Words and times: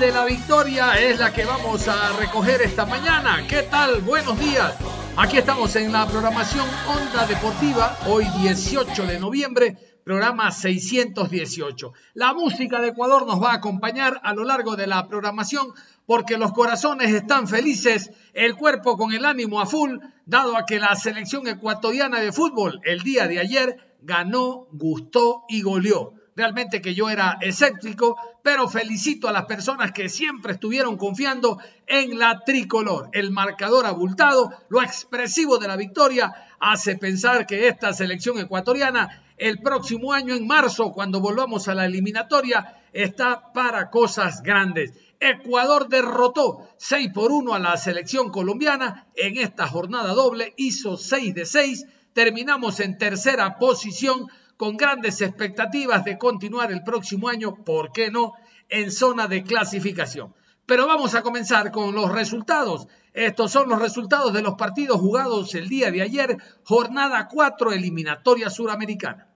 de 0.00 0.12
la 0.12 0.24
victoria 0.24 0.92
es 1.00 1.18
la 1.18 1.32
que 1.32 1.44
vamos 1.44 1.88
a 1.88 2.12
recoger 2.18 2.62
esta 2.62 2.86
mañana. 2.86 3.44
¿Qué 3.48 3.62
tal? 3.64 4.00
Buenos 4.02 4.38
días. 4.38 4.74
Aquí 5.16 5.38
estamos 5.38 5.74
en 5.74 5.90
la 5.90 6.06
programación 6.06 6.68
Onda 6.86 7.26
Deportiva, 7.26 7.98
hoy 8.06 8.24
18 8.40 9.06
de 9.06 9.18
noviembre, 9.18 9.76
programa 10.04 10.52
618. 10.52 11.92
La 12.14 12.32
música 12.32 12.80
de 12.80 12.88
Ecuador 12.88 13.26
nos 13.26 13.42
va 13.42 13.50
a 13.50 13.56
acompañar 13.56 14.20
a 14.22 14.34
lo 14.34 14.44
largo 14.44 14.76
de 14.76 14.86
la 14.86 15.08
programación 15.08 15.72
porque 16.06 16.38
los 16.38 16.52
corazones 16.52 17.12
están 17.12 17.48
felices, 17.48 18.12
el 18.34 18.54
cuerpo 18.54 18.96
con 18.96 19.12
el 19.12 19.24
ánimo 19.24 19.60
a 19.60 19.66
full, 19.66 19.98
dado 20.26 20.56
a 20.56 20.64
que 20.64 20.78
la 20.78 20.94
selección 20.94 21.48
ecuatoriana 21.48 22.20
de 22.20 22.30
fútbol 22.30 22.80
el 22.84 23.02
día 23.02 23.26
de 23.26 23.40
ayer 23.40 23.96
ganó, 24.02 24.68
gustó 24.70 25.42
y 25.48 25.62
goleó 25.62 26.17
realmente 26.38 26.80
que 26.80 26.94
yo 26.94 27.10
era 27.10 27.36
escéptico, 27.40 28.16
pero 28.44 28.68
felicito 28.68 29.28
a 29.28 29.32
las 29.32 29.46
personas 29.46 29.90
que 29.90 30.08
siempre 30.08 30.52
estuvieron 30.52 30.96
confiando 30.96 31.58
en 31.84 32.16
la 32.16 32.44
tricolor. 32.44 33.10
El 33.12 33.32
marcador 33.32 33.86
abultado, 33.86 34.52
lo 34.68 34.80
expresivo 34.80 35.58
de 35.58 35.66
la 35.66 35.76
victoria, 35.76 36.32
hace 36.60 36.96
pensar 36.96 37.44
que 37.44 37.66
esta 37.66 37.92
selección 37.92 38.38
ecuatoriana 38.38 39.24
el 39.36 39.58
próximo 39.58 40.12
año, 40.12 40.34
en 40.34 40.46
marzo, 40.46 40.92
cuando 40.92 41.20
volvamos 41.20 41.66
a 41.66 41.74
la 41.74 41.86
eliminatoria, 41.86 42.82
está 42.92 43.52
para 43.52 43.90
cosas 43.90 44.40
grandes. 44.40 44.92
Ecuador 45.18 45.88
derrotó 45.88 46.68
6 46.76 47.10
por 47.12 47.32
1 47.32 47.52
a 47.52 47.58
la 47.58 47.76
selección 47.76 48.30
colombiana 48.30 49.08
en 49.16 49.38
esta 49.38 49.66
jornada 49.66 50.14
doble, 50.14 50.54
hizo 50.56 50.96
6 50.96 51.34
de 51.34 51.46
6, 51.46 51.86
terminamos 52.12 52.78
en 52.78 52.96
tercera 52.96 53.58
posición 53.58 54.28
con 54.58 54.76
grandes 54.76 55.22
expectativas 55.22 56.04
de 56.04 56.18
continuar 56.18 56.72
el 56.72 56.82
próximo 56.82 57.28
año, 57.28 57.54
¿por 57.64 57.92
qué 57.92 58.10
no?, 58.10 58.34
en 58.68 58.90
zona 58.90 59.28
de 59.28 59.44
clasificación. 59.44 60.34
Pero 60.66 60.86
vamos 60.86 61.14
a 61.14 61.22
comenzar 61.22 61.70
con 61.70 61.94
los 61.94 62.12
resultados. 62.12 62.88
Estos 63.14 63.52
son 63.52 63.70
los 63.70 63.80
resultados 63.80 64.34
de 64.34 64.42
los 64.42 64.56
partidos 64.56 65.00
jugados 65.00 65.54
el 65.54 65.68
día 65.68 65.90
de 65.90 66.02
ayer, 66.02 66.36
jornada 66.64 67.28
4, 67.28 67.72
eliminatoria 67.72 68.50
suramericana. 68.50 69.28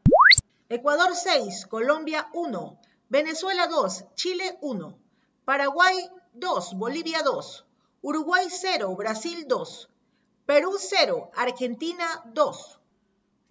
Ecuador 0.68 1.14
6, 1.14 1.66
Colombia 1.66 2.28
1, 2.34 2.78
Venezuela 3.08 3.68
2, 3.68 4.04
Chile 4.16 4.58
1, 4.60 4.98
Paraguay 5.44 5.96
2, 6.34 6.74
Bolivia 6.74 7.22
2, 7.24 7.64
Uruguay 8.02 8.46
0, 8.50 8.94
Brasil 8.96 9.46
2, 9.46 9.88
Perú 10.46 10.72
0, 10.76 11.30
Argentina 11.36 12.06
2. 12.34 12.80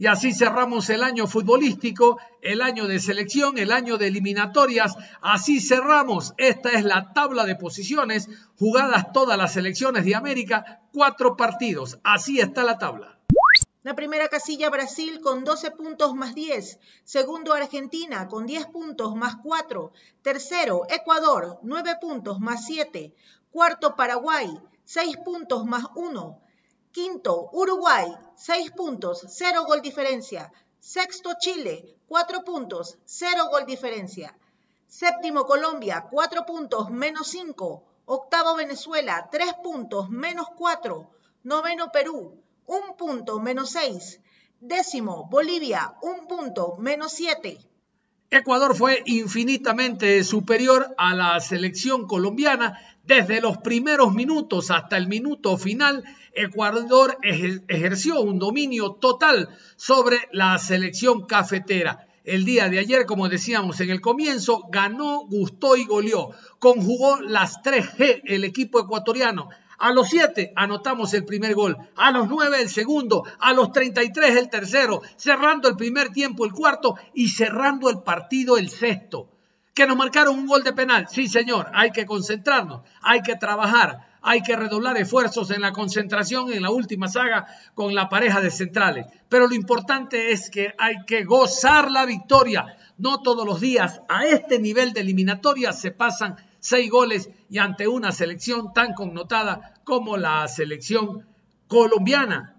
Y 0.01 0.07
así 0.07 0.33
cerramos 0.33 0.89
el 0.89 1.03
año 1.03 1.27
futbolístico, 1.27 2.17
el 2.41 2.63
año 2.63 2.87
de 2.87 2.99
selección, 2.99 3.59
el 3.59 3.71
año 3.71 3.99
de 3.99 4.07
eliminatorias. 4.07 4.95
Así 5.21 5.61
cerramos. 5.61 6.33
Esta 6.37 6.71
es 6.71 6.83
la 6.83 7.13
tabla 7.13 7.45
de 7.45 7.55
posiciones 7.55 8.27
jugadas 8.57 9.13
todas 9.13 9.37
las 9.37 9.53
selecciones 9.53 10.03
de 10.03 10.15
América. 10.15 10.81
Cuatro 10.91 11.37
partidos. 11.37 11.99
Así 12.03 12.39
está 12.39 12.63
la 12.63 12.79
tabla. 12.79 13.19
La 13.83 13.93
primera 13.93 14.27
casilla 14.27 14.71
Brasil 14.71 15.21
con 15.21 15.43
12 15.43 15.69
puntos 15.69 16.15
más 16.15 16.33
10. 16.33 16.79
Segundo 17.03 17.53
Argentina 17.53 18.27
con 18.27 18.47
10 18.47 18.65
puntos 18.69 19.15
más 19.15 19.35
4. 19.43 19.93
Tercero 20.23 20.81
Ecuador 20.89 21.59
9 21.61 21.97
puntos 22.01 22.39
más 22.39 22.65
7. 22.65 23.13
Cuarto 23.51 23.95
Paraguay 23.95 24.49
6 24.83 25.17
puntos 25.17 25.63
más 25.65 25.83
1. 25.93 26.41
Quinto, 26.91 27.49
Uruguay, 27.53 28.13
6 28.35 28.71
puntos, 28.71 29.25
0 29.27 29.63
gol 29.65 29.81
diferencia. 29.81 30.51
Sexto, 30.79 31.31
Chile, 31.39 31.95
4 32.07 32.43
puntos, 32.43 32.97
0 33.05 33.49
gol 33.49 33.65
diferencia. 33.65 34.35
Séptimo, 34.87 35.45
Colombia, 35.45 36.07
4 36.11 36.45
puntos, 36.45 36.89
menos 36.89 37.27
5. 37.27 37.83
Octavo, 38.05 38.55
Venezuela, 38.55 39.29
3 39.31 39.53
puntos, 39.63 40.09
menos 40.09 40.47
4. 40.57 41.09
Noveno, 41.43 41.91
Perú, 41.93 42.43
1 42.65 42.97
punto, 42.97 43.39
menos 43.39 43.69
6. 43.69 44.19
Décimo, 44.59 45.29
Bolivia, 45.29 45.95
1 46.01 46.27
punto, 46.27 46.75
menos 46.77 47.13
7. 47.13 47.57
Ecuador 48.29 48.75
fue 48.75 49.01
infinitamente 49.05 50.23
superior 50.23 50.93
a 50.97 51.15
la 51.15 51.39
selección 51.39 52.05
colombiana 52.07 52.77
desde 53.03 53.41
los 53.41 53.57
primeros 53.57 54.13
minutos 54.13 54.71
hasta 54.71 54.97
el 54.97 55.07
minuto 55.07 55.57
final. 55.57 56.03
Ecuador 56.33 57.17
ejerció 57.21 58.21
un 58.21 58.39
dominio 58.39 58.93
total 58.93 59.49
sobre 59.75 60.29
la 60.31 60.57
selección 60.57 61.25
cafetera. 61.25 62.07
El 62.23 62.45
día 62.45 62.69
de 62.69 62.77
ayer, 62.77 63.05
como 63.05 63.29
decíamos 63.29 63.79
en 63.79 63.89
el 63.89 63.99
comienzo, 63.99 64.67
ganó, 64.69 65.25
gustó 65.27 65.75
y 65.75 65.85
goleó. 65.85 66.29
Conjugó 66.59 67.19
las 67.21 67.61
3G 67.63 68.21
el 68.25 68.43
equipo 68.43 68.79
ecuatoriano. 68.79 69.49
A 69.79 69.91
los 69.91 70.09
7 70.09 70.53
anotamos 70.55 71.15
el 71.15 71.25
primer 71.25 71.55
gol, 71.55 71.75
a 71.95 72.11
los 72.11 72.27
9 72.27 72.61
el 72.61 72.69
segundo, 72.69 73.23
a 73.39 73.51
los 73.53 73.71
33 73.71 74.37
el 74.37 74.47
tercero, 74.47 75.01
cerrando 75.15 75.67
el 75.67 75.75
primer 75.75 76.09
tiempo 76.09 76.45
el 76.45 76.51
cuarto 76.51 76.95
y 77.15 77.29
cerrando 77.29 77.89
el 77.89 78.03
partido 78.03 78.59
el 78.59 78.69
sexto. 78.69 79.31
Que 79.73 79.87
nos 79.87 79.97
marcaron 79.97 80.37
un 80.37 80.45
gol 80.45 80.63
de 80.63 80.73
penal. 80.73 81.07
Sí, 81.09 81.27
señor, 81.27 81.71
hay 81.73 81.89
que 81.89 82.05
concentrarnos, 82.05 82.83
hay 83.01 83.23
que 83.23 83.35
trabajar, 83.35 84.10
hay 84.21 84.41
que 84.41 84.55
redoblar 84.55 84.97
esfuerzos 84.97 85.49
en 85.51 85.61
la 85.61 85.71
concentración 85.71 86.53
en 86.53 86.61
la 86.61 86.69
última 86.69 87.07
saga 87.07 87.47
con 87.73 87.95
la 87.95 88.07
pareja 88.07 88.39
de 88.39 88.51
centrales. 88.51 89.07
Pero 89.29 89.47
lo 89.47 89.55
importante 89.55 90.31
es 90.31 90.49
que 90.49 90.73
hay 90.77 91.03
que 91.07 91.23
gozar 91.23 91.89
la 91.89 92.05
victoria. 92.05 92.77
No 92.97 93.21
todos 93.21 93.45
los 93.45 93.59
días 93.59 94.01
a 94.07 94.25
este 94.25 94.59
nivel 94.59 94.93
de 94.93 95.01
eliminatoria 95.01 95.73
se 95.73 95.91
pasan 95.91 96.35
seis 96.59 96.89
goles 96.91 97.29
y 97.49 97.57
ante 97.57 97.87
una 97.87 98.11
selección 98.11 98.73
tan 98.73 98.93
connotada 98.93 99.73
como 99.83 100.17
la 100.17 100.47
selección 100.47 101.25
colombiana. 101.67 102.55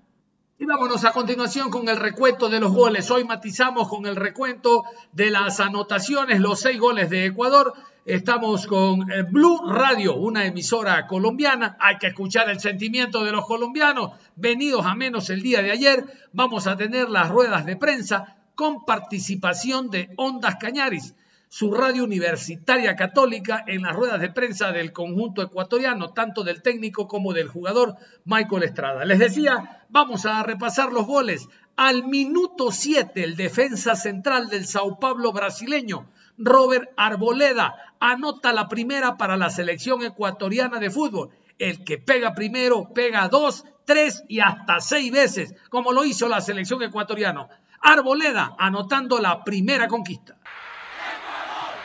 Y 0.58 0.64
vámonos 0.64 1.04
a 1.04 1.12
continuación 1.12 1.70
con 1.70 1.88
el 1.88 1.96
recuento 1.96 2.48
de 2.48 2.60
los 2.60 2.72
goles. 2.72 3.10
Hoy 3.10 3.24
matizamos 3.24 3.88
con 3.88 4.06
el 4.06 4.16
recuento 4.16 4.84
de 5.12 5.30
las 5.30 5.60
anotaciones, 5.60 6.40
los 6.40 6.60
seis 6.60 6.78
goles 6.78 7.10
de 7.10 7.26
Ecuador. 7.26 7.72
Estamos 8.04 8.66
con 8.66 9.12
eh, 9.12 9.22
Blue 9.22 9.70
Radio, 9.70 10.16
una 10.16 10.44
emisora 10.44 11.06
colombiana. 11.06 11.76
Hay 11.78 11.98
que 11.98 12.08
escuchar 12.08 12.50
el 12.50 12.58
sentimiento 12.58 13.22
de 13.22 13.30
los 13.30 13.46
colombianos. 13.46 14.10
Venidos 14.34 14.84
a 14.84 14.96
menos 14.96 15.30
el 15.30 15.40
día 15.40 15.62
de 15.62 15.70
ayer, 15.70 16.04
vamos 16.32 16.66
a 16.66 16.76
tener 16.76 17.08
las 17.08 17.28
ruedas 17.28 17.64
de 17.64 17.76
prensa 17.76 18.38
con 18.56 18.84
participación 18.84 19.88
de 19.88 20.10
Ondas 20.16 20.56
Cañaris 20.56 21.14
su 21.52 21.70
radio 21.70 22.04
universitaria 22.04 22.96
católica 22.96 23.62
en 23.66 23.82
las 23.82 23.94
ruedas 23.94 24.22
de 24.22 24.30
prensa 24.30 24.72
del 24.72 24.90
conjunto 24.90 25.42
ecuatoriano, 25.42 26.14
tanto 26.14 26.44
del 26.44 26.62
técnico 26.62 27.06
como 27.06 27.34
del 27.34 27.46
jugador 27.46 27.96
Michael 28.24 28.62
Estrada. 28.62 29.04
Les 29.04 29.18
decía, 29.18 29.84
vamos 29.90 30.24
a 30.24 30.42
repasar 30.44 30.94
los 30.94 31.06
goles. 31.06 31.50
Al 31.76 32.04
minuto 32.04 32.70
7, 32.70 33.22
el 33.22 33.36
defensa 33.36 33.96
central 33.96 34.48
del 34.48 34.66
Sao 34.66 34.98
Paulo 34.98 35.30
brasileño, 35.32 36.06
Robert 36.38 36.90
Arboleda, 36.96 37.74
anota 38.02 38.52
la 38.52 38.68
primera 38.68 39.16
para 39.16 39.36
la 39.36 39.48
selección 39.48 40.02
ecuatoriana 40.02 40.80
de 40.80 40.90
fútbol. 40.90 41.30
El 41.56 41.84
que 41.84 41.98
pega 41.98 42.34
primero, 42.34 42.92
pega 42.92 43.28
dos, 43.28 43.64
tres 43.84 44.24
y 44.28 44.40
hasta 44.40 44.80
seis 44.80 45.12
veces, 45.12 45.54
como 45.70 45.92
lo 45.92 46.04
hizo 46.04 46.28
la 46.28 46.40
selección 46.40 46.82
ecuatoriana. 46.82 47.46
Arboleda 47.80 48.56
anotando 48.58 49.20
la 49.20 49.44
primera 49.44 49.86
conquista. 49.86 50.36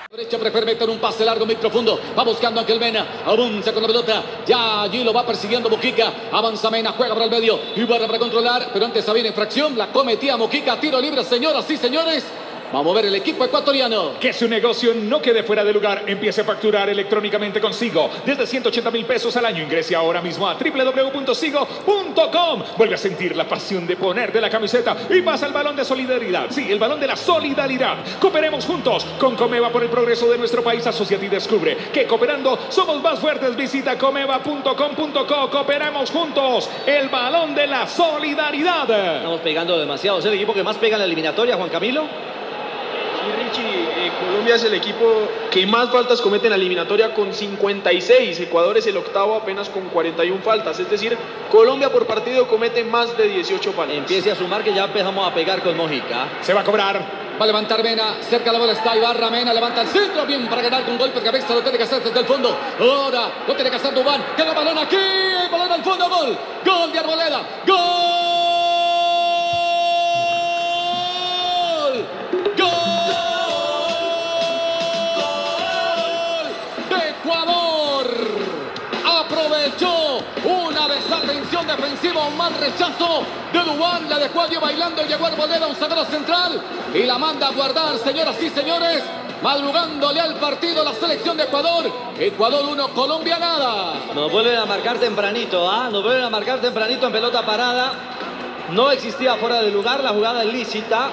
Derecha 0.10 0.40
prefiere 0.40 0.66
meter 0.66 0.90
un 0.90 1.00
pase 1.00 1.24
largo, 1.24 1.46
muy 1.46 1.56
profundo. 1.58 2.00
Va 2.18 2.24
buscando 2.24 2.60
a 2.60 2.64
Ángel 2.64 2.80
Mena. 2.80 3.24
Avanza 3.26 3.72
con 3.72 3.84
la 3.84 3.88
pelota. 3.88 4.24
Ya 4.48 4.84
allí 4.84 5.04
lo 5.04 5.14
va 5.14 5.26
persiguiendo 5.26 5.70
Mojica. 5.70 6.30
Avanza 6.32 6.72
Mena, 6.72 6.94
juega 6.94 7.14
para 7.14 7.26
el 7.26 7.32
medio. 7.32 7.60
Y 7.76 7.86
para 7.86 8.08
controlar. 8.18 8.70
Pero 8.74 8.86
antes 8.86 9.08
había 9.08 9.28
infracción. 9.28 9.78
La 9.78 9.92
cometía 9.92 10.38
Mojica. 10.38 10.80
Tiro 10.80 11.00
libre, 11.02 11.24
señoras 11.26 11.70
y 11.70 11.78
señores. 11.78 12.26
Vamos 12.72 12.92
a 12.92 12.96
ver 12.98 13.06
el 13.06 13.16
equipo 13.16 13.46
ecuatoriano. 13.46 14.20
Que 14.20 14.34
su 14.34 14.46
negocio 14.48 14.94
no 14.94 15.22
quede 15.22 15.44
fuera 15.44 15.64
de 15.64 15.72
lugar. 15.72 16.04
Empiece 16.06 16.42
a 16.42 16.44
facturar 16.44 16.90
electrónicamente 16.90 17.62
consigo. 17.62 18.10
Desde 18.26 18.46
180 18.46 18.92
mil 18.92 19.06
pesos 19.06 19.38
al 19.38 19.46
año. 19.46 19.64
Ingrese 19.64 19.96
ahora 19.96 20.22
mismo 20.22 20.50
a 20.50 20.56
www.sigo.com. 20.56 22.64
Vuelve 22.78 22.96
a 22.96 22.98
sentir 22.98 23.38
la 23.38 23.48
pasión 23.48 23.88
de 23.88 23.96
ponerte 23.96 24.42
la 24.42 24.50
camiseta 24.50 24.98
y 25.10 25.22
pasa 25.22 25.48
el 25.48 25.54
balón 25.54 25.78
de 25.78 25.86
solidaridad. 25.86 26.48
Sí, 26.50 26.70
el 26.70 26.78
balón 26.78 27.00
de 27.00 27.08
la 27.08 27.16
solidaridad. 27.16 28.00
Cooperemos 28.20 28.66
juntos 28.66 29.06
con 29.18 29.38
Comeva 29.38 29.72
por 29.72 29.84
el 29.84 29.90
progreso 29.90 30.30
de 30.30 30.38
nuestro 30.38 30.62
país. 30.62 30.86
Asociate 30.86 31.26
y 31.26 31.30
descubre 31.30 31.78
que 31.94 32.06
cooperando 32.06 32.60
somos 32.68 33.02
más 33.02 33.18
fuertes. 33.20 33.56
Visita 33.56 33.98
comeva.com.co. 33.98 35.50
Cooperemos 35.50 36.12
juntos. 36.12 36.70
El 36.86 37.08
balón 37.08 37.56
de 37.56 37.68
la 37.68 37.88
solidaridad. 37.88 39.18
Estamos 39.18 39.40
pegando 39.40 39.80
demasiado. 39.80 40.20
¿Es 40.20 40.26
el 40.26 40.34
equipo 40.34 40.54
que 40.54 40.64
más 40.64 40.76
pega 40.76 40.96
en 40.96 41.00
la 41.00 41.06
eliminatoria, 41.06 41.56
Juan 41.56 41.70
Camilo? 41.70 42.04
Richie, 43.36 44.08
eh, 44.08 44.12
Colombia 44.20 44.56
es 44.56 44.64
el 44.64 44.74
equipo 44.74 45.28
que 45.52 45.66
más 45.66 45.90
faltas 45.90 46.22
comete 46.22 46.48
en 46.48 46.52
la 46.52 46.56
eliminatoria 46.56 47.14
con 47.14 47.34
56. 47.34 48.40
Ecuador 48.40 48.78
es 48.78 48.88
el 48.88 48.98
octavo 48.98 49.36
apenas 49.36 49.70
con 49.70 49.90
41 49.90 50.42
faltas. 50.42 50.80
Es 50.80 50.90
decir, 50.90 51.18
Colombia 51.52 51.92
por 51.92 52.06
partido 52.06 52.48
comete 52.48 52.84
más 52.84 53.18
de 53.18 53.28
18 53.28 53.74
faltas. 53.74 53.98
Empiece 53.98 54.32
a 54.32 54.36
sumar 54.36 54.64
que 54.64 54.74
ya 54.74 54.86
empezamos 54.86 55.28
a 55.28 55.34
pegar 55.34 55.62
con 55.62 55.76
Mojica. 55.78 56.28
Se 56.42 56.54
va 56.54 56.62
a 56.62 56.64
cobrar. 56.64 57.28
Va 57.40 57.44
a 57.44 57.48
levantar 57.48 57.84
Mena. 57.84 58.18
Cerca 58.22 58.52
la 58.52 58.60
bola 58.60 58.74
está 58.74 58.96
Ibarra. 58.98 59.30
Mena 59.30 59.54
levanta 59.54 59.82
el 59.82 59.88
centro. 59.88 60.26
Bien 60.26 60.48
para 60.48 60.62
ganar 60.62 60.86
con 60.86 60.98
golpe 60.98 61.20
de 61.20 61.26
cabeza. 61.26 61.54
Lo 61.54 61.62
tiene 61.62 61.78
que 61.78 61.84
hacer 61.84 62.02
desde 62.04 62.20
el 62.20 62.26
fondo. 62.26 62.58
Ahora 62.80 63.32
lo 63.48 63.54
tiene 63.54 63.70
que 63.70 63.76
hacer 63.76 63.94
Dubán. 63.94 64.24
Queda 64.36 64.54
balón 64.54 64.78
aquí. 64.78 64.98
Balón 65.52 65.72
al 65.72 65.84
fondo. 65.84 66.10
Gol. 66.10 66.38
Gol 66.66 66.92
de 66.92 67.00
Arboleda. 67.00 67.42
Gol. 67.66 68.17
Defensiva, 82.08 82.28
un 82.28 82.38
mal 82.38 82.54
rechazo 82.54 83.24
de 83.52 83.60
Dubán, 83.60 84.10
la 84.10 84.20
dejó 84.20 84.42
a 84.42 84.48
bailando, 84.60 85.04
llegó 85.04 85.26
Arboleda, 85.26 85.68
un 85.68 85.76
sagrado 85.76 86.06
central 86.06 86.62
y 86.94 87.04
la 87.04 87.18
manda 87.18 87.48
a 87.48 87.52
guardar, 87.52 87.98
señoras 87.98 88.42
y 88.42 88.50
señores, 88.50 89.04
madrugándole 89.42 90.20
al 90.20 90.36
partido 90.36 90.84
la 90.84 90.94
selección 90.94 91.38
de 91.38 91.44
Ecuador. 91.44 91.86
Ecuador 92.20 92.66
1, 92.70 92.88
Colombia 92.90 93.38
nada. 93.40 93.94
Nos 94.14 94.32
vuelven 94.32 94.58
a 94.58 94.66
marcar 94.66 94.98
tempranito, 94.98 95.70
¿ah? 95.70 95.90
Nos 95.92 96.04
vuelven 96.04 96.24
a 96.24 96.30
marcar 96.30 96.60
tempranito 96.60 97.08
en 97.08 97.12
pelota 97.12 97.46
parada. 97.46 97.92
No 98.72 98.92
existía 98.92 99.36
fuera 99.36 99.62
de 99.62 99.72
lugar 99.72 100.04
la 100.04 100.10
jugada 100.10 100.44
ilícita. 100.44 101.10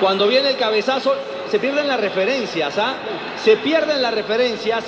Cuando 0.00 0.26
viene 0.26 0.50
el 0.50 0.56
cabezazo, 0.56 1.14
se 1.50 1.58
pierden 1.58 1.86
las 1.86 2.00
referencias, 2.00 2.78
¿ah? 2.78 2.94
Se 3.42 3.56
pierden 3.56 4.00
las 4.00 4.14
referencias 4.14 4.84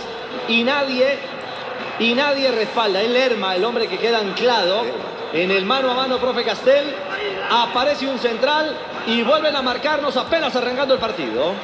y 0.49 0.63
nadie 0.63 1.32
y 2.03 2.15
nadie 2.15 2.51
respalda. 2.51 3.01
El 3.01 3.13
Lerma, 3.13 3.55
el 3.55 3.65
hombre 3.65 3.87
que 3.87 3.97
queda 3.97 4.19
anclado 4.19 4.83
en 5.33 5.51
el 5.53 5.65
mano 5.65 5.93
a 5.93 5.95
mano, 5.95 6.19
profe 6.19 6.43
Castel. 6.45 6.93
Aparece 7.49 8.09
un 8.09 8.19
central 8.19 8.77
y 9.07 9.23
vuelven 9.23 9.55
a 9.55 9.63
marcarnos 9.63 10.17
apenas 10.17 10.55
arrancando 10.57 10.95
el 10.95 11.01
partido. 11.01 11.55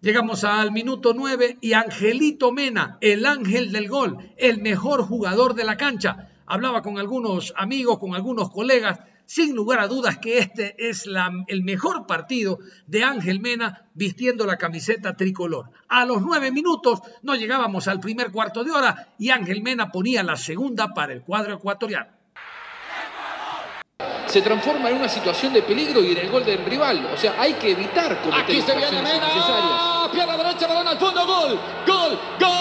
Llegamos 0.00 0.42
al 0.42 0.72
minuto 0.72 1.12
9 1.14 1.58
y 1.60 1.72
Angelito 1.72 2.50
Mena, 2.50 2.98
el 3.00 3.26
ángel 3.26 3.70
del 3.70 3.88
gol, 3.88 4.18
el 4.36 4.60
mejor 4.60 5.02
jugador 5.02 5.54
de 5.54 5.64
la 5.64 5.76
cancha. 5.76 6.30
Hablaba 6.46 6.82
con 6.82 6.98
algunos 6.98 7.52
amigos, 7.56 7.98
con 7.98 8.14
algunos 8.14 8.50
colegas 8.50 9.00
sin 9.28 9.54
lugar 9.54 9.78
a 9.78 9.88
dudas 9.88 10.16
que 10.18 10.38
este 10.38 10.74
es 10.78 11.04
el 11.48 11.62
mejor 11.62 12.06
partido 12.06 12.58
de 12.86 13.04
Ángel 13.04 13.40
Mena 13.40 13.86
vistiendo 13.92 14.46
la 14.46 14.56
camiseta 14.56 15.16
tricolor. 15.16 15.70
A 15.86 16.06
los 16.06 16.22
nueve 16.22 16.50
minutos 16.50 17.00
no 17.22 17.36
llegábamos 17.36 17.88
al 17.88 18.00
primer 18.00 18.32
cuarto 18.32 18.64
de 18.64 18.70
hora 18.70 19.12
y 19.18 19.28
Ángel 19.28 19.62
Mena 19.62 19.92
ponía 19.92 20.22
la 20.22 20.36
segunda 20.36 20.94
para 20.94 21.12
el 21.12 21.20
cuadro 21.20 21.54
ecuatoriano. 21.54 22.08
Se 24.26 24.40
transforma 24.40 24.88
en 24.88 24.96
una 24.96 25.08
situación 25.10 25.52
de 25.52 25.62
peligro 25.62 26.02
y 26.02 26.12
en 26.12 26.18
el 26.18 26.30
gol 26.30 26.44
del 26.46 26.64
rival. 26.64 27.10
O 27.12 27.16
sea, 27.16 27.38
hay 27.38 27.52
que 27.54 27.72
evitar 27.72 28.22
cometer 28.22 28.44
Aquí 28.44 28.62
se 28.62 28.74
viene 28.74 29.02
Mena. 29.02 30.08
Pierna 30.10 30.38
derecha, 30.38 30.66
balón 30.66 30.88
al 30.88 30.98
fondo, 30.98 31.26
gol, 31.26 31.60
gol, 31.86 32.18
gol. 32.40 32.57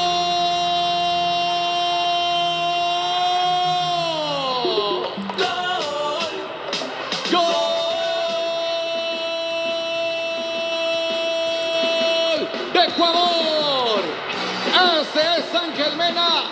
Ángel 15.53 15.95
Mena. 15.95 16.43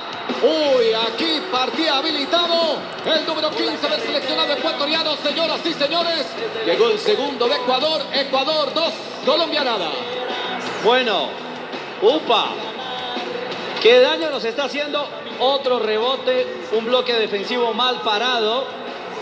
Uy, 0.42 0.94
aquí 0.94 1.42
partía 1.52 1.98
habilitado 1.98 2.78
el 3.06 3.26
número 3.26 3.50
15 3.50 3.88
del 3.88 4.02
seleccionado 4.02 4.54
ecuatoriano, 4.54 5.16
señoras 5.18 5.60
y 5.66 5.74
señores. 5.74 6.26
Llegó 6.66 6.90
el 6.90 7.00
segundo 7.00 7.48
de 7.48 7.56
Ecuador. 7.56 8.02
Ecuador 8.14 8.74
2, 8.74 8.94
Colombia 9.26 9.64
nada. 9.64 9.90
Bueno, 10.84 11.30
upa. 12.02 12.50
¿Qué 13.82 14.00
daño 14.00 14.30
nos 14.30 14.44
está 14.46 14.66
haciendo? 14.66 15.08
Otro 15.40 15.80
rebote, 15.80 16.48
un 16.72 16.86
bloque 16.86 17.14
defensivo 17.14 17.74
mal 17.74 18.02
parado. 18.02 18.66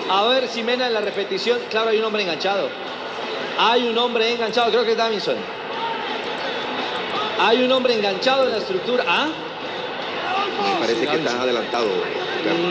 A 0.09 0.23
ver 0.25 0.47
si 0.47 0.63
Mena 0.63 0.87
en 0.87 0.93
la 0.93 1.01
repetición. 1.01 1.59
Claro, 1.69 1.89
hay 1.89 1.99
un 1.99 2.05
hombre 2.05 2.23
enganchado. 2.23 2.69
Hay 3.57 3.87
un 3.87 3.97
hombre 3.97 4.31
enganchado, 4.31 4.71
creo 4.71 4.83
que 4.83 4.91
es 4.91 4.97
Davinson. 4.97 5.35
Hay 7.39 7.63
un 7.63 7.71
hombre 7.71 7.93
enganchado 7.95 8.45
en 8.45 8.51
la 8.51 8.57
estructura. 8.57 9.03
¿Ah? 9.07 9.27
Me 10.63 10.79
parece 10.79 11.07
que 11.07 11.15
está 11.15 11.41
adelantado. 11.41 11.89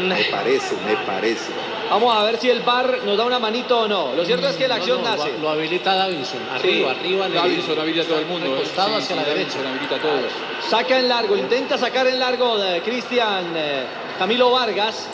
Me 0.07 0.25
parece, 0.25 0.77
me 0.87 0.97
parece. 1.07 1.51
Vamos 1.91 2.17
a 2.17 2.23
ver 2.25 2.39
si 2.39 2.49
el 2.49 2.61
bar 2.61 3.01
nos 3.05 3.19
da 3.19 3.25
una 3.25 3.39
manito 3.39 3.81
o 3.81 3.89
no. 3.89 4.15
Lo 4.15 4.25
cierto 4.25 4.49
es 4.49 4.57
que 4.57 4.67
la 4.67 4.77
acción 4.77 5.03
nace. 5.03 5.33
Lo, 5.41 5.51
habilita 5.51 5.95
Davinson. 5.95 6.41
Arriba, 6.51 6.93
arriba. 6.93 7.29
Davinson 7.29 7.79
habilita 7.79 8.05
a 8.05 8.07
todo 8.07 8.19
el 8.19 8.27
mundo. 8.27 8.57
Costado 8.57 8.97
hacia 8.97 9.17
la 9.17 9.25
derecha. 9.25 9.59
habilita 9.59 9.97
a 9.97 9.99
todos. 9.99 10.33
Saca 10.69 10.99
en 10.99 11.09
largo, 11.09 11.37
intenta 11.37 11.77
sacar 11.77 12.07
en 12.07 12.19
largo 12.19 12.57
de 12.57 12.81
Cristian 12.81 13.53
eh, 13.55 13.85
Camilo 14.19 14.51
Vargas. 14.51 15.07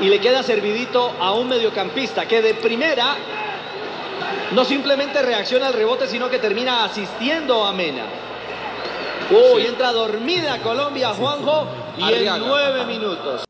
Y 0.00 0.08
le 0.10 0.20
queda 0.20 0.42
servidito 0.42 1.14
a 1.18 1.32
un 1.32 1.48
mediocampista 1.48 2.28
que 2.28 2.42
de 2.42 2.52
primera 2.52 3.16
no 4.52 4.64
simplemente 4.64 5.22
reacciona 5.22 5.68
al 5.68 5.72
rebote, 5.72 6.06
sino 6.06 6.28
que 6.28 6.38
termina 6.38 6.84
asistiendo 6.84 7.64
a 7.64 7.72
Mena. 7.72 8.04
Uy, 9.28 9.66
entra 9.66 9.90
dormida 9.90 10.62
Colombia, 10.62 11.12
Juanjo, 11.12 11.66
y 11.98 12.12
en 12.12 12.46
nueve 12.46 12.86
minutos. 12.86 13.44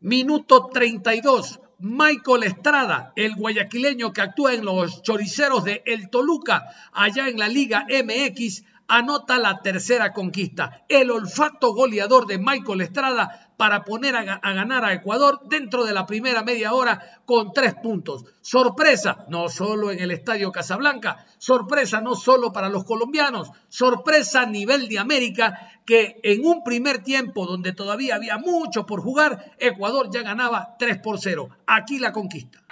Minuto 0.00 0.70
32. 0.72 1.60
Michael 1.78 2.42
Estrada, 2.42 3.12
el 3.14 3.36
guayaquileño 3.36 4.12
que 4.12 4.22
actúa 4.22 4.54
en 4.54 4.64
los 4.64 5.02
choriceros 5.02 5.62
de 5.62 5.84
El 5.86 6.10
Toluca, 6.10 6.64
allá 6.92 7.28
en 7.28 7.38
la 7.38 7.46
Liga 7.46 7.86
MX, 7.88 8.64
anota 8.88 9.38
la 9.38 9.60
tercera 9.62 10.12
conquista. 10.12 10.84
El 10.88 11.12
olfato 11.12 11.74
goleador 11.74 12.26
de 12.26 12.38
Michael 12.38 12.80
Estrada 12.80 13.53
para 13.64 13.82
poner 13.82 14.14
a, 14.14 14.52
ganar 14.52 14.84
a 14.84 14.92
Ecuador 14.92 15.40
dentro 15.46 15.86
de 15.86 15.94
la 15.94 16.04
primera 16.04 16.42
media 16.42 16.74
hora 16.74 17.22
con 17.24 17.50
tres 17.54 17.72
puntos. 17.72 18.26
Sorpresa, 18.42 19.24
no 19.30 19.48
solo 19.48 19.90
en 19.90 20.00
el 20.00 20.10
Estadio 20.10 20.52
Casablanca, 20.52 21.24
sorpresa 21.38 22.02
no 22.02 22.14
solo 22.14 22.52
para 22.52 22.68
los 22.68 22.84
colombianos, 22.84 23.48
sorpresa 23.70 24.42
a 24.42 24.46
nivel 24.46 24.86
de 24.86 24.98
América 24.98 25.80
que 25.86 26.20
en 26.22 26.44
un 26.44 26.62
primer 26.62 27.02
tiempo 27.02 27.46
donde 27.46 27.72
todavía 27.72 28.16
había 28.16 28.36
mucho 28.36 28.84
por 28.84 29.00
jugar, 29.00 29.54
Ecuador 29.58 30.10
ya 30.12 30.20
ganaba 30.20 30.76
3 30.78 30.98
por 30.98 31.18
0. 31.18 31.48
Aquí 31.66 31.98
la 31.98 32.12
conquista. 32.12 32.62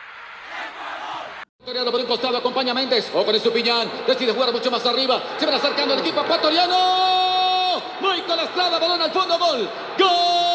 Por 1.65 1.75
un 1.75 2.07
costado 2.07 2.37
acompaña 2.37 2.75
Méndez. 2.75 3.11
O 3.15 3.25
con 3.25 3.35
Estupiñán. 3.35 3.91
Decide 4.07 4.33
jugar 4.35 4.53
mucho 4.53 4.71
más 4.71 4.85
arriba. 4.85 5.23
Se 5.39 5.47
van 5.47 5.55
acercando 5.55 5.95
el 5.95 6.01
equipo 6.01 6.21
ecuatoriano. 6.21 7.81
Michael 8.03 8.41
Estrada, 8.41 8.79
balón 8.79 9.01
al 9.01 9.11
fondo, 9.11 9.39
gol. 9.39 9.71
¡Gol! 9.99 10.52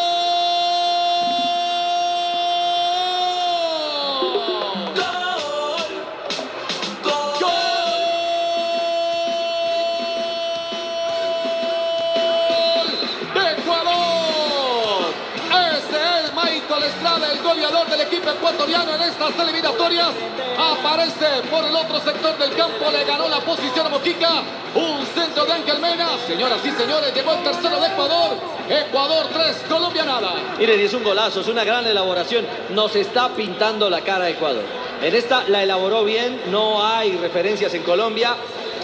Goleador 17.48 17.88
del 17.90 18.02
equipo 18.02 18.30
ecuatoriano 18.30 18.96
en 18.96 19.02
estas 19.02 19.40
eliminatorias. 19.40 20.10
Aparece 20.58 21.48
por 21.50 21.64
el 21.66 21.76
otro 21.76 22.00
sector 22.00 22.38
del 22.38 22.56
campo, 22.56 22.92
le 22.92 23.06
ganó 23.06 23.28
la 23.28 23.40
posición 23.40 23.86
a 23.86 23.90
Mojica. 23.90 24.44
Un 24.76 25.06
centro 25.08 25.46
de 25.46 25.54
Ángel 25.54 25.80
Mena. 25.80 26.10
Señoras 26.28 26.60
y 26.66 26.72
señores, 26.72 27.14
llegó 27.14 27.34
el 27.34 27.44
tercero 27.44 27.80
de 27.80 27.88
Ecuador. 27.88 28.38
Ecuador 28.70 29.28
3, 29.34 29.58
Colombia 29.70 30.06
nada. 30.06 30.34
Miren, 30.58 30.80
es 30.80 30.94
un 30.94 31.04
golazo, 31.04 31.42
es 31.42 31.48
una 31.48 31.64
gran 31.64 31.86
elaboración. 31.86 32.46
Nos 32.70 32.96
está 32.96 33.30
pintando 33.30 33.90
la 33.90 34.02
cara 34.02 34.30
Ecuador. 34.30 34.64
En 35.02 35.16
esta 35.16 35.46
la 35.48 35.64
elaboró 35.64 36.04
bien, 36.04 36.42
no 36.48 36.86
hay 36.86 37.18
referencias 37.18 37.74
en 37.74 37.84
Colombia. 37.84 38.36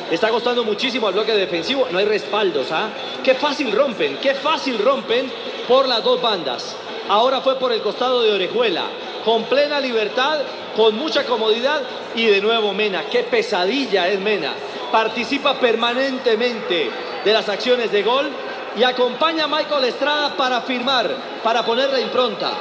Está 0.09 0.29
costando 0.29 0.63
muchísimo 0.63 1.07
al 1.07 1.13
bloque 1.13 1.33
defensivo, 1.33 1.87
no 1.91 1.97
hay 1.97 2.05
respaldos, 2.05 2.71
¿ah? 2.71 2.89
Qué 3.23 3.33
fácil 3.35 3.71
rompen, 3.71 4.17
qué 4.17 4.35
fácil 4.35 4.77
rompen 4.77 5.31
por 5.67 5.87
las 5.87 6.03
dos 6.03 6.21
bandas. 6.21 6.75
Ahora 7.09 7.41
fue 7.41 7.55
por 7.55 7.71
el 7.71 7.81
costado 7.81 8.21
de 8.21 8.31
Orejuela, 8.31 8.83
con 9.25 9.43
plena 9.43 9.79
libertad, 9.79 10.39
con 10.75 10.95
mucha 10.95 11.25
comodidad 11.25 11.81
y 12.15 12.25
de 12.25 12.41
nuevo 12.41 12.73
Mena. 12.73 13.03
Qué 13.11 13.23
pesadilla 13.23 14.07
es 14.07 14.19
Mena. 14.19 14.53
Participa 14.91 15.55
permanentemente 15.55 16.89
de 17.23 17.33
las 17.33 17.49
acciones 17.49 17.91
de 17.91 18.03
gol 18.03 18.29
y 18.77 18.83
acompaña 18.83 19.45
a 19.45 19.47
Michael 19.47 19.85
Estrada 19.85 20.35
para 20.35 20.61
firmar, 20.61 21.09
para 21.43 21.63
poner 21.63 21.89
la 21.89 21.99
impronta. 21.99 22.51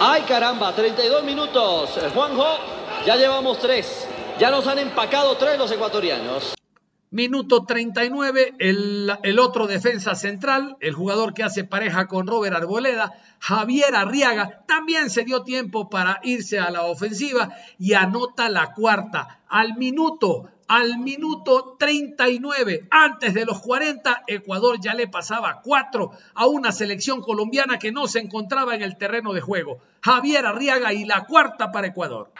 Ay 0.00 0.22
caramba, 0.22 0.72
32 0.72 1.22
minutos. 1.22 1.90
Juanjo, 2.14 2.46
ya 3.06 3.16
llevamos 3.16 3.58
tres. 3.58 4.06
Ya 4.38 4.50
nos 4.50 4.66
han 4.66 4.78
empacado 4.78 5.36
tres 5.36 5.58
los 5.58 5.70
ecuatorianos. 5.70 6.54
Minuto 7.12 7.66
39, 7.66 8.54
el, 8.58 9.12
el, 9.22 9.38
otro 9.38 9.66
defensa 9.66 10.14
central, 10.14 10.78
el 10.80 10.94
jugador 10.94 11.34
que 11.34 11.42
hace 11.42 11.62
pareja 11.62 12.06
con 12.06 12.26
Robert 12.26 12.56
Arboleda, 12.56 13.12
Javier 13.38 13.94
Arriaga, 13.94 14.64
también 14.66 15.10
se 15.10 15.22
dio 15.22 15.42
tiempo 15.42 15.90
para 15.90 16.20
irse 16.22 16.58
a 16.58 16.70
la 16.70 16.84
ofensiva 16.84 17.54
y 17.78 17.92
anota 17.92 18.48
la 18.48 18.72
cuarta. 18.72 19.42
Al 19.46 19.76
minuto 19.76 20.48
Al 20.68 21.00
minuto 21.00 21.76
39, 21.78 22.88
antes 22.90 23.34
de 23.34 23.44
los 23.44 23.60
40, 23.60 24.22
Ecuador 24.26 24.78
ya 24.80 24.94
le 24.94 25.06
pasaba 25.06 25.60
4 25.62 26.12
a 26.32 26.46
una 26.46 26.72
selección 26.72 27.20
colombiana 27.20 27.78
que 27.78 27.92
no 27.92 28.08
se 28.08 28.20
encontraba 28.20 28.74
en 28.74 28.80
el 28.80 28.96
terreno 28.96 29.34
de 29.34 29.42
juego. 29.42 29.80
Javier 30.00 30.46
Arriaga 30.46 30.94
y 30.94 31.04
la 31.04 31.26
cuarta 31.26 31.72
para 31.72 31.88
Ecuador. 31.88 32.32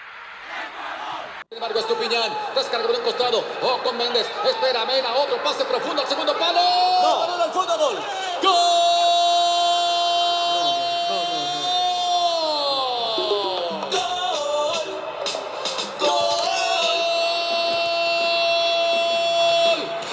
Embargo, 1.54 1.78
Estupiñán, 1.80 2.32
descarga 2.54 2.86
por 2.86 2.96
un 2.96 3.02
costado, 3.02 3.44
o 3.60 3.78
con 3.82 3.96
Méndez, 3.96 4.26
espera 4.44 4.84
Mena, 4.86 5.14
otro 5.14 5.36
pase 5.44 5.64
profundo 5.64 6.00
al 6.00 6.08
segundo 6.08 6.36
palo. 6.38 6.60
No. 7.02 7.18
Balón 7.20 7.40
al 7.40 7.52
fondo, 7.52 7.78
gol. 7.78 7.96
¡Gol! 8.42 8.52
¡Gol! 16.00 16.18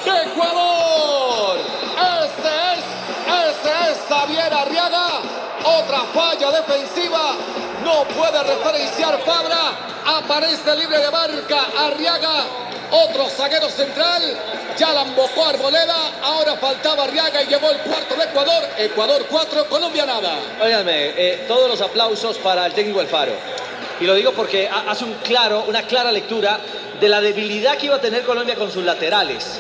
¡De 0.06 0.24
Ecuador! 0.30 1.58
Ese 2.20 2.54
es, 2.74 2.84
ese 3.48 3.72
es 3.92 3.98
Javier 4.10 4.54
Arriaga. 4.54 5.22
Otra 5.64 6.00
falla 6.14 6.52
defensiva. 6.52 7.36
No 7.84 8.04
puede 8.04 8.44
referenciar 8.44 9.18
Fabra. 9.24 9.90
Aparece 10.30 10.76
libre 10.76 11.00
de 11.00 11.10
marca 11.10 11.58
Arriaga. 11.76 12.46
Otro 12.92 13.28
zaguero 13.30 13.68
central. 13.68 14.22
Ya 14.78 14.94
la 14.94 15.02
embocó 15.02 15.44
Arboleda. 15.48 15.96
Ahora 16.22 16.56
faltaba 16.58 17.06
Arriaga 17.06 17.42
y 17.42 17.48
llegó 17.48 17.68
el 17.72 17.78
cuarto 17.80 18.14
de 18.16 18.26
Ecuador. 18.26 18.64
Ecuador 18.78 19.26
4, 19.28 19.66
Colombia 19.66 20.06
nada. 20.06 20.34
Óiganme, 20.62 21.14
eh, 21.18 21.46
todos 21.48 21.68
los 21.68 21.82
aplausos 21.82 22.38
para 22.38 22.68
el 22.68 22.74
técnico 22.74 23.00
Alfaro. 23.00 23.32
Y 24.00 24.06
lo 24.06 24.14
digo 24.14 24.32
porque 24.34 24.70
ha- 24.70 24.92
hace 24.92 25.04
un 25.04 25.16
claro, 25.16 25.66
una 25.68 25.82
clara 25.82 26.12
lectura 26.12 26.60
de 27.02 27.10
la 27.10 27.22
debilidad 27.22 27.76
que 27.78 27.88
iba 27.88 27.96
a 27.96 28.02
tener 28.02 28.22
Colombia 28.24 28.54
con 28.54 28.72
sus 28.72 28.84
laterales. 28.84 29.60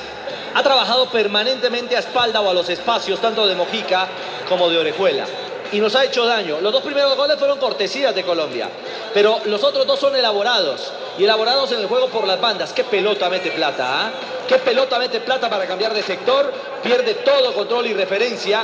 Ha 0.53 0.61
trabajado 0.61 1.09
permanentemente 1.09 1.95
a 1.95 1.99
espalda 1.99 2.41
o 2.41 2.49
a 2.51 2.53
los 2.53 2.69
espacios 2.69 3.19
tanto 3.19 3.47
de 3.47 3.55
Mojica 3.55 4.07
como 4.47 4.69
de 4.69 4.77
Orejuela. 4.77 5.25
Y 5.71 5.79
nos 5.79 5.95
ha 5.95 6.03
hecho 6.03 6.25
daño. 6.25 6.59
Los 6.61 6.71
dos 6.73 6.81
primeros 6.83 7.15
goles 7.15 7.37
fueron 7.37 7.59
cortesías 7.59 8.13
de 8.15 8.23
Colombia. 8.23 8.67
Pero 9.13 9.39
los 9.45 9.63
otros 9.63 9.87
dos 9.87 9.99
son 9.99 10.15
elaborados. 10.15 10.91
Y 11.17 11.23
elaborados 11.23 11.71
en 11.71 11.79
el 11.79 11.87
juego 11.87 12.07
por 12.07 12.25
las 12.27 12.39
bandas. 12.39 12.73
Qué 12.73 12.83
pelota 12.83 13.29
mete 13.29 13.51
plata, 13.51 14.05
¿ah? 14.05 14.11
Qué 14.47 14.55
pelota 14.57 14.97
mete 14.99 15.19
plata 15.19 15.49
para 15.49 15.65
cambiar 15.65 15.93
de 15.93 16.03
sector. 16.03 16.51
Pierde 16.83 17.15
todo 17.15 17.53
control 17.53 17.87
y 17.87 17.93
referencia. 17.93 18.63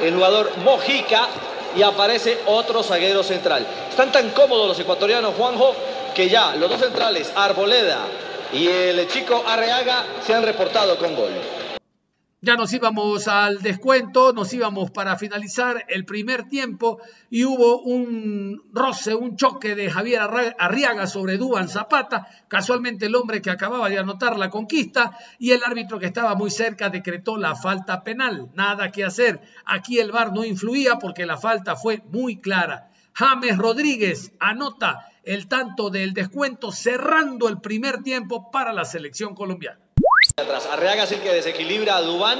El 0.00 0.14
jugador 0.14 0.50
Mojica 0.58 1.28
y 1.76 1.82
aparece 1.82 2.40
otro 2.46 2.82
zaguero 2.82 3.22
central. 3.22 3.66
Están 3.88 4.10
tan 4.10 4.30
cómodos 4.30 4.68
los 4.68 4.78
ecuatorianos, 4.78 5.34
Juanjo, 5.36 5.74
que 6.14 6.28
ya 6.28 6.54
los 6.56 6.70
dos 6.70 6.80
centrales, 6.80 7.30
Arboleda 7.34 7.98
y 8.52 8.68
el 8.68 9.08
chico 9.08 9.42
Arreaga, 9.46 10.04
se 10.24 10.34
han 10.34 10.42
reportado 10.42 10.96
con 10.96 11.14
gol. 11.14 11.32
Ya 12.42 12.54
nos 12.54 12.70
íbamos 12.74 13.28
al 13.28 13.62
descuento, 13.62 14.34
nos 14.34 14.52
íbamos 14.52 14.90
para 14.90 15.16
finalizar 15.16 15.86
el 15.88 16.04
primer 16.04 16.44
tiempo 16.44 17.00
y 17.30 17.44
hubo 17.44 17.80
un 17.80 18.62
roce, 18.74 19.14
un 19.14 19.36
choque 19.36 19.74
de 19.74 19.90
Javier 19.90 20.20
Arriaga 20.58 21.06
sobre 21.06 21.38
Duban 21.38 21.70
Zapata, 21.70 22.26
casualmente 22.46 23.06
el 23.06 23.16
hombre 23.16 23.40
que 23.40 23.50
acababa 23.50 23.88
de 23.88 23.98
anotar 23.98 24.36
la 24.36 24.50
conquista 24.50 25.16
y 25.38 25.52
el 25.52 25.64
árbitro 25.64 25.98
que 25.98 26.04
estaba 26.04 26.34
muy 26.34 26.50
cerca 26.50 26.90
decretó 26.90 27.38
la 27.38 27.56
falta 27.56 28.04
penal. 28.04 28.50
Nada 28.52 28.92
que 28.92 29.06
hacer, 29.06 29.40
aquí 29.64 29.98
el 29.98 30.12
VAR 30.12 30.34
no 30.34 30.44
influía 30.44 30.98
porque 30.98 31.24
la 31.24 31.38
falta 31.38 31.74
fue 31.74 32.02
muy 32.12 32.42
clara. 32.42 32.90
James 33.14 33.56
Rodríguez 33.56 34.32
anota 34.40 35.08
el 35.22 35.48
tanto 35.48 35.88
del 35.88 36.12
descuento 36.12 36.70
cerrando 36.70 37.48
el 37.48 37.62
primer 37.62 38.02
tiempo 38.02 38.50
para 38.50 38.74
la 38.74 38.84
selección 38.84 39.34
colombiana. 39.34 39.85
Atrás, 40.38 40.66
Arreaga 40.70 41.04
es 41.04 41.12
el 41.12 41.20
que 41.22 41.32
desequilibra 41.32 41.96
a 41.96 42.02
Dubán, 42.02 42.38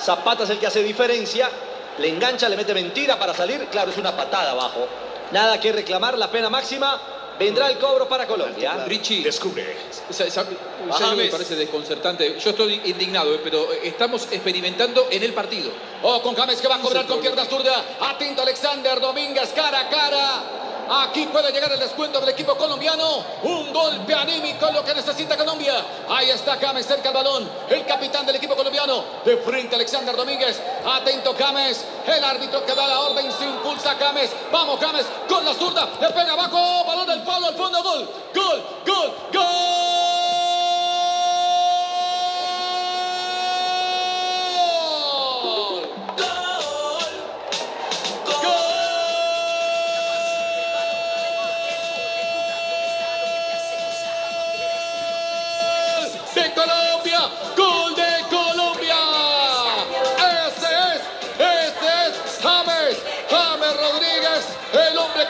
Zapata 0.00 0.42
es 0.42 0.50
el 0.50 0.58
que 0.58 0.66
hace 0.66 0.82
diferencia, 0.82 1.48
le 1.96 2.08
engancha, 2.08 2.48
le 2.48 2.56
mete 2.56 2.74
mentira 2.74 3.20
para 3.20 3.32
salir, 3.34 3.68
claro, 3.68 3.92
es 3.92 3.96
una 3.98 4.16
patada 4.16 4.50
abajo. 4.50 4.88
Nada 5.30 5.60
que 5.60 5.70
reclamar, 5.70 6.18
la 6.18 6.28
pena 6.28 6.50
máxima, 6.50 7.00
vendrá 7.38 7.68
el 7.70 7.78
cobro 7.78 8.08
para 8.08 8.26
Colombia. 8.26 8.84
Richie, 8.88 9.22
Descubre. 9.22 9.64
sa- 10.10 10.28
sa- 10.28 10.40
Ajá, 10.40 10.98
¿sabes 10.98 11.00
lo 11.12 11.16
que 11.18 11.22
me 11.22 11.30
parece 11.30 11.54
desconcertante? 11.54 12.36
Yo 12.36 12.50
estoy 12.50 12.80
indignado, 12.84 13.32
eh, 13.36 13.40
pero 13.44 13.72
estamos 13.74 14.26
experimentando 14.32 15.06
en 15.08 15.22
el 15.22 15.32
partido. 15.32 15.70
Oh, 16.02 16.20
con 16.22 16.34
James 16.34 16.60
que 16.60 16.66
va 16.66 16.74
a 16.74 16.80
cobrar 16.80 17.06
con 17.06 17.20
pierna 17.20 17.44
zurda. 17.44 17.80
Atento 18.00 18.42
Alexander 18.42 18.98
Domínguez, 19.00 19.52
cara 19.54 19.82
a 19.82 19.88
cara. 19.88 20.42
Aquí 20.88 21.26
puede 21.26 21.50
llegar 21.52 21.72
el 21.72 21.80
descuento 21.80 22.20
del 22.20 22.28
equipo 22.30 22.56
colombiano. 22.56 23.24
Un 23.42 23.72
golpe 23.72 24.14
anímico 24.14 24.70
lo 24.72 24.84
que 24.84 24.94
necesita 24.94 25.36
Colombia. 25.36 25.74
Ahí 26.08 26.30
está 26.30 26.56
James 26.60 26.86
cerca 26.86 27.08
al 27.08 27.14
balón. 27.14 27.48
El 27.68 27.84
capitán 27.84 28.24
del 28.24 28.36
equipo 28.36 28.54
colombiano. 28.54 29.04
De 29.24 29.36
frente 29.38 29.74
Alexander 29.74 30.14
Domínguez. 30.14 30.60
Atento 30.84 31.34
James. 31.36 31.84
El 32.06 32.22
árbitro 32.22 32.64
que 32.64 32.74
da 32.74 32.86
la 32.86 33.00
orden 33.00 33.30
se 33.32 33.44
impulsa 33.44 33.92
a 33.92 33.96
James. 33.96 34.30
Vamos 34.52 34.78
James 34.80 35.06
con 35.28 35.44
la 35.44 35.54
zurda. 35.54 35.88
Le 36.00 36.08
pega 36.10 36.32
abajo. 36.32 36.84
Balón 36.86 37.06
del 37.06 37.22
palo 37.22 37.46
al 37.46 37.54
fondo. 37.54 37.82
Gol. 37.82 38.08
Gol. 38.34 38.62
Gol. 38.86 39.14
Gol. 39.32 39.96
de 46.16 46.45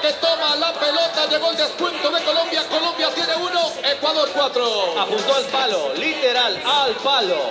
que 0.07 0.13
toma 0.15 0.55
la 0.57 0.73
pelota, 0.73 1.27
llegó 1.29 1.51
el 1.51 1.57
descuento 1.57 2.11
de 2.11 2.23
Colombia, 2.23 2.63
Colombia 2.69 3.11
tiene 3.13 3.35
uno, 3.37 3.73
Ecuador 3.83 4.29
cuatro. 4.33 5.01
Apuntó 5.01 5.35
al 5.35 5.45
palo, 5.47 5.95
literal, 5.95 6.63
al 6.65 6.95
palo. 6.97 7.51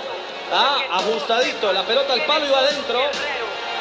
Ah, 0.50 0.78
ajustadito, 0.92 1.70
la 1.72 1.84
pelota 1.84 2.14
al 2.14 2.24
palo 2.24 2.46
iba 2.46 2.58
adentro. 2.58 3.00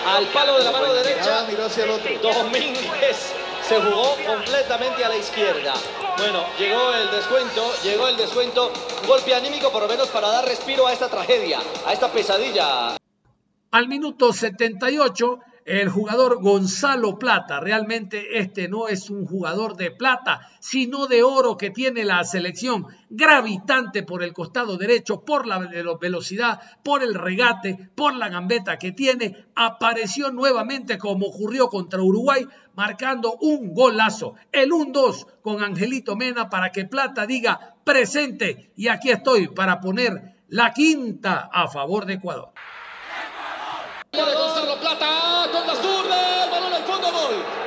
Al 0.07 0.25
palo 0.27 0.57
de 0.57 0.63
la 0.65 0.71
mano 0.71 0.93
derecha. 0.93 1.45
miró 1.47 1.65
hacia 1.65 1.85
el 1.85 1.91
otro. 1.91 2.19
Domínguez 2.19 3.33
se 3.61 3.79
jugó 3.81 4.17
completamente 4.25 5.05
a 5.05 5.09
la 5.09 5.15
izquierda. 5.15 5.73
Bueno, 6.17 6.43
llegó 6.59 6.93
el 6.93 7.09
descuento, 7.11 7.73
llegó 7.81 8.07
el 8.09 8.17
descuento. 8.17 8.73
Golpe 9.07 9.33
anímico 9.35 9.71
por 9.71 9.83
lo 9.83 9.87
menos 9.87 10.09
para 10.09 10.27
dar 10.27 10.45
respiro 10.45 10.85
a 10.85 10.93
esta 10.93 11.07
tragedia, 11.07 11.59
a 11.85 11.93
esta 11.93 12.11
pesadilla. 12.11 12.97
Al 13.71 13.87
minuto 13.87 14.33
78, 14.33 15.39
el 15.65 15.89
jugador 15.89 16.41
Gonzalo 16.43 17.17
Plata, 17.17 17.59
realmente 17.59 18.37
este 18.37 18.67
no 18.67 18.87
es 18.87 19.09
un 19.09 19.25
jugador 19.25 19.75
de 19.75 19.89
plata, 19.89 20.47
sino 20.59 21.07
de 21.07 21.23
oro 21.23 21.57
que 21.57 21.71
tiene 21.71 22.05
la 22.05 22.23
selección, 22.23 22.85
gravitante 23.09 24.03
por 24.03 24.21
el 24.23 24.31
costado 24.31 24.77
derecho, 24.77 25.25
por 25.25 25.47
la 25.47 25.57
velo- 25.57 25.97
velocidad, 25.97 26.61
por 26.83 27.01
el 27.01 27.15
regate, 27.15 27.89
por 27.95 28.15
la 28.15 28.29
gambeta 28.29 28.77
que 28.77 28.91
tiene, 28.91 29.45
apareció 29.55 30.31
nuevamente 30.31 30.99
como 30.99 31.25
ocurrió 31.25 31.67
contra 31.67 31.99
Uruguay, 32.01 32.45
marcando 32.75 33.35
un 33.41 33.73
golazo, 33.73 34.35
el 34.51 34.69
1-2 34.71 35.25
con 35.41 35.63
Angelito 35.63 36.15
Mena 36.15 36.47
para 36.47 36.71
que 36.71 36.85
Plata 36.85 37.25
diga 37.25 37.75
presente 37.83 38.71
y 38.75 38.89
aquí 38.89 39.09
estoy 39.09 39.47
para 39.47 39.79
poner 39.79 40.35
la 40.47 40.73
quinta 40.73 41.49
a 41.51 41.67
favor 41.67 42.05
de 42.05 42.13
Ecuador. 42.13 42.51
De 44.23 44.33
Gonzalo 44.33 44.77
Plata 44.77 45.49
con 45.51 45.67
la 45.67 45.75
zurda, 45.75 46.45
el 46.45 46.49
balón 46.49 46.73
al 46.73 46.83
fondo, 46.83 47.11
gol, 47.11 47.64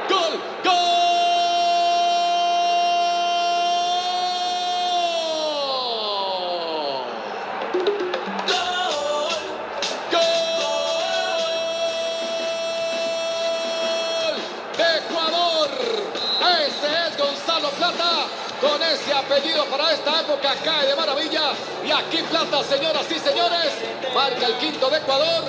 Con 18.68 18.82
ese 18.82 19.14
apellido 19.14 19.64
para 19.66 19.92
esta 19.92 20.20
época 20.20 20.54
cae 20.62 20.86
de 20.86 20.94
maravilla. 20.94 21.52
Y 21.86 21.90
aquí 21.90 22.18
Plata, 22.28 22.62
señoras 22.62 23.06
y 23.10 23.18
señores, 23.18 23.72
marca 24.14 24.46
el 24.46 24.54
quinto 24.54 24.90
de 24.90 24.98
Ecuador. 24.98 25.44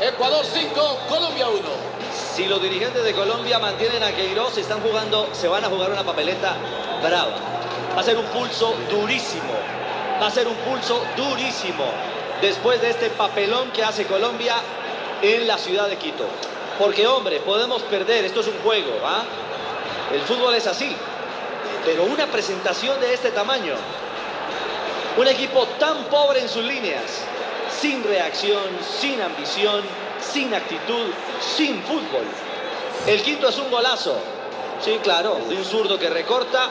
Ecuador 0.00 0.44
5, 0.44 0.98
Colombia 1.08 1.48
1. 1.48 1.60
Si 2.34 2.46
los 2.46 2.60
dirigentes 2.60 3.04
de 3.04 3.14
Colombia 3.14 3.60
mantienen 3.60 4.02
a 4.02 4.10
Queiroz, 4.10 4.58
están 4.58 4.80
jugando, 4.80 5.28
se 5.32 5.46
van 5.46 5.64
a 5.64 5.68
jugar 5.68 5.90
una 5.92 6.02
papeleta 6.02 6.56
brava. 7.00 7.36
Va 7.96 8.00
a 8.00 8.04
ser 8.04 8.16
un 8.18 8.26
pulso 8.26 8.74
durísimo. 8.90 9.52
Va 10.20 10.26
a 10.26 10.30
ser 10.30 10.48
un 10.48 10.56
pulso 10.56 11.00
durísimo 11.16 11.84
después 12.40 12.80
de 12.80 12.90
este 12.90 13.10
papelón 13.10 13.70
que 13.70 13.84
hace 13.84 14.04
Colombia 14.06 14.56
en 15.22 15.46
la 15.46 15.58
ciudad 15.58 15.88
de 15.88 15.96
Quito. 15.96 16.26
Porque, 16.78 17.06
hombre, 17.06 17.38
podemos 17.38 17.82
perder, 17.82 18.24
esto 18.24 18.40
es 18.40 18.48
un 18.48 18.58
juego, 18.64 18.90
¿ah? 19.04 19.22
El 20.12 20.20
fútbol 20.22 20.54
es 20.54 20.66
así. 20.66 20.96
Pero 21.84 22.04
una 22.04 22.26
presentación 22.26 23.00
de 23.00 23.14
este 23.14 23.30
tamaño, 23.30 23.74
Un 25.16 25.28
equipo 25.28 25.64
tan 25.78 26.06
pobre 26.06 26.40
en 26.40 26.48
sus 26.48 26.64
líneas, 26.64 27.04
sin 27.70 28.02
reacción, 28.02 28.64
sin 29.00 29.20
ambición, 29.20 29.82
sin 30.20 30.52
actitud, 30.52 31.06
sin 31.56 31.80
fútbol. 31.82 32.26
El 33.06 33.22
quinto 33.22 33.48
es 33.48 33.56
un 33.58 33.70
golazo. 33.70 34.18
Sí, 34.80 34.98
claro, 35.04 35.38
de 35.48 35.54
un 35.54 35.64
zurdo 35.64 36.00
que 36.00 36.10
recorta 36.10 36.68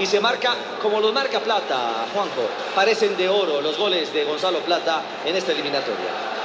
y 0.00 0.06
se 0.06 0.18
marca 0.18 0.54
como 0.82 1.00
los 1.00 1.12
marca 1.12 1.38
Plata, 1.38 2.06
Juanjo. 2.12 2.48
Parecen 2.74 3.16
de 3.16 3.28
oro 3.28 3.60
los 3.60 3.78
goles 3.78 4.12
de 4.12 4.24
Gonzalo 4.24 4.58
Plata 4.60 5.02
en 5.24 5.36
esta 5.36 5.52
eliminatoria. 5.52 6.44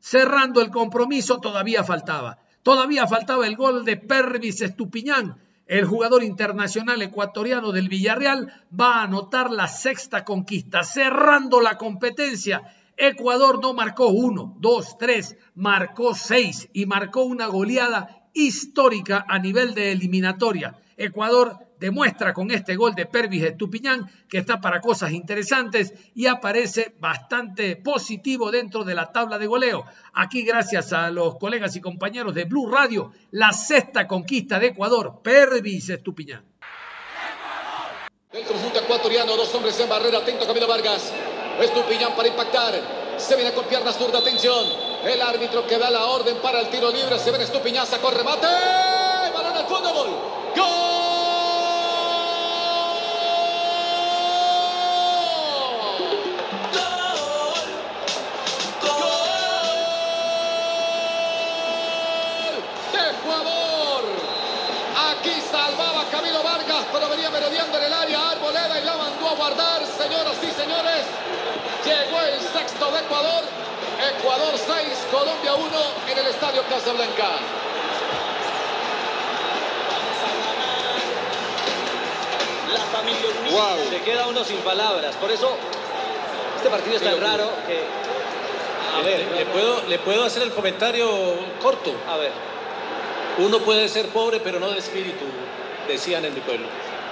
Cerrando 0.00 0.60
el 0.60 0.70
compromiso 0.70 1.40
todavía 1.40 1.82
faltaba. 1.82 2.38
Todavía 2.62 3.06
faltaba 3.06 3.46
el 3.46 3.56
gol 3.56 3.84
de 3.84 3.96
Pervis 3.96 4.60
Estupiñán. 4.60 5.40
El 5.68 5.84
jugador 5.84 6.24
internacional 6.24 7.02
ecuatoriano 7.02 7.72
del 7.72 7.90
Villarreal 7.90 8.50
va 8.72 8.94
a 8.94 9.02
anotar 9.02 9.50
la 9.50 9.68
sexta 9.68 10.24
conquista, 10.24 10.82
cerrando 10.82 11.60
la 11.60 11.76
competencia. 11.76 12.62
Ecuador 12.96 13.60
no 13.60 13.74
marcó 13.74 14.08
uno, 14.08 14.56
dos, 14.60 14.96
tres, 14.96 15.36
marcó 15.54 16.14
seis 16.14 16.70
y 16.72 16.86
marcó 16.86 17.24
una 17.24 17.46
goleada 17.48 18.30
histórica 18.32 19.26
a 19.28 19.38
nivel 19.38 19.74
de 19.74 19.92
eliminatoria. 19.92 20.80
Ecuador 20.96 21.67
demuestra 21.80 22.32
con 22.32 22.50
este 22.50 22.76
gol 22.76 22.94
de 22.94 23.06
Pervis 23.06 23.44
Estupiñán 23.44 24.10
que 24.28 24.38
está 24.38 24.60
para 24.60 24.80
cosas 24.80 25.12
interesantes 25.12 25.92
y 26.14 26.26
aparece 26.26 26.94
bastante 26.98 27.76
positivo 27.76 28.50
dentro 28.50 28.84
de 28.84 28.94
la 28.94 29.12
tabla 29.12 29.38
de 29.38 29.46
goleo. 29.46 29.84
Aquí 30.12 30.42
gracias 30.42 30.92
a 30.92 31.10
los 31.10 31.36
colegas 31.36 31.76
y 31.76 31.80
compañeros 31.80 32.34
de 32.34 32.44
Blue 32.44 32.70
Radio, 32.70 33.12
la 33.30 33.52
sexta 33.52 34.06
conquista 34.06 34.58
de 34.58 34.68
Ecuador, 34.68 35.20
Pervis 35.22 35.88
Estupiñán. 35.90 36.44
El 38.30 38.44
conjunto 38.44 38.80
ecuatoriano, 38.80 39.36
dos 39.36 39.54
hombres 39.54 39.80
en 39.80 39.88
barrera, 39.88 40.18
atento 40.18 40.46
Camilo 40.46 40.66
Vargas. 40.66 41.12
Estupiñán 41.60 42.14
para 42.14 42.28
impactar. 42.28 42.74
Se 43.16 43.34
viene 43.36 43.52
con 43.52 43.64
pierna 43.64 43.90
zurda, 43.90 44.18
atención. 44.18 44.66
El 45.04 45.22
árbitro 45.22 45.66
que 45.66 45.78
da 45.78 45.90
la 45.90 46.04
orden 46.04 46.36
para 46.42 46.60
el 46.60 46.68
tiro 46.68 46.90
libre. 46.90 47.18
Se 47.18 47.30
viene 47.30 47.44
Estupiñán, 47.44 47.86
sacó 47.86 48.10
remate. 48.10 48.46
Balón 49.32 49.56
al 49.56 49.66
fondo, 49.66 49.94
gol. 49.94 50.08
¡Gol! 50.54 50.97
Señoras 70.34 70.42
y 70.42 70.60
señores. 70.60 71.06
Llegó 71.84 72.20
el 72.20 72.40
sexto 72.40 72.90
de 72.90 73.00
Ecuador. 73.00 73.44
Ecuador 74.16 74.54
6, 74.54 75.06
Colombia 75.10 75.54
1 75.54 75.68
en 76.12 76.18
el 76.18 76.26
Estadio 76.26 76.62
Casablanca. 76.68 77.28
La 82.72 82.80
familia 82.80 83.28
unida. 83.40 83.90
Se 83.90 84.02
queda 84.02 84.26
uno 84.26 84.44
sin 84.44 84.58
palabras. 84.58 85.16
Por 85.16 85.30
eso, 85.30 85.56
este 86.56 86.68
partido 86.68 86.96
es 86.96 87.02
tan 87.02 87.20
raro 87.20 87.50
que... 87.66 87.84
A 88.96 89.02
ver, 89.02 89.26
¿le 89.36 89.46
puedo, 89.46 89.82
¿le 89.86 89.98
puedo 89.98 90.24
hacer 90.24 90.42
el 90.42 90.52
comentario 90.52 91.08
corto? 91.62 91.94
A 92.08 92.16
ver. 92.16 92.32
Uno 93.38 93.60
puede 93.60 93.88
ser 93.88 94.08
pobre, 94.08 94.40
pero 94.40 94.58
no 94.58 94.70
de 94.70 94.78
espíritu 94.78 95.24
decían 95.86 96.24
en 96.24 96.34
mi 96.34 96.40
pueblo. 96.40 96.66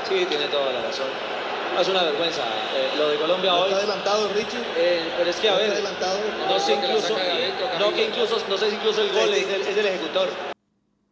Sí, 0.08 0.26
tiene 0.28 0.46
toda 0.46 0.72
la 0.72 0.82
razón. 0.82 1.35
Es 1.80 1.88
una 1.88 2.02
vergüenza. 2.04 2.42
Eh, 2.74 2.96
lo 2.96 3.08
de 3.10 3.16
Colombia 3.16 3.50
¿No 3.52 3.58
hoy. 3.60 3.64
está 3.70 3.76
adelantado 3.78 4.28
Richie? 4.28 4.58
eh, 4.76 5.12
pero 5.16 5.30
es 5.30 5.36
que 5.36 5.48
a 5.48 5.52
¿No 5.52 5.58
ver. 5.58 5.66
está 5.72 5.78
adelantado? 5.78 6.18
No 6.48 6.58
sé 6.60 6.74
incluso. 6.74 7.16
No, 7.80 7.92
que 7.94 8.06
incluso, 8.06 8.36
no 8.48 8.56
sé 8.56 8.70
si 8.70 8.76
incluso 8.76 9.02
el 9.02 9.12
gol 9.12 9.34
es 9.34 9.46
del, 9.48 9.60
es 9.62 9.76
del 9.76 9.86
ejecutor. 9.86 10.28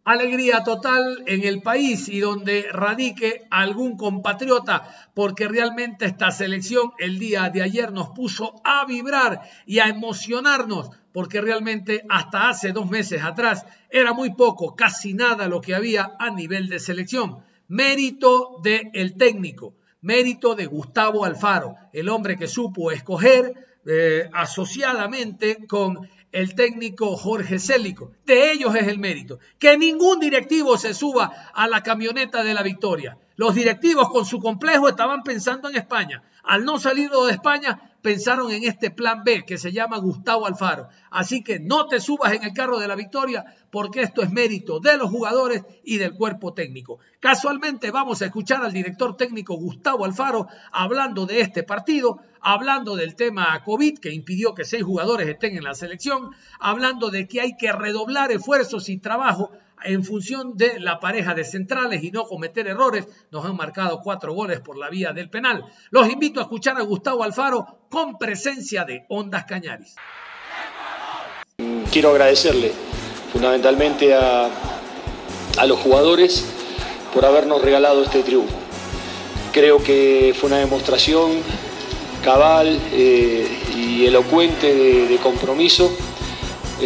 Alegría 0.06 0.62
total 0.64 1.22
en 1.26 1.44
el 1.44 1.62
país 1.62 2.08
y 2.10 2.20
donde 2.20 2.66
radique 2.70 3.46
algún 3.50 3.96
compatriota, 3.96 5.10
porque 5.14 5.48
realmente 5.48 6.04
esta 6.04 6.30
selección 6.30 6.92
el 6.98 7.18
día 7.18 7.48
de 7.48 7.62
ayer 7.62 7.90
nos 7.90 8.10
puso 8.10 8.60
a 8.64 8.84
vibrar 8.84 9.40
y 9.64 9.78
a 9.78 9.86
emocionarnos, 9.88 10.90
porque 11.12 11.40
realmente 11.40 12.04
hasta 12.10 12.50
hace 12.50 12.72
dos 12.72 12.90
meses 12.90 13.22
atrás 13.22 13.64
era 13.88 14.12
muy 14.12 14.34
poco, 14.34 14.76
casi 14.76 15.14
nada 15.14 15.48
lo 15.48 15.62
que 15.62 15.74
había 15.74 16.12
a 16.18 16.30
nivel 16.30 16.68
de 16.68 16.80
selección. 16.80 17.42
Mérito 17.68 18.60
del 18.62 19.16
técnico, 19.16 19.72
mérito 20.04 20.54
de 20.54 20.66
Gustavo 20.66 21.24
Alfaro, 21.24 21.76
el 21.92 22.10
hombre 22.10 22.36
que 22.36 22.46
supo 22.46 22.92
escoger 22.92 23.54
eh, 23.86 24.28
asociadamente 24.32 25.66
con 25.66 26.08
el 26.30 26.54
técnico 26.54 27.16
Jorge 27.16 27.58
Célico. 27.58 28.12
De 28.26 28.52
ellos 28.52 28.74
es 28.74 28.86
el 28.86 28.98
mérito. 28.98 29.38
Que 29.58 29.78
ningún 29.78 30.20
directivo 30.20 30.76
se 30.76 30.92
suba 30.92 31.50
a 31.54 31.68
la 31.68 31.82
camioneta 31.82 32.44
de 32.44 32.52
la 32.52 32.62
victoria. 32.62 33.16
Los 33.36 33.54
directivos 33.54 34.10
con 34.10 34.24
su 34.24 34.38
complejo 34.38 34.88
estaban 34.88 35.22
pensando 35.22 35.68
en 35.68 35.76
España. 35.76 36.22
Al 36.44 36.64
no 36.64 36.78
salir 36.78 37.10
de 37.10 37.32
España, 37.32 37.94
pensaron 38.00 38.52
en 38.52 38.64
este 38.64 38.90
plan 38.90 39.24
B 39.24 39.44
que 39.46 39.56
se 39.56 39.72
llama 39.72 39.96
Gustavo 39.96 40.46
Alfaro. 40.46 40.88
Así 41.10 41.42
que 41.42 41.58
no 41.58 41.86
te 41.86 42.00
subas 42.00 42.34
en 42.34 42.44
el 42.44 42.52
carro 42.52 42.78
de 42.78 42.86
la 42.86 42.94
victoria 42.94 43.44
porque 43.70 44.02
esto 44.02 44.22
es 44.22 44.30
mérito 44.30 44.78
de 44.78 44.98
los 44.98 45.10
jugadores 45.10 45.64
y 45.82 45.96
del 45.96 46.12
cuerpo 46.12 46.52
técnico. 46.52 46.98
Casualmente 47.18 47.90
vamos 47.90 48.20
a 48.20 48.26
escuchar 48.26 48.62
al 48.62 48.74
director 48.74 49.16
técnico 49.16 49.56
Gustavo 49.56 50.04
Alfaro 50.04 50.46
hablando 50.70 51.24
de 51.24 51.40
este 51.40 51.62
partido, 51.62 52.20
hablando 52.40 52.94
del 52.94 53.16
tema 53.16 53.64
COVID 53.64 53.98
que 53.98 54.12
impidió 54.12 54.54
que 54.54 54.64
seis 54.64 54.84
jugadores 54.84 55.26
estén 55.26 55.56
en 55.56 55.64
la 55.64 55.74
selección, 55.74 56.30
hablando 56.60 57.10
de 57.10 57.26
que 57.26 57.40
hay 57.40 57.56
que 57.56 57.72
redoblar 57.72 58.30
esfuerzos 58.30 58.90
y 58.90 58.98
trabajo 58.98 59.50
en 59.84 60.04
función 60.04 60.56
de 60.56 60.80
la 60.80 60.98
pareja 60.98 61.34
de 61.34 61.44
centrales 61.44 62.02
y 62.02 62.10
no 62.10 62.24
cometer 62.24 62.66
errores. 62.66 63.06
Nos 63.30 63.44
han 63.44 63.56
marcado 63.56 64.00
cuatro 64.02 64.32
goles 64.32 64.60
por 64.60 64.76
la 64.76 64.88
vía 64.88 65.12
del 65.12 65.30
penal. 65.30 65.64
Los 65.90 66.08
invito 66.08 66.40
a 66.40 66.44
escuchar 66.44 66.76
a 66.78 66.82
Gustavo 66.82 67.22
Alfaro 67.22 67.86
con 67.90 68.18
presencia 68.18 68.84
de 68.84 69.04
Ondas 69.08 69.44
Cañaris. 69.44 69.94
Quiero 71.92 72.10
agradecerle 72.10 72.72
fundamentalmente 73.32 74.14
a, 74.14 74.50
los 75.66 75.78
jugadores 75.78 76.44
por 77.12 77.24
habernos 77.24 77.62
regalado 77.62 78.02
este 78.02 78.22
triunfo. 78.22 78.56
Creo 79.52 79.82
que 79.82 80.34
fue 80.36 80.48
una 80.48 80.58
demostración 80.58 81.30
cabal 82.24 82.80
eh, 82.92 83.46
y 83.76 84.06
elocuente 84.06 85.06
de 85.06 85.16
compromiso 85.18 85.96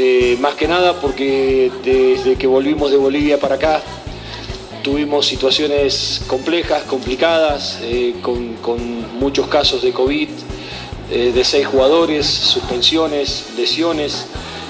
eh, 0.01 0.37
más 0.41 0.55
que 0.55 0.69
nada 0.69 1.01
porque 1.01 1.73
desde 1.83 2.37
que 2.37 2.47
volvimos 2.47 2.93
de 2.93 2.97
Bolivia 2.97 3.41
para 3.41 3.57
acá 3.57 3.83
tuvimos 4.85 5.27
situaciones 5.27 6.23
complejas, 6.29 6.85
complicadas, 6.85 7.81
eh, 7.83 8.15
con, 8.23 9.19
muchos 9.19 9.49
casos 9.49 9.83
de 9.83 9.91
COVID, 9.91 10.29
eh, 11.11 11.33
de 11.35 11.45
seis 11.45 11.67
jugadores, 11.67 12.27
suspensiones, 12.27 13.47
lesiones, 13.57 14.27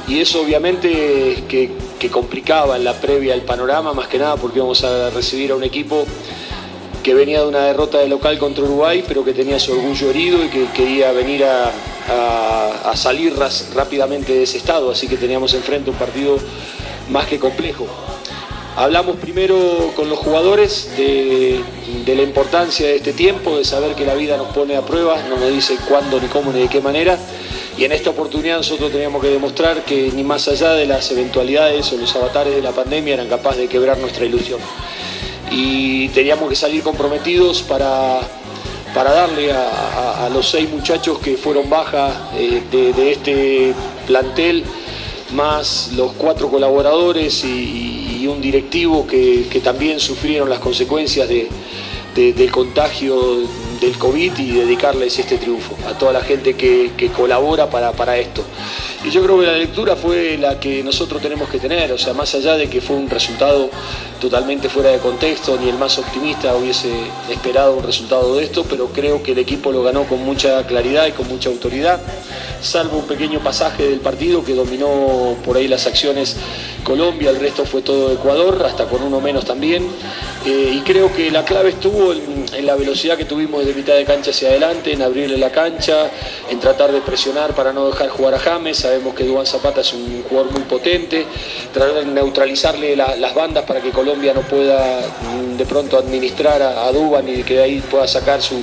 y 0.07 0.21
eso 0.21 0.41
obviamente 0.41 1.45
que, 1.47 2.09
complicaba 2.11 2.79
la 2.79 2.95
previa 2.95 3.35
el 3.35 3.43
panorama, 3.43 3.93
más 3.93 4.09
que 4.09 4.19
nada 4.19 4.37
porque 4.37 4.61
íbamos 4.61 4.83
a 4.83 5.11
recibir 5.11 5.51
a 5.51 5.57
un 5.57 5.65
equipo 5.65 6.07
que 7.03 7.13
venía 7.13 7.43
de 7.43 7.49
una 7.49 7.65
derrota 7.65 7.99
de 7.99 8.09
local 8.09 8.39
contra 8.39 8.65
Uruguay, 8.65 9.05
pero 9.07 9.27
que 9.27 9.35
tenía 9.35 9.61
su 9.61 9.73
orgullo 9.73 10.09
herido 10.09 10.43
y 10.43 10.49
que 10.49 10.69
quería 10.75 11.13
venir 11.13 11.45
a, 11.45 11.71
a, 12.09 12.93
salir 12.97 13.35
rápidamente 13.75 14.33
de 14.33 14.43
ese 14.43 14.59
estado, 14.59 14.91
así 14.91 15.07
que 15.07 15.17
teníamos 15.17 15.55
enfrente 15.55 15.91
un 15.91 15.97
partido 15.97 16.39
más 17.11 17.27
que 17.27 17.39
complejo. 17.39 17.87
Hablamos 18.77 19.17
primero 19.17 19.93
con 19.97 20.09
los 20.09 20.19
jugadores 20.19 20.97
de, 20.97 21.61
de, 22.05 22.15
la 22.15 22.23
importancia 22.23 22.87
de 22.87 22.97
este 22.97 23.13
tiempo, 23.13 23.59
de 23.59 23.65
saber 23.65 23.95
que 23.95 24.05
la 24.05 24.15
vida 24.15 24.37
nos 24.37 24.49
pone 24.49 24.77
a 24.77 24.83
prueba, 24.83 25.21
no 25.29 25.37
nos 25.37 25.51
dice 25.51 25.77
cuándo, 25.89 26.21
ni 26.21 26.29
cómo, 26.29 26.53
ni 26.53 26.61
de 26.61 26.69
qué 26.69 26.81
manera. 26.81 27.19
Y 27.77 27.85
en 27.85 27.93
esta 27.93 28.11
oportunidad 28.11 28.57
nosotros 28.57 28.91
teníamos 28.91 29.23
que 29.23 29.31
demostrar 29.31 29.85
que 29.85 30.11
ni 30.13 30.25
más 30.25 30.49
allá 30.49 30.73
de 30.73 30.87
las 30.87 31.11
eventualidades 31.11 31.93
o 31.93 31.97
los 31.97 32.15
avatares 32.17 32.55
de 32.55 32.63
la 32.63 32.73
pandemia 32.73 33.15
eran 33.15 33.29
capaces 33.29 33.63
de 33.63 33.69
quebrar 33.69 33.99
nuestra 33.99 34.25
ilusión. 34.25 34.61
Y 35.51 36.09
teníamos 36.09 36.49
que 36.49 36.57
salir 36.57 36.83
comprometidos 36.83 37.63
para, 37.63 38.21
para 38.95 39.13
darle 39.13 39.53
a, 39.53 40.29
los 40.33 40.49
seis 40.51 40.69
muchachos 40.71 41.19
que 41.19 41.37
fueron 41.37 41.71
baja 41.71 42.31
eh, 42.35 42.63
de, 42.71 43.13
este 43.13 43.75
plantel, 44.07 44.65
más 45.33 45.93
los 45.95 46.13
cuatro 46.13 46.49
colaboradores 46.49 47.45
y, 47.45 48.27
un 48.29 48.43
directivo 48.43 49.07
que, 49.07 49.61
también 49.65 49.99
sufrieron 49.99 50.51
las 50.51 50.59
consecuencias 50.59 51.27
de, 51.29 51.49
del 52.15 52.51
contagio 52.51 53.17
del 53.81 53.97
COVID 53.99 54.39
y 54.39 54.53
dedicarles 54.53 55.19
este 55.19 55.39
triunfo, 55.39 55.77
a 55.89 55.97
toda 55.97 56.13
la 56.13 56.21
gente 56.21 56.55
que, 56.55 57.11
colabora 57.17 57.71
para, 57.71 57.93
para 57.93 58.17
esto. 58.17 58.45
Y 59.05 59.11
yo 59.11 59.23
creo 59.23 59.39
que 59.39 59.47
la 59.47 59.57
lectura 59.57 59.95
fue 59.95 60.37
la 60.39 60.59
que 60.59 60.83
nosotros 60.83 61.23
tenemos 61.23 61.49
que 61.49 61.59
tener, 61.59 61.93
o 61.93 61.99
sea, 61.99 62.15
más 62.15 62.35
allá 62.35 62.57
de 62.57 62.69
que 62.69 62.81
fue 62.81 62.97
un 62.97 63.09
resultado 63.09 63.71
totalmente 64.21 64.69
fuera 64.69 64.91
de 64.91 64.99
contexto, 64.99 65.57
ni 65.61 65.69
el 65.69 65.79
más 65.79 65.99
optimista 65.99 66.55
hubiese 66.57 66.91
esperado 67.31 67.77
un 67.77 67.85
resultado 67.85 68.37
de 68.37 68.45
esto, 68.45 68.65
pero 68.69 68.89
creo 68.89 69.23
que 69.23 69.33
el 69.33 69.39
equipo 69.39 69.71
lo 69.71 69.83
ganó 69.85 70.05
con 70.05 70.25
mucha 70.25 70.67
claridad 70.67 71.07
y 71.07 71.13
con 71.13 71.29
mucha 71.29 71.49
autoridad, 71.49 72.01
salvo 72.61 72.99
un 72.99 73.07
pequeño 73.07 73.39
pasaje 73.41 73.85
del 73.85 74.01
partido 74.01 74.45
que 74.45 74.55
dominó 74.55 75.37
por 75.45 75.57
ahí 75.57 75.69
las 75.69 75.87
acciones 75.87 76.37
Colombia, 76.83 77.31
el 77.31 77.39
resto 77.39 77.65
fue 77.65 77.83
todo 77.83 78.13
Ecuador, 78.13 78.65
hasta 78.65 78.87
con 78.87 79.03
uno 79.03 79.21
menos 79.21 79.45
también, 79.45 79.87
eh, 80.49 80.73
y 80.75 80.81
creo 80.81 81.13
que 81.13 81.31
la 81.31 81.45
clave 81.45 81.71
estuvo 81.71 82.13
en, 82.13 82.47
la 82.67 82.75
velocidad 82.77 83.17
que 83.17 83.25
tuvimos 83.25 83.65
de 83.65 83.73
mitad 83.73 83.95
de 83.95 84.05
cancha 84.05 84.31
hacia 84.31 84.49
adelante, 84.51 84.93
en 84.93 85.01
abrirle 85.03 85.39
la 85.39 85.51
cancha, 85.51 86.11
en 86.51 86.59
tratar 86.61 86.93
de 86.93 87.01
presionar 87.01 87.55
para 87.55 87.73
no 87.73 87.87
dejar 87.89 88.09
jugar 88.09 88.35
a 88.35 88.39
James, 88.39 88.77
sabemos 88.79 89.15
que 89.15 89.25
Duván 89.25 89.47
Zapata 89.47 89.81
es 89.81 89.93
un 89.93 90.23
jugador 90.29 90.51
muy 90.53 90.63
potente, 90.63 91.25
tratar 91.73 91.95
de 91.95 92.05
neutralizarle 92.07 92.97
la- 92.97 93.17
las 93.17 93.35
bandas 93.35 93.65
para 93.65 93.81
que 93.81 93.91
Colombia 93.91 94.35
no 94.35 94.43
pueda 94.43 95.01
mm, 95.01 95.57
de 95.57 95.67
pronto 95.67 95.97
administrar 95.99 96.61
a, 96.63 96.87
a 96.87 96.93
Duván 96.93 97.29
y 97.29 97.43
que 97.43 97.55
de 97.55 97.63
ahí 97.63 97.81
pueda 97.81 98.07
sacar 98.09 98.43
su, 98.43 98.57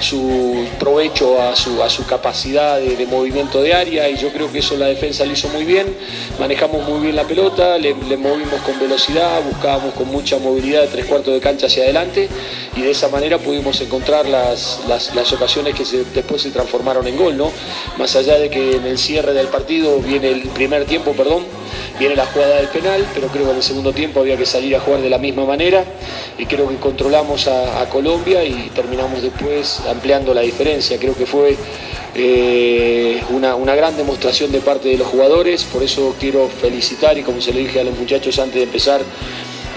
su 0.00 0.66
provecho 0.78 1.40
a 1.40 1.56
su, 1.56 1.82
a 1.82 1.90
su 1.90 2.06
capacidad 2.06 2.78
de, 2.78 3.06
movimiento 3.06 3.62
de 3.62 3.74
área 3.74 4.08
y 4.08 4.16
yo 4.16 4.30
creo 4.32 4.50
que 4.50 4.58
eso 4.58 4.76
la 4.76 4.86
defensa 4.86 5.24
lo 5.24 5.32
hizo 5.32 5.48
muy 5.48 5.64
bien, 5.64 5.86
manejamos 6.38 6.86
muy 6.88 7.00
bien 7.00 7.16
la 7.16 7.24
pelota, 7.24 7.78
le, 7.78 7.94
movimos 7.94 8.60
con 8.62 8.78
velocidad, 8.78 9.42
buscábamos 9.42 9.94
con 9.94 10.08
mucha 10.08 10.38
movilidad 10.38 10.82
de 10.82 10.88
tres 10.88 11.06
cuartos 11.06 11.34
de 11.34 11.40
cancha 11.40 11.66
hacia 11.66 11.84
adelante 11.84 12.28
y 12.76 12.82
de 12.82 12.90
esa 12.90 13.08
manera 13.08 13.38
pudimos 13.38 13.80
encontrar 13.80 14.26
las, 14.28 14.80
las, 14.88 15.14
las 15.14 15.32
ocasiones 15.32 15.74
que 15.74 15.84
después 16.14 16.42
se 16.42 16.50
transformaron 16.50 17.06
en 17.06 17.16
gol, 17.16 17.36
¿no? 17.36 17.50
Más 17.96 18.14
allá 18.16 18.38
de 18.38 18.50
que 18.50 18.76
en 18.76 18.86
el 18.86 18.98
cierre 18.98 19.32
del 19.32 19.48
partido 19.48 19.98
viene 20.00 20.28
el 20.30 20.42
primer 20.48 20.84
tiempo, 20.84 21.12
perdón, 21.12 21.44
viene 21.98 22.14
la 22.14 22.26
jugada 22.26 22.56
del 22.56 22.68
penal, 22.68 23.06
pero 23.14 23.28
creo 23.28 23.44
que 23.44 23.50
en 23.50 23.56
el 23.56 23.62
segundo 23.62 23.92
tiempo 23.92 24.20
había 24.20 24.36
que 24.36 24.46
salir 24.46 24.76
a 24.76 24.80
jugar 24.80 25.00
de 25.00 25.10
la 25.10 25.18
misma 25.18 25.44
manera 25.44 25.84
y 26.36 26.46
creo 26.46 26.68
que 26.68 26.76
controlamos 26.76 27.48
a 27.48 27.88
Colombia 27.90 28.44
y 28.44 28.70
terminamos 28.74 29.22
después 29.22 29.80
ampliando 29.88 30.34
la 30.34 30.42
diferencia. 30.42 30.98
Creo 30.98 31.14
que 31.14 31.26
fue 31.26 31.56
eh, 32.14 33.22
una, 33.30 33.54
una 33.54 33.74
gran 33.74 33.96
demostración 33.96 34.52
de 34.52 34.60
parte 34.60 34.88
de 34.88 34.98
los 34.98 35.06
jugadores, 35.06 35.64
por 35.64 35.82
eso 35.82 36.14
quiero 36.18 36.48
felicitar 36.48 37.16
y 37.18 37.22
como 37.22 37.40
se 37.40 37.52
lo 37.52 37.58
dije 37.58 37.80
a 37.80 37.84
los 37.84 37.96
muchachos 37.98 38.38
antes 38.38 38.56
de 38.56 38.62
empezar 38.62 39.00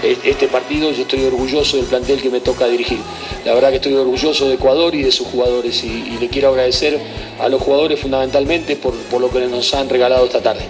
eh, 0.02 0.16
este 0.24 0.48
partido, 0.48 0.90
yo 0.90 1.02
estoy 1.02 1.24
orgulloso 1.24 1.76
del 1.76 1.86
plantel 1.86 2.20
que 2.20 2.30
me 2.30 2.40
toca 2.40 2.66
dirigir. 2.66 2.98
La 3.44 3.54
verdad 3.54 3.70
que 3.70 3.76
estoy 3.76 3.94
orgulloso 3.94 4.48
de 4.48 4.54
Ecuador 4.54 4.94
y 4.94 5.02
de 5.02 5.12
sus 5.12 5.26
jugadores 5.28 5.84
y, 5.84 5.88
y 5.88 6.18
le 6.20 6.28
quiero 6.28 6.48
agradecer 6.48 6.98
a 7.40 7.48
los 7.48 7.62
jugadores 7.62 8.00
fundamentalmente 8.00 8.76
por, 8.76 8.94
por 8.94 9.20
lo 9.20 9.30
que 9.30 9.40
nos 9.46 9.72
han 9.74 9.88
regalado 9.88 10.24
esta 10.24 10.40
tarde. 10.40 10.62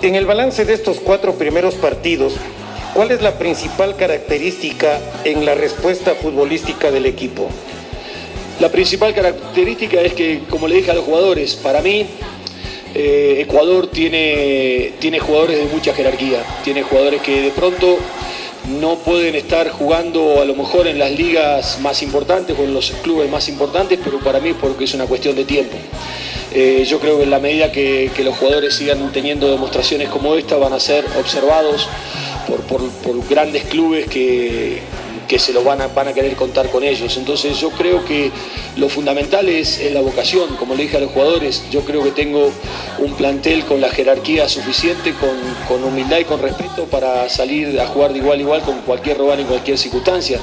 En 0.00 0.14
el 0.14 0.26
balance 0.26 0.64
de 0.64 0.74
estos 0.74 1.00
cuatro 1.00 1.34
primeros 1.34 1.74
partidos, 1.74 2.34
¿cuál 2.94 3.10
es 3.10 3.20
la 3.20 3.36
principal 3.36 3.96
característica 3.96 5.00
en 5.24 5.44
la 5.44 5.54
respuesta 5.54 6.14
futbolística 6.14 6.92
del 6.92 7.06
equipo? 7.06 7.48
La 8.60 8.70
principal 8.70 9.14
característica 9.14 10.00
es 10.00 10.14
que, 10.14 10.40
como 10.50 10.66
le 10.66 10.76
dije 10.76 10.90
a 10.90 10.94
los 10.94 11.04
jugadores, 11.04 11.54
para 11.54 11.80
mí 11.80 12.04
eh, 12.92 13.36
Ecuador 13.40 13.86
tiene, 13.86 14.94
tiene 14.98 15.20
jugadores 15.20 15.58
de 15.58 15.66
mucha 15.66 15.94
jerarquía, 15.94 16.42
tiene 16.64 16.82
jugadores 16.82 17.22
que 17.22 17.40
de 17.40 17.50
pronto 17.50 17.98
no 18.80 18.96
pueden 18.96 19.36
estar 19.36 19.70
jugando 19.70 20.42
a 20.42 20.44
lo 20.44 20.56
mejor 20.56 20.88
en 20.88 20.98
las 20.98 21.12
ligas 21.12 21.78
más 21.80 22.02
importantes 22.02 22.58
o 22.58 22.64
en 22.64 22.74
los 22.74 22.90
clubes 23.02 23.30
más 23.30 23.48
importantes, 23.48 24.00
pero 24.02 24.18
para 24.18 24.40
mí 24.40 24.48
es 24.48 24.56
porque 24.56 24.84
es 24.84 24.94
una 24.94 25.06
cuestión 25.06 25.36
de 25.36 25.44
tiempo. 25.44 25.76
Eh, 26.52 26.84
yo 26.84 26.98
creo 26.98 27.18
que 27.18 27.24
en 27.24 27.30
la 27.30 27.38
medida 27.38 27.70
que, 27.70 28.10
los 28.24 28.36
jugadores 28.36 28.74
sigan 28.74 29.12
teniendo 29.12 29.48
demostraciones 29.52 30.08
como 30.08 30.34
esta 30.34 30.56
van 30.56 30.72
a 30.72 30.80
ser 30.80 31.04
observados 31.16 31.88
por 32.68 33.28
grandes 33.28 33.64
clubes 33.64 34.08
que, 34.08 34.80
que 35.28 35.38
se 35.38 35.52
lo 35.52 35.62
van 35.62 35.82
a, 35.82 35.88
van 35.88 36.08
a 36.08 36.12
querer 36.14 36.34
contar 36.34 36.70
con 36.70 36.82
ellos. 36.82 37.16
Entonces 37.16 37.60
yo 37.60 37.70
creo 37.70 38.04
que 38.04 38.32
lo 38.76 38.88
fundamental 38.88 39.48
es, 39.48 39.80
la 39.92 40.00
vocación, 40.00 40.56
como 40.56 40.74
le 40.74 40.84
dije 40.84 40.96
a 40.96 41.00
los 41.00 41.12
jugadores, 41.12 41.64
yo 41.70 41.82
creo 41.82 42.02
que 42.02 42.10
tengo 42.10 42.50
un 42.98 43.12
plantel 43.12 43.64
con 43.64 43.80
la 43.80 43.90
jerarquía 43.90 44.48
suficiente, 44.48 45.12
con, 45.12 45.36
con 45.68 45.84
humildad 45.84 46.18
y 46.18 46.24
con 46.24 46.40
respeto 46.40 46.84
para 46.84 47.28
salir 47.28 47.78
a 47.78 47.86
jugar 47.86 48.12
de 48.12 48.18
igual 48.18 48.38
a 48.38 48.42
igual 48.42 48.62
con 48.62 48.80
cualquier 48.80 49.18
rival 49.18 49.40
en 49.40 49.46
cualquier 49.46 49.76
circunstancia. 49.78 50.40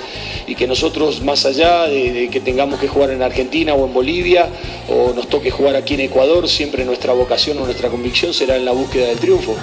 Y 0.47 0.53
que 0.53 0.67
nosotros, 0.67 1.21
más 1.21 1.43
allá 1.47 1.87
de 1.87 2.29
que 2.31 2.39
tengamos 2.39 2.79
que 2.79 2.87
jugar 2.87 3.09
en 3.09 3.23
Argentina 3.23 3.73
o 3.73 3.87
en 3.87 3.93
Bolivia, 3.93 4.47
o 4.87 5.11
nos 5.13 5.27
toque 5.27 5.49
jugar 5.49 5.75
aquí 5.75 5.95
en 5.95 6.01
Ecuador, 6.01 6.47
siempre 6.47 6.85
nuestra 6.85 7.13
vocación 7.13 7.57
o 7.57 7.65
nuestra 7.65 7.89
convicción 7.89 8.31
será 8.31 8.55
en 8.55 8.65
la 8.65 8.71
búsqueda 8.71 9.07
del 9.07 9.17
triunfo. 9.17 9.55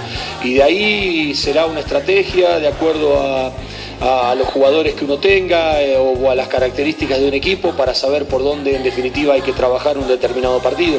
Y 0.42 0.54
de 0.54 0.62
ahí 0.64 1.34
será 1.36 1.66
una 1.66 1.80
estrategia 1.80 2.58
de 2.58 2.66
acuerdo 2.66 3.20
a 3.20 3.52
a 4.02 4.34
los 4.34 4.48
jugadores 4.48 4.94
que 4.94 5.04
uno 5.04 5.18
tenga 5.18 5.80
eh, 5.80 5.96
o 5.96 6.28
a 6.28 6.34
las 6.34 6.48
características 6.48 7.20
de 7.20 7.28
un 7.28 7.34
equipo 7.34 7.70
para 7.70 7.94
saber 7.94 8.26
por 8.26 8.42
dónde 8.42 8.74
en 8.74 8.82
definitiva 8.82 9.34
hay 9.34 9.42
que 9.42 9.52
trabajar 9.52 9.96
un 9.96 10.08
determinado 10.08 10.58
partido. 10.58 10.98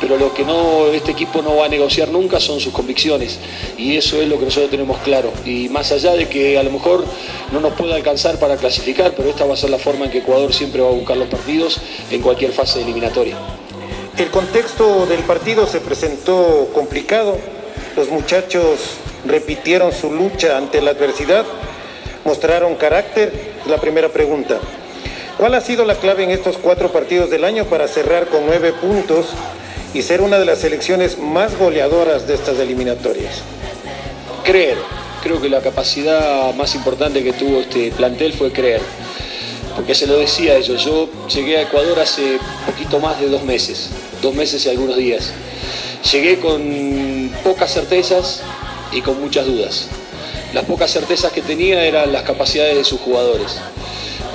Pero 0.00 0.16
lo 0.16 0.34
que 0.34 0.44
no 0.44 0.88
este 0.88 1.12
equipo 1.12 1.42
no 1.42 1.56
va 1.56 1.66
a 1.66 1.68
negociar 1.68 2.08
nunca 2.08 2.40
son 2.40 2.58
sus 2.58 2.72
convicciones 2.72 3.38
y 3.78 3.96
eso 3.96 4.20
es 4.20 4.28
lo 4.28 4.38
que 4.38 4.46
nosotros 4.46 4.68
tenemos 4.70 4.98
claro. 4.98 5.32
Y 5.44 5.68
más 5.68 5.92
allá 5.92 6.14
de 6.14 6.28
que 6.28 6.58
a 6.58 6.64
lo 6.64 6.72
mejor 6.72 7.04
no 7.52 7.60
nos 7.60 7.74
pueda 7.74 7.94
alcanzar 7.94 8.40
para 8.40 8.56
clasificar, 8.56 9.12
pero 9.16 9.28
esta 9.30 9.44
va 9.44 9.54
a 9.54 9.56
ser 9.56 9.70
la 9.70 9.78
forma 9.78 10.06
en 10.06 10.10
que 10.10 10.18
Ecuador 10.18 10.52
siempre 10.52 10.82
va 10.82 10.88
a 10.88 10.92
buscar 10.92 11.16
los 11.16 11.28
partidos 11.28 11.80
en 12.10 12.20
cualquier 12.20 12.50
fase 12.50 12.82
eliminatoria. 12.82 13.36
El 14.18 14.28
contexto 14.30 15.06
del 15.06 15.20
partido 15.20 15.68
se 15.68 15.80
presentó 15.80 16.68
complicado. 16.74 17.38
Los 17.96 18.08
muchachos 18.10 18.96
repitieron 19.24 19.92
su 19.92 20.12
lucha 20.12 20.56
ante 20.56 20.80
la 20.82 20.90
adversidad, 20.90 21.44
mostraron 22.30 22.76
carácter. 22.76 23.32
La 23.66 23.78
primera 23.78 24.08
pregunta. 24.08 24.60
¿Cuál 25.36 25.54
ha 25.54 25.60
sido 25.60 25.84
la 25.84 25.96
clave 25.96 26.22
en 26.22 26.30
estos 26.30 26.58
cuatro 26.58 26.92
partidos 26.92 27.28
del 27.28 27.42
año 27.42 27.64
para 27.64 27.88
cerrar 27.88 28.28
con 28.28 28.46
nueve 28.46 28.72
puntos 28.72 29.26
y 29.94 30.02
ser 30.02 30.20
una 30.20 30.38
de 30.38 30.44
las 30.44 30.60
selecciones 30.60 31.18
más 31.18 31.58
goleadoras 31.58 32.28
de 32.28 32.34
estas 32.34 32.56
eliminatorias? 32.60 33.42
Creer. 34.44 34.78
Creo 35.24 35.40
que 35.40 35.48
la 35.48 35.60
capacidad 35.60 36.54
más 36.54 36.76
importante 36.76 37.24
que 37.24 37.32
tuvo 37.32 37.60
este 37.60 37.90
plantel 37.90 38.32
fue 38.32 38.52
creer. 38.52 38.80
Porque 39.74 39.96
se 39.96 40.06
lo 40.06 40.16
decía 40.16 40.52
a 40.52 40.56
ellos, 40.56 40.84
yo 40.84 41.08
llegué 41.34 41.58
a 41.58 41.62
Ecuador 41.62 41.98
hace 41.98 42.38
poquito 42.64 43.00
más 43.00 43.20
de 43.20 43.28
dos 43.28 43.42
meses, 43.42 43.90
dos 44.22 44.34
meses 44.34 44.64
y 44.66 44.68
algunos 44.68 44.96
días. 44.96 45.32
Llegué 46.12 46.38
con 46.38 47.32
pocas 47.42 47.72
certezas 47.72 48.42
y 48.92 49.02
con 49.02 49.20
muchas 49.20 49.46
dudas. 49.46 49.88
Las 50.52 50.64
pocas 50.64 50.90
certezas 50.90 51.32
que 51.32 51.42
tenía 51.42 51.84
eran 51.84 52.12
las 52.12 52.22
capacidades 52.22 52.76
de 52.76 52.84
sus 52.84 53.00
jugadores. 53.00 53.56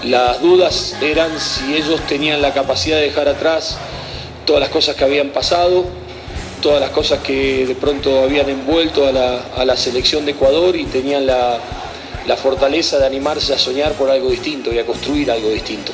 Las 0.04 0.42
dudas 0.42 0.96
eran 1.02 1.40
si 1.40 1.76
ellos 1.76 2.00
tenían 2.08 2.42
la 2.42 2.54
capacidad 2.54 2.98
de 2.98 3.04
dejar 3.04 3.28
atrás 3.28 3.78
todas 4.46 4.62
las 4.62 4.70
cosas 4.70 4.96
que 4.96 5.04
habían 5.04 5.30
pasado, 5.32 5.86
todas 6.62 6.80
las 6.80 6.92
cosas 6.92 7.20
que 7.20 7.66
de 7.66 7.76
pronto 7.76 8.24
habían 8.24 8.50
envuelto 8.50 9.06
a 9.06 9.12
la, 9.12 9.42
a 9.58 9.66
la 9.66 9.76
selección 9.76 10.26
de 10.26 10.32
Ecuador 10.32 10.76
y 10.76 10.86
tenían 10.86 11.26
la, 11.26 11.60
la 12.28 12.38
fortaleza 12.38 12.98
de 12.98 13.06
animarse 13.06 13.54
a 13.54 13.58
soñar 13.58 13.94
por 13.94 14.10
algo 14.10 14.30
distinto 14.30 14.74
y 14.74 14.80
a 14.80 14.86
construir 14.86 15.30
algo 15.30 15.50
distinto. 15.50 15.92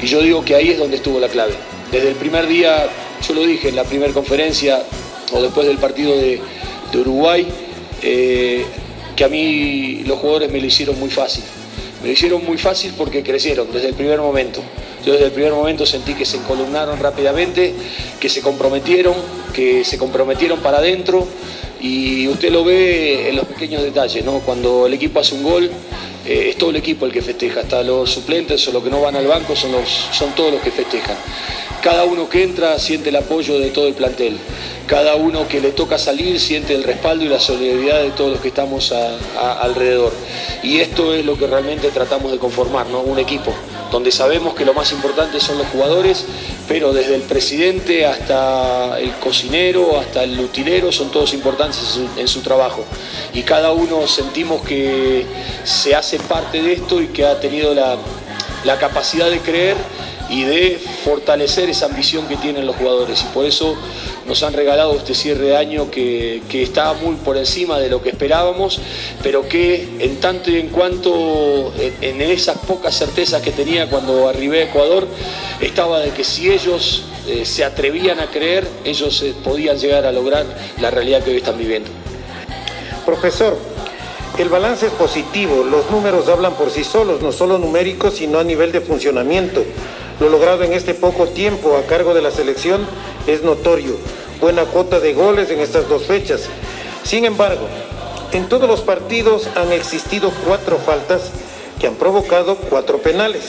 Y 0.00 0.06
yo 0.06 0.22
digo 0.22 0.44
que 0.44 0.54
ahí 0.54 0.70
es 0.70 0.78
donde 0.78 0.96
estuvo 0.96 1.18
la 1.18 1.28
clave. 1.28 1.54
Desde 1.90 2.08
el 2.08 2.14
primer 2.14 2.46
día, 2.46 2.86
yo 3.26 3.34
lo 3.34 3.42
dije 3.42 3.68
en 3.68 3.76
la 3.76 3.84
primera 3.84 4.12
conferencia 4.12 4.82
o 5.32 5.42
después 5.42 5.66
del 5.66 5.78
partido 5.78 6.16
de, 6.16 6.40
de 6.92 6.98
Uruguay, 6.98 7.46
eh, 8.02 8.64
que 9.20 9.26
a 9.26 9.28
mí 9.28 10.02
los 10.06 10.18
jugadores 10.18 10.50
me 10.50 10.58
lo 10.58 10.66
hicieron 10.66 10.98
muy 10.98 11.10
fácil. 11.10 11.44
Me 12.00 12.06
lo 12.06 12.12
hicieron 12.14 12.42
muy 12.42 12.56
fácil 12.56 12.94
porque 12.96 13.22
crecieron 13.22 13.70
desde 13.70 13.88
el 13.88 13.94
primer 13.94 14.18
momento. 14.18 14.62
Yo 15.04 15.12
desde 15.12 15.26
el 15.26 15.32
primer 15.32 15.52
momento 15.52 15.84
sentí 15.84 16.14
que 16.14 16.24
se 16.24 16.38
encolumnaron 16.38 16.98
rápidamente, 16.98 17.74
que 18.18 18.30
se 18.30 18.40
comprometieron, 18.40 19.12
que 19.52 19.84
se 19.84 19.98
comprometieron 19.98 20.60
para 20.60 20.78
adentro 20.78 21.28
y 21.80 22.28
usted 22.28 22.50
lo 22.52 22.64
ve 22.64 23.28
en 23.28 23.36
los 23.36 23.46
pequeños 23.46 23.82
detalles, 23.82 24.24
¿no? 24.24 24.40
Cuando 24.40 24.86
el 24.86 24.94
equipo 24.94 25.20
hace 25.20 25.34
un 25.34 25.42
gol, 25.42 25.70
eh, 26.26 26.50
es 26.50 26.56
todo 26.56 26.70
el 26.70 26.76
equipo 26.76 27.06
el 27.06 27.12
que 27.12 27.22
festeja, 27.22 27.60
hasta 27.60 27.82
los 27.82 28.10
suplentes 28.10 28.66
o 28.68 28.72
los 28.72 28.82
que 28.82 28.90
no 28.90 29.00
van 29.00 29.16
al 29.16 29.26
banco 29.26 29.56
son, 29.56 29.72
los, 29.72 29.88
son 30.12 30.34
todos 30.34 30.52
los 30.52 30.62
que 30.62 30.70
festejan. 30.70 31.16
Cada 31.82 32.04
uno 32.04 32.28
que 32.28 32.42
entra 32.42 32.78
siente 32.78 33.08
el 33.08 33.16
apoyo 33.16 33.58
de 33.58 33.70
todo 33.70 33.88
el 33.88 33.94
plantel. 33.94 34.36
Cada 34.86 35.14
uno 35.14 35.48
que 35.48 35.60
le 35.60 35.70
toca 35.70 35.98
salir 35.98 36.38
siente 36.38 36.74
el 36.74 36.82
respaldo 36.82 37.24
y 37.24 37.28
la 37.28 37.40
solidaridad 37.40 38.02
de 38.02 38.10
todos 38.10 38.32
los 38.32 38.40
que 38.40 38.48
estamos 38.48 38.92
alrededor. 38.92 40.12
Y 40.62 40.80
esto 40.80 41.14
es 41.14 41.24
lo 41.24 41.38
que 41.38 41.46
realmente 41.46 41.88
tratamos 41.88 42.32
de 42.32 42.38
conformar, 42.38 42.88
¿no? 42.88 43.00
Un 43.00 43.18
equipo 43.18 43.54
donde 43.90 44.12
sabemos 44.12 44.54
que 44.54 44.64
lo 44.64 44.74
más 44.74 44.92
importante 44.92 45.40
son 45.40 45.58
los 45.58 45.66
jugadores, 45.68 46.26
pero 46.70 46.92
desde 46.92 47.16
el 47.16 47.22
presidente 47.22 48.06
hasta 48.06 49.00
el 49.00 49.10
cocinero, 49.16 49.98
hasta 49.98 50.22
el 50.22 50.38
utilero, 50.38 50.92
son 50.92 51.10
todos 51.10 51.34
importantes 51.34 51.80
en 51.80 51.86
su, 51.86 52.20
en 52.20 52.28
su 52.28 52.42
trabajo. 52.42 52.84
Y 53.34 53.42
cada 53.42 53.72
uno 53.72 54.06
sentimos 54.06 54.62
que 54.62 55.26
se 55.64 55.96
hace 55.96 56.20
parte 56.20 56.62
de 56.62 56.74
esto 56.74 57.02
y 57.02 57.08
que 57.08 57.26
ha 57.26 57.40
tenido 57.40 57.74
la, 57.74 57.96
la 58.62 58.78
capacidad 58.78 59.28
de 59.28 59.40
creer 59.40 59.76
y 60.30 60.44
de 60.44 60.78
fortalecer 61.04 61.68
esa 61.68 61.86
ambición 61.86 62.26
que 62.28 62.36
tienen 62.36 62.64
los 62.64 62.76
jugadores. 62.76 63.22
Y 63.22 63.34
por 63.34 63.44
eso 63.44 63.74
nos 64.26 64.42
han 64.44 64.52
regalado 64.52 64.94
este 64.94 65.12
cierre 65.12 65.46
de 65.46 65.56
año 65.56 65.90
que, 65.90 66.42
que 66.48 66.62
está 66.62 66.92
muy 66.94 67.16
por 67.16 67.36
encima 67.36 67.80
de 67.80 67.90
lo 67.90 68.00
que 68.00 68.10
esperábamos, 68.10 68.80
pero 69.24 69.48
que 69.48 69.88
en 69.98 70.20
tanto 70.20 70.50
y 70.50 70.60
en 70.60 70.68
cuanto 70.68 71.72
en, 72.00 72.20
esas 72.20 72.58
pocas 72.58 72.96
certezas 72.96 73.42
que 73.42 73.50
tenía 73.50 73.90
cuando 73.90 74.28
arribé 74.28 74.60
a 74.60 74.64
Ecuador, 74.66 75.08
estaba 75.60 75.98
de 75.98 76.10
que 76.10 76.22
si 76.22 76.48
ellos 76.48 77.02
eh, 77.26 77.44
se 77.44 77.64
atrevían 77.64 78.20
a 78.20 78.26
creer, 78.26 78.68
ellos 78.84 79.22
eh, 79.22 79.34
podían 79.42 79.78
llegar 79.78 80.06
a 80.06 80.12
lograr 80.12 80.46
la 80.80 80.90
realidad 80.92 81.24
que 81.24 81.30
hoy 81.30 81.38
están 81.38 81.58
viviendo. 81.58 81.90
Profesor, 83.04 83.58
el 84.38 84.48
balance 84.48 84.86
es 84.86 84.92
positivo, 84.92 85.64
los 85.64 85.90
números 85.90 86.28
hablan 86.28 86.54
por 86.54 86.70
sí 86.70 86.84
solos, 86.84 87.20
no 87.20 87.32
solo 87.32 87.58
numéricos, 87.58 88.14
sino 88.14 88.38
a 88.38 88.44
nivel 88.44 88.70
de 88.70 88.80
funcionamiento. 88.80 89.64
Lo 90.20 90.28
logrado 90.28 90.64
en 90.64 90.74
este 90.74 90.92
poco 90.92 91.28
tiempo 91.28 91.78
a 91.78 91.86
cargo 91.86 92.12
de 92.12 92.20
la 92.20 92.30
selección 92.30 92.86
es 93.26 93.42
notorio. 93.42 93.96
Buena 94.38 94.66
cuota 94.66 95.00
de 95.00 95.14
goles 95.14 95.48
en 95.48 95.60
estas 95.60 95.88
dos 95.88 96.04
fechas. 96.04 96.42
Sin 97.04 97.24
embargo, 97.24 97.66
en 98.32 98.46
todos 98.46 98.68
los 98.68 98.82
partidos 98.82 99.48
han 99.56 99.72
existido 99.72 100.30
cuatro 100.46 100.76
faltas 100.76 101.30
que 101.80 101.86
han 101.86 101.94
provocado 101.94 102.56
cuatro 102.56 102.98
penales. 102.98 103.46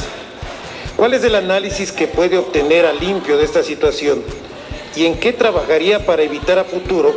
¿Cuál 0.95 1.13
es 1.13 1.25
el 1.25 1.36
análisis 1.36 1.91
que 1.91 2.07
puede 2.07 2.38
obtener 2.38 2.86
a 2.86 2.93
limpio 2.93 3.38
de 3.38 3.43
esta 3.43 3.63
situación? 3.63 4.23
¿Y 4.95 5.05
en 5.07 5.19
qué 5.19 5.34
trabajaría 5.34 6.05
para 6.05 6.23
evitar 6.23 6.57
a 6.57 6.63
futuro 6.63 7.13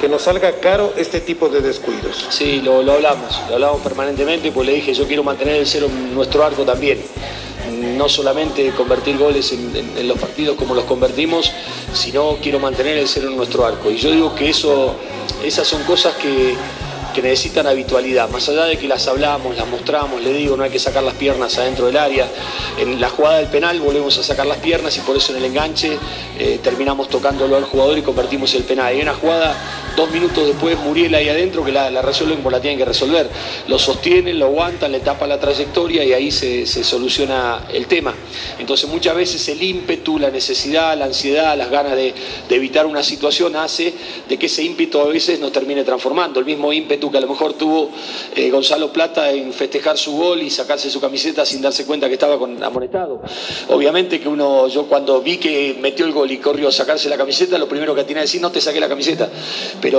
que 0.00 0.08
nos 0.08 0.22
salga 0.22 0.60
caro 0.60 0.94
este 0.96 1.20
tipo 1.20 1.50
de 1.50 1.60
descuidos? 1.60 2.26
Sí, 2.30 2.62
lo, 2.62 2.78
hablamos, 2.78 3.38
lo 3.48 3.56
hablamos 3.56 3.82
permanentemente, 3.82 4.50
pues 4.50 4.66
le 4.66 4.72
dije, 4.72 4.94
yo 4.94 5.06
quiero 5.06 5.22
mantener 5.22 5.56
el 5.56 5.66
cero 5.66 5.88
nuestro 6.14 6.42
arco 6.42 6.62
también 6.62 6.98
no 7.70 8.08
solamente 8.08 8.70
convertir 8.70 9.18
goles 9.18 9.52
en, 9.52 10.08
los 10.08 10.18
partidos 10.18 10.56
como 10.56 10.74
los 10.74 10.84
convertimos, 10.84 11.52
sino 11.92 12.36
quiero 12.42 12.58
mantener 12.58 12.96
el 12.98 13.08
cero 13.08 13.28
en 13.28 13.36
nuestro 13.36 13.64
arco. 13.66 13.90
Y 13.90 13.96
yo 13.96 14.10
digo 14.10 14.34
que 14.34 14.50
eso, 14.50 14.94
esas 15.44 15.66
son 15.66 15.82
cosas 15.84 16.14
que, 16.16 16.56
necesitan 17.18 17.66
habitualidad, 17.66 18.30
más 18.30 18.48
allá 18.48 18.66
de 18.66 18.76
que 18.78 18.86
las 18.86 19.08
hablamos, 19.08 19.56
las 19.56 19.66
mostramos, 19.66 20.22
le 20.22 20.32
digo, 20.32 20.56
no 20.56 20.62
hay 20.62 20.70
que 20.70 20.78
sacar 20.78 21.02
las 21.02 21.14
piernas 21.14 21.58
adentro 21.58 21.86
del 21.86 21.96
área. 21.96 22.28
En 22.78 23.00
la 23.00 23.08
jugada 23.08 23.38
del 23.38 23.48
penal 23.48 23.80
volvemos 23.80 24.16
a 24.18 24.22
sacar 24.22 24.46
las 24.46 24.58
piernas 24.58 24.96
y 24.96 25.00
por 25.00 25.16
eso 25.16 25.32
en 25.32 25.38
el 25.38 25.46
enganche 25.46 25.98
eh, 26.38 26.60
terminamos 26.62 27.08
tocándolo 27.08 27.56
al 27.56 27.64
jugador 27.64 27.98
y 27.98 28.02
convertimos 28.02 28.54
el 28.54 28.62
penal. 28.62 28.96
Y 28.96 29.02
una 29.02 29.14
jugada, 29.14 29.56
dos 29.98 30.12
minutos 30.12 30.46
después, 30.46 30.78
Muriel 30.78 31.12
ahí 31.16 31.28
adentro, 31.28 31.64
que 31.64 31.72
la, 31.72 31.90
resuelven 32.02 32.38
por 32.38 32.52
la 32.52 32.60
tienen 32.60 32.78
que 32.78 32.84
resolver. 32.84 33.28
Lo 33.66 33.80
sostienen, 33.80 34.38
lo 34.38 34.46
aguantan, 34.46 34.92
le 34.92 35.00
tapan 35.00 35.28
la 35.28 35.40
trayectoria 35.40 36.04
y 36.04 36.12
ahí 36.12 36.30
se, 36.30 36.66
soluciona 36.84 37.66
el 37.72 37.88
tema. 37.88 38.14
Entonces 38.60 38.88
muchas 38.88 39.16
veces 39.16 39.48
el 39.48 39.60
ímpetu, 39.60 40.20
la 40.20 40.30
necesidad, 40.30 40.96
la 40.96 41.06
ansiedad, 41.06 41.58
las 41.58 41.68
ganas 41.68 41.96
de, 41.96 42.14
evitar 42.48 42.86
una 42.86 43.02
situación 43.02 43.56
hace 43.56 43.92
de 44.28 44.38
que 44.38 44.46
ese 44.46 44.62
ímpetu 44.62 45.00
a 45.00 45.06
veces 45.06 45.40
nos 45.40 45.50
termine 45.50 45.82
transformando. 45.82 46.38
El 46.38 46.46
mismo 46.46 46.72
ímpetu 46.72 47.10
que 47.10 47.18
a 47.18 47.20
lo 47.20 47.26
mejor 47.26 47.54
tuvo 47.54 47.90
eh, 48.36 48.50
Gonzalo 48.50 48.92
Plata 48.92 49.32
en 49.32 49.52
festejar 49.52 49.98
su 49.98 50.12
gol 50.12 50.42
y 50.42 50.50
sacarse 50.50 50.90
su 50.90 51.00
camiseta 51.00 51.44
sin 51.44 51.60
darse 51.60 51.84
cuenta 51.84 52.06
que 52.06 52.14
estaba 52.14 52.38
con, 52.38 52.62
amonestado. 52.62 53.20
Obviamente 53.68 54.20
que 54.20 54.28
uno, 54.28 54.68
yo 54.68 54.86
cuando 54.86 55.20
vi 55.22 55.38
que 55.38 55.76
metió 55.80 56.06
el 56.06 56.12
gol 56.12 56.30
y 56.30 56.38
corrió 56.38 56.68
a 56.68 56.72
sacarse 56.72 57.08
la 57.08 57.16
camiseta, 57.16 57.58
lo 57.58 57.68
primero 57.68 57.96
que 57.96 58.04
tiene 58.04 58.20
que 58.20 58.26
decir, 58.26 58.40
no 58.40 58.52
te 58.52 58.60
saqué 58.60 58.78
la 58.78 58.88
camiseta, 58.88 59.28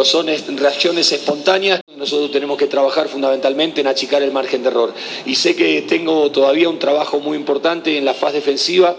son 0.03 0.27
reacciones 0.57 1.11
espontáneas. 1.11 1.81
Nosotros 1.95 2.31
tenemos 2.31 2.57
que 2.57 2.67
trabajar 2.67 3.09
fundamentalmente 3.09 3.81
en 3.81 3.87
achicar 3.87 4.21
el 4.21 4.31
margen 4.31 4.63
de 4.63 4.69
error. 4.69 4.93
Y 5.25 5.35
sé 5.35 5.55
que 5.55 5.81
tengo 5.81 6.31
todavía 6.31 6.69
un 6.69 6.79
trabajo 6.79 7.19
muy 7.19 7.35
importante 7.37 7.97
en 7.97 8.05
la 8.05 8.13
fase 8.13 8.37
defensiva 8.37 8.95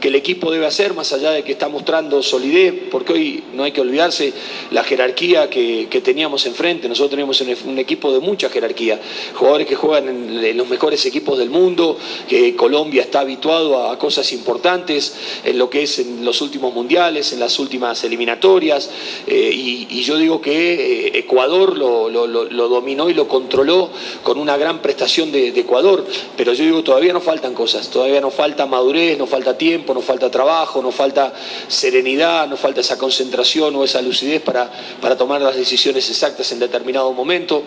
que 0.00 0.08
el 0.08 0.14
equipo 0.16 0.50
debe 0.50 0.66
hacer, 0.66 0.94
más 0.94 1.12
allá 1.12 1.30
de 1.30 1.44
que 1.44 1.52
está 1.52 1.68
mostrando 1.68 2.22
solidez, 2.22 2.74
porque 2.90 3.12
hoy 3.12 3.44
no 3.54 3.64
hay 3.64 3.72
que 3.72 3.80
olvidarse 3.80 4.32
la 4.70 4.84
jerarquía 4.84 5.48
que, 5.48 5.86
que 5.88 6.00
teníamos 6.00 6.44
enfrente. 6.46 6.88
Nosotros 6.88 7.10
tenemos 7.10 7.40
un 7.40 7.78
equipo 7.78 8.12
de 8.12 8.20
mucha 8.20 8.50
jerarquía, 8.50 9.00
jugadores 9.34 9.66
que 9.66 9.74
juegan 9.74 10.08
en, 10.08 10.56
los 10.56 10.68
mejores 10.68 11.04
equipos 11.06 11.38
del 11.38 11.50
mundo, 11.50 11.96
que 12.28 12.54
Colombia 12.56 13.02
está 13.02 13.20
habituado 13.20 13.88
a, 13.88 13.98
cosas 13.98 14.32
importantes 14.32 15.14
en 15.44 15.58
lo 15.58 15.70
que 15.70 15.82
es 15.82 15.98
en 16.00 16.24
los 16.24 16.40
últimos 16.40 16.74
mundiales, 16.74 17.32
en 17.32 17.40
las 17.40 17.58
últimas 17.58 18.02
eliminatorias, 18.04 18.90
eh, 19.26 19.50
y, 19.52 20.02
yo 20.02 20.16
digo 20.16 20.31
que 20.40 21.08
eh, 21.08 21.18
Ecuador 21.18 21.76
lo, 21.76 22.68
dominó 22.68 23.10
y 23.10 23.14
lo 23.14 23.28
controló 23.28 23.90
con 24.22 24.38
una 24.38 24.56
gran 24.56 24.80
prestación 24.80 25.30
de, 25.32 25.48
Ecuador, 25.48 26.04
pero 26.36 26.52
yo 26.52 26.64
digo 26.64 26.82
todavía 26.82 27.12
nos 27.12 27.22
faltan 27.22 27.54
cosas, 27.54 27.88
todavía 27.88 28.20
nos 28.20 28.34
falta 28.34 28.66
madurez, 28.66 29.18
nos 29.18 29.28
falta 29.28 29.56
tiempo, 29.56 29.94
nos 29.94 30.04
falta 30.04 30.30
trabajo, 30.30 30.82
nos 30.82 30.94
falta 30.94 31.32
serenidad, 31.68 32.48
nos 32.48 32.58
falta 32.58 32.80
esa 32.80 32.98
concentración 32.98 33.76
o 33.76 33.84
esa 33.84 34.00
lucidez 34.02 34.42
para, 34.42 34.70
para 35.00 35.16
tomar 35.16 35.40
las 35.40 35.56
decisiones 35.56 36.08
exactas 36.08 36.50
en 36.52 36.58
determinado 36.58 37.12
momento 37.12 37.62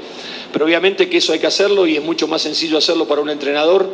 pero 0.55 0.63
obviamente 0.63 1.09
que 1.09 1.17
eso 1.17 1.33
hay 1.33 1.39
que 1.39 1.47
hacerlo 1.47 1.85
y 1.85 1.97
es 1.97 2.01
mucho 2.01 2.29
más 2.29 2.41
sencillo 2.43 2.77
hacerlo 2.77 3.09
para 3.09 3.19
un 3.19 3.29
entrenador 3.29 3.89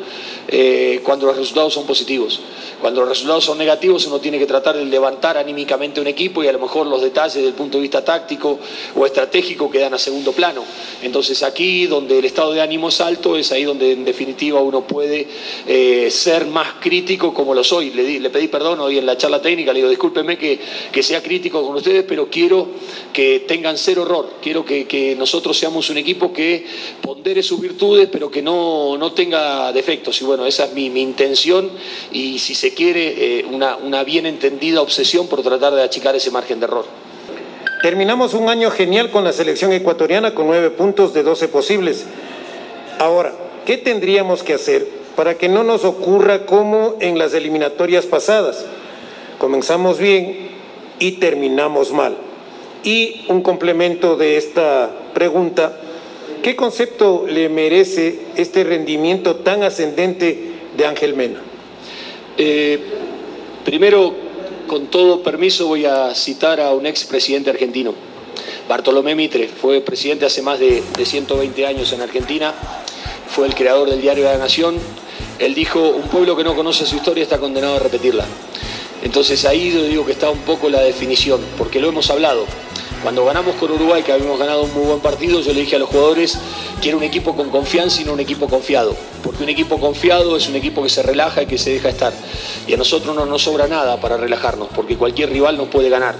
eh, 0.47 1.01
cuando 1.03 1.25
los 1.25 1.35
resultados 1.35 1.73
son 1.73 1.87
positivos. 1.87 2.39
Cuando 2.79 3.01
los 3.01 3.09
resultados 3.09 3.45
son 3.45 3.57
negativos 3.57 4.05
uno 4.05 4.19
tiene 4.19 4.37
que 4.37 4.45
tratar 4.45 4.77
de 4.77 4.85
levantar 4.85 5.39
anímicamente 5.39 5.99
un 5.99 6.05
equipo 6.05 6.43
y 6.43 6.47
a 6.47 6.51
lo 6.51 6.59
mejor 6.59 6.85
los 6.85 7.01
detalles 7.01 7.33
desde 7.33 7.47
el 7.47 7.55
punto 7.55 7.79
de 7.79 7.81
vista 7.81 8.05
táctico 8.05 8.59
o 8.95 9.05
estratégico 9.07 9.71
quedan 9.71 9.95
a 9.95 9.97
segundo 9.97 10.33
plano. 10.33 10.63
Entonces 11.01 11.41
aquí 11.41 11.87
donde 11.87 12.19
el 12.19 12.25
estado 12.25 12.53
de 12.53 12.61
ánimo 12.61 12.89
es 12.89 13.01
alto 13.01 13.35
es 13.37 13.51
ahí 13.51 13.63
donde 13.63 13.93
en 13.93 14.05
definitiva 14.05 14.59
uno 14.59 14.81
puede 14.85 15.27
eh, 15.65 16.11
ser 16.11 16.45
más 16.45 16.73
crítico 16.79 17.33
como 17.33 17.55
lo 17.55 17.63
soy. 17.63 17.89
Le, 17.89 18.29
pedí 18.29 18.49
perdón 18.49 18.81
hoy 18.81 18.99
en 18.99 19.07
la 19.07 19.17
charla 19.17 19.41
técnica, 19.41 19.73
le 19.73 19.79
digo 19.79 19.89
discúlpeme 19.89 20.37
que, 20.37 20.59
que 20.91 21.01
sea 21.01 21.23
crítico 21.23 21.65
con 21.65 21.75
ustedes, 21.75 22.05
pero 22.07 22.29
quiero 22.29 22.67
que 23.11 23.39
tengan 23.47 23.79
cero 23.79 24.03
error, 24.03 24.33
quiero 24.43 24.63
que, 24.63 24.85
que 24.85 25.15
nosotros 25.15 25.57
seamos 25.57 25.89
un 25.89 25.97
equipo 25.97 26.31
que 26.31 26.50
pondere 27.01 27.43
sus 27.43 27.59
virtudes 27.59 28.09
pero 28.11 28.29
que 28.29 28.41
no, 28.41 28.97
no 28.97 29.13
tenga 29.13 29.71
defectos. 29.71 30.21
Y 30.21 30.25
bueno, 30.25 30.45
esa 30.45 30.65
es 30.65 30.73
mi, 30.73 30.89
mi 30.89 31.01
intención 31.01 31.69
y 32.11 32.39
si 32.39 32.55
se 32.55 32.73
quiere 32.73 33.39
eh, 33.39 33.45
una, 33.49 33.77
una 33.77 34.03
bien 34.03 34.25
entendida 34.25 34.81
obsesión 34.81 35.27
por 35.27 35.41
tratar 35.41 35.73
de 35.73 35.83
achicar 35.83 36.15
ese 36.15 36.31
margen 36.31 36.59
de 36.59 36.65
error. 36.65 36.85
Terminamos 37.81 38.35
un 38.35 38.47
año 38.47 38.69
genial 38.69 39.09
con 39.09 39.23
la 39.23 39.33
selección 39.33 39.73
ecuatoriana 39.73 40.35
con 40.35 40.45
nueve 40.45 40.69
puntos 40.69 41.13
de 41.13 41.23
12 41.23 41.47
posibles. 41.47 42.05
Ahora, 42.99 43.33
¿qué 43.65 43.77
tendríamos 43.77 44.43
que 44.43 44.53
hacer 44.53 44.87
para 45.15 45.35
que 45.35 45.49
no 45.49 45.63
nos 45.63 45.83
ocurra 45.83 46.45
como 46.45 46.97
en 46.99 47.17
las 47.17 47.33
eliminatorias 47.33 48.05
pasadas? 48.05 48.65
Comenzamos 49.39 49.97
bien 49.97 50.49
y 50.99 51.13
terminamos 51.13 51.91
mal. 51.91 52.15
Y 52.83 53.25
un 53.27 53.41
complemento 53.41 54.15
de 54.15 54.37
esta 54.37 54.91
pregunta, 55.15 55.75
¿qué 56.41 56.55
concepto 56.55 57.25
le 57.27 57.49
merece 57.49 58.19
este 58.35 58.63
rendimiento 58.63 59.37
tan 59.37 59.63
ascendente 59.63 60.53
de 60.75 60.85
Ángel 60.85 61.15
Mena? 61.15 61.41
Eh, 62.37 62.79
primero, 63.63 64.13
con 64.67 64.87
todo 64.87 65.21
permiso, 65.21 65.67
voy 65.67 65.85
a 65.85 66.13
citar 66.15 66.59
a 66.61 66.71
un 66.71 66.85
expresidente 66.85 67.49
argentino, 67.49 67.93
Bartolomé 68.67 69.15
Mitre. 69.15 69.47
Fue 69.47 69.81
presidente 69.81 70.25
hace 70.25 70.41
más 70.41 70.59
de, 70.59 70.83
120 71.03 71.65
años 71.65 71.91
en 71.93 72.01
Argentina, 72.01 72.53
fue 73.27 73.47
el 73.47 73.55
creador 73.55 73.89
del 73.89 74.01
diario 74.01 74.25
de 74.25 74.31
la 74.31 74.37
Nación. 74.37 74.77
Él 75.39 75.53
dijo, 75.53 75.79
un 75.89 76.03
pueblo 76.03 76.35
que 76.35 76.43
no 76.43 76.55
conoce 76.55 76.85
su 76.85 76.95
historia 76.95 77.23
está 77.23 77.39
condenado 77.39 77.75
a 77.75 77.79
repetirla. 77.79 78.25
Entonces 79.03 79.45
ahí 79.45 79.71
yo 79.71 79.83
digo 79.83 80.05
que 80.05 80.11
está 80.11 80.29
un 80.29 80.39
poco 80.39 80.69
la 80.69 80.81
definición, 80.81 81.41
porque 81.57 81.79
lo 81.79 81.89
hemos 81.89 82.09
hablado. 82.11 82.45
Cuando 83.01 83.25
ganamos 83.25 83.55
con 83.55 83.71
Uruguay, 83.71 84.03
que 84.03 84.11
habíamos 84.11 84.37
ganado 84.37 84.63
un 84.63 84.73
muy 84.73 84.85
buen 84.85 84.99
partido, 84.99 85.41
yo 85.41 85.53
le 85.53 85.61
dije 85.61 85.75
a 85.75 85.79
los 85.79 85.89
jugadores, 85.89 86.37
quiero 86.81 86.97
un 86.97 87.03
equipo 87.03 87.35
con 87.35 87.49
confianza 87.49 88.01
y 88.01 88.05
no 88.05 88.13
un 88.13 88.19
equipo 88.19 88.47
confiado. 88.47 88.95
Porque 89.23 89.43
un 89.43 89.49
equipo 89.49 89.79
confiado 89.79 90.37
es 90.37 90.47
un 90.47 90.55
equipo 90.55 90.83
que 90.83 90.89
se 90.89 91.01
relaja 91.01 91.41
y 91.41 91.45
que 91.47 91.57
se 91.57 91.71
deja 91.71 91.89
estar. 91.89 92.13
Y 92.67 92.73
a 92.73 92.77
nosotros 92.77 93.15
no 93.15 93.25
nos 93.25 93.43
sobra 93.43 93.67
nada 93.67 93.99
para 93.99 94.17
relajarnos, 94.17 94.67
porque 94.75 94.97
cualquier 94.97 95.31
rival 95.31 95.57
nos 95.57 95.67
puede 95.69 95.89
ganar. 95.89 96.15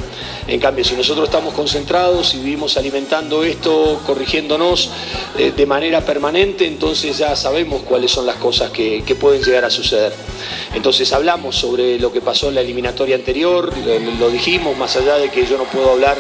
En 0.47 0.59
cambio, 0.59 0.83
si 0.83 0.95
nosotros 0.95 1.27
estamos 1.27 1.53
concentrados 1.53 2.33
y 2.33 2.39
vivimos 2.39 2.77
alimentando 2.77 3.43
esto, 3.43 4.01
corrigiéndonos 4.05 4.89
eh, 5.37 5.51
de 5.55 5.65
manera 5.65 6.01
permanente, 6.01 6.65
entonces 6.65 7.17
ya 7.17 7.35
sabemos 7.35 7.83
cuáles 7.83 8.11
son 8.11 8.25
las 8.25 8.37
cosas 8.37 8.71
que, 8.71 9.03
pueden 9.19 9.43
llegar 9.43 9.65
a 9.65 9.69
suceder. 9.69 10.13
Entonces 10.73 11.11
hablamos 11.13 11.55
sobre 11.55 11.99
lo 11.99 12.11
que 12.11 12.21
pasó 12.21 12.49
en 12.49 12.55
la 12.55 12.61
eliminatoria 12.61 13.15
anterior, 13.15 13.71
lo, 14.19 14.29
dijimos, 14.29 14.75
más 14.77 14.95
allá 14.95 15.17
de 15.17 15.29
que 15.29 15.45
yo 15.45 15.57
no 15.57 15.65
puedo 15.65 15.91
hablar 15.91 16.17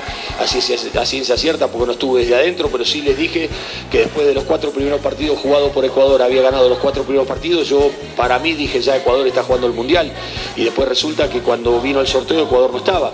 a 0.59 1.05
ciencia, 1.05 1.37
cierta 1.37 1.67
porque 1.67 1.85
no 1.85 1.91
estuve 1.93 2.21
desde 2.21 2.35
adentro, 2.35 2.69
pero 2.69 2.83
sí 2.83 3.01
les 3.01 3.17
dije 3.17 3.49
que 3.89 3.99
después 3.99 4.27
de 4.27 4.33
los 4.33 4.43
cuatro 4.43 4.71
primeros 4.71 4.99
partidos 4.99 5.39
jugados 5.39 5.71
por 5.71 5.85
Ecuador 5.85 6.21
había 6.21 6.41
ganado 6.41 6.67
los 6.67 6.79
cuatro 6.79 7.03
primeros 7.03 7.27
partidos, 7.27 7.69
yo 7.69 7.89
para 8.17 8.37
mí 8.39 8.53
dije 8.53 8.81
ya 8.81 8.97
Ecuador 8.97 9.25
está 9.27 9.43
jugando 9.43 9.67
el 9.67 9.73
Mundial 9.73 10.11
y 10.55 10.65
después 10.65 10.87
resulta 10.87 11.29
que 11.29 11.39
cuando 11.39 11.79
vino 11.79 12.01
el 12.01 12.07
sorteo 12.07 12.43
Ecuador 12.43 12.71
no 12.71 12.77
estaba. 12.79 13.11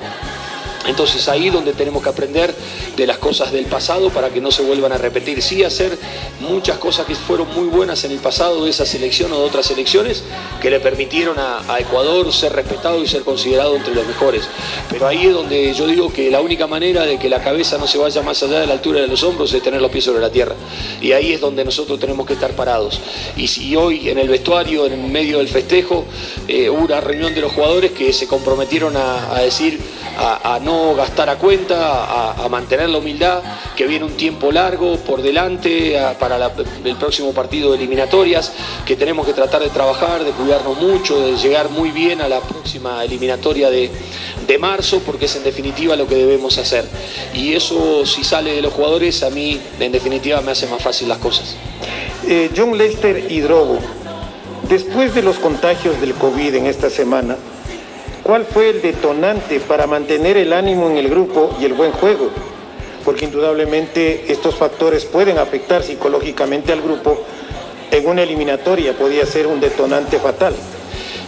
Entonces 0.87 1.27
ahí 1.27 1.49
donde 1.49 1.73
tenemos 1.73 2.01
que 2.01 2.09
aprender 2.09 2.53
de 2.95 3.05
las 3.05 3.17
cosas 3.17 3.51
del 3.51 3.65
pasado 3.65 4.09
para 4.09 4.29
que 4.29 4.41
no 4.41 4.51
se 4.51 4.63
vuelvan 4.63 4.91
a 4.91 4.97
repetir. 4.97 5.41
Sí 5.41 5.63
hacer 5.63 5.97
muchas 6.39 6.77
cosas 6.77 7.05
que 7.05 7.15
fueron 7.15 7.53
muy 7.53 7.67
buenas 7.67 8.03
en 8.05 8.11
el 8.11 8.19
pasado 8.19 8.63
de 8.63 8.71
esa 8.71 8.85
selección 8.85 9.31
o 9.33 9.39
de 9.39 9.45
otras 9.45 9.65
selecciones 9.65 10.23
que 10.61 10.69
le 10.69 10.79
permitieron 10.79 11.37
a, 11.39 11.65
Ecuador 11.77 12.33
ser 12.33 12.53
respetado 12.53 13.03
y 13.03 13.07
ser 13.07 13.21
considerado 13.21 13.75
entre 13.75 13.93
los 13.93 14.05
mejores. 14.07 14.47
Pero 14.89 15.07
ahí 15.07 15.27
es 15.27 15.33
donde 15.33 15.73
yo 15.73 15.85
digo 15.85 16.11
que 16.11 16.31
la 16.31 16.41
única 16.41 16.65
manera 16.65 17.05
de 17.05 17.19
que 17.19 17.29
la 17.29 17.43
cabeza 17.43 17.77
no 17.77 17.85
se 17.85 17.97
vaya 17.97 18.23
más 18.23 18.41
allá 18.41 18.61
de 18.61 18.67
la 18.67 18.73
altura 18.73 19.01
de 19.01 19.07
los 19.07 19.21
hombros 19.23 19.53
es 19.53 19.61
tener 19.61 19.81
los 19.81 19.91
pies 19.91 20.05
sobre 20.05 20.21
la 20.21 20.31
tierra. 20.31 20.55
Y 21.01 21.11
ahí 21.11 21.33
es 21.33 21.41
donde 21.41 21.63
nosotros 21.63 21.99
tenemos 21.99 22.25
que 22.25 22.33
estar 22.33 22.51
parados. 22.53 22.99
Y 23.35 23.47
si 23.47 23.75
hoy 23.75 24.09
en 24.09 24.17
el 24.17 24.27
vestuario, 24.27 24.87
en 24.87 25.11
medio 25.11 25.37
del 25.37 25.47
festejo, 25.47 26.05
eh, 26.47 26.69
hubo 26.69 26.85
una 26.85 26.99
reunión 26.99 27.35
de 27.35 27.41
los 27.41 27.51
jugadores 27.51 27.91
que 27.91 28.11
se 28.11 28.27
comprometieron 28.27 28.95
a 28.97 29.39
decir 29.41 29.79
a, 30.17 30.59
no 30.61 30.95
gastar 30.95 31.29
a 31.29 31.37
cuenta, 31.37 32.43
a, 32.43 32.49
mantener 32.49 32.89
la 32.89 32.97
humildad, 32.97 33.43
que 33.75 33.85
viene 33.85 34.05
un 34.05 34.17
tiempo 34.17 34.51
largo 34.51 34.97
por 34.97 35.21
delante 35.21 35.97
para 36.19 36.51
el 36.83 36.95
próximo 36.95 37.33
partido 37.33 37.71
de 37.71 37.77
eliminatorias, 37.77 38.51
que 38.85 38.95
tenemos 38.95 39.25
que 39.25 39.33
tratar 39.33 39.61
de 39.61 39.69
trabajar, 39.69 40.23
de 40.23 40.31
cuidarnos 40.31 40.77
mucho, 40.81 41.19
de 41.19 41.37
llegar 41.37 41.69
muy 41.69 41.91
bien 41.91 42.21
a 42.21 42.27
la 42.27 42.39
próxima 42.39 43.03
eliminatoria 43.03 43.69
de, 43.69 43.91
marzo, 44.59 45.01
porque 45.05 45.25
es 45.25 45.35
en 45.35 45.43
definitiva 45.43 45.95
lo 45.95 46.07
que 46.07 46.15
debemos 46.15 46.57
hacer. 46.57 46.85
Y 47.33 47.53
eso 47.53 48.05
si 48.05 48.23
sale 48.23 48.53
de 48.53 48.61
los 48.61 48.73
jugadores, 48.73 49.21
a 49.21 49.29
mí 49.29 49.59
en 49.79 49.91
definitiva 49.91 50.41
me 50.41 50.51
hace 50.51 50.67
más 50.67 50.81
fácil 50.81 51.09
las 51.09 51.19
cosas. 51.19 51.55
Eh, 52.25 52.49
John 52.55 52.75
Lester 52.75 53.27
y 53.29 53.41
Drogo, 53.41 53.77
después 54.67 55.13
de 55.13 55.21
los 55.21 55.37
contagios 55.37 55.99
del 56.01 56.13
COVID 56.13 56.55
en 56.55 56.65
esta 56.65 56.89
semana, 56.89 57.37
¿Cuál 58.27 58.43
fue 58.43 58.71
el 58.71 58.81
detonante 58.81 59.61
para 59.61 59.87
mantener 59.87 60.35
el 60.35 60.51
ánimo 60.51 60.89
en 60.89 60.97
el 60.97 61.07
grupo 61.07 61.55
y 61.61 61.63
el 61.63 61.73
buen 61.73 61.93
juego? 61.93 62.29
Porque 63.05 63.23
indudablemente 63.23 64.29
estos 64.29 64.53
factores 64.55 65.05
pueden 65.05 65.37
afectar 65.37 65.81
psicológicamente 65.81 66.73
al 66.73 66.81
grupo. 66.81 67.23
En 67.89 68.05
una 68.05 68.23
eliminatoria 68.23 68.91
podía 68.91 69.25
ser 69.25 69.47
un 69.47 69.61
detonante 69.61 70.19
fatal. 70.19 70.53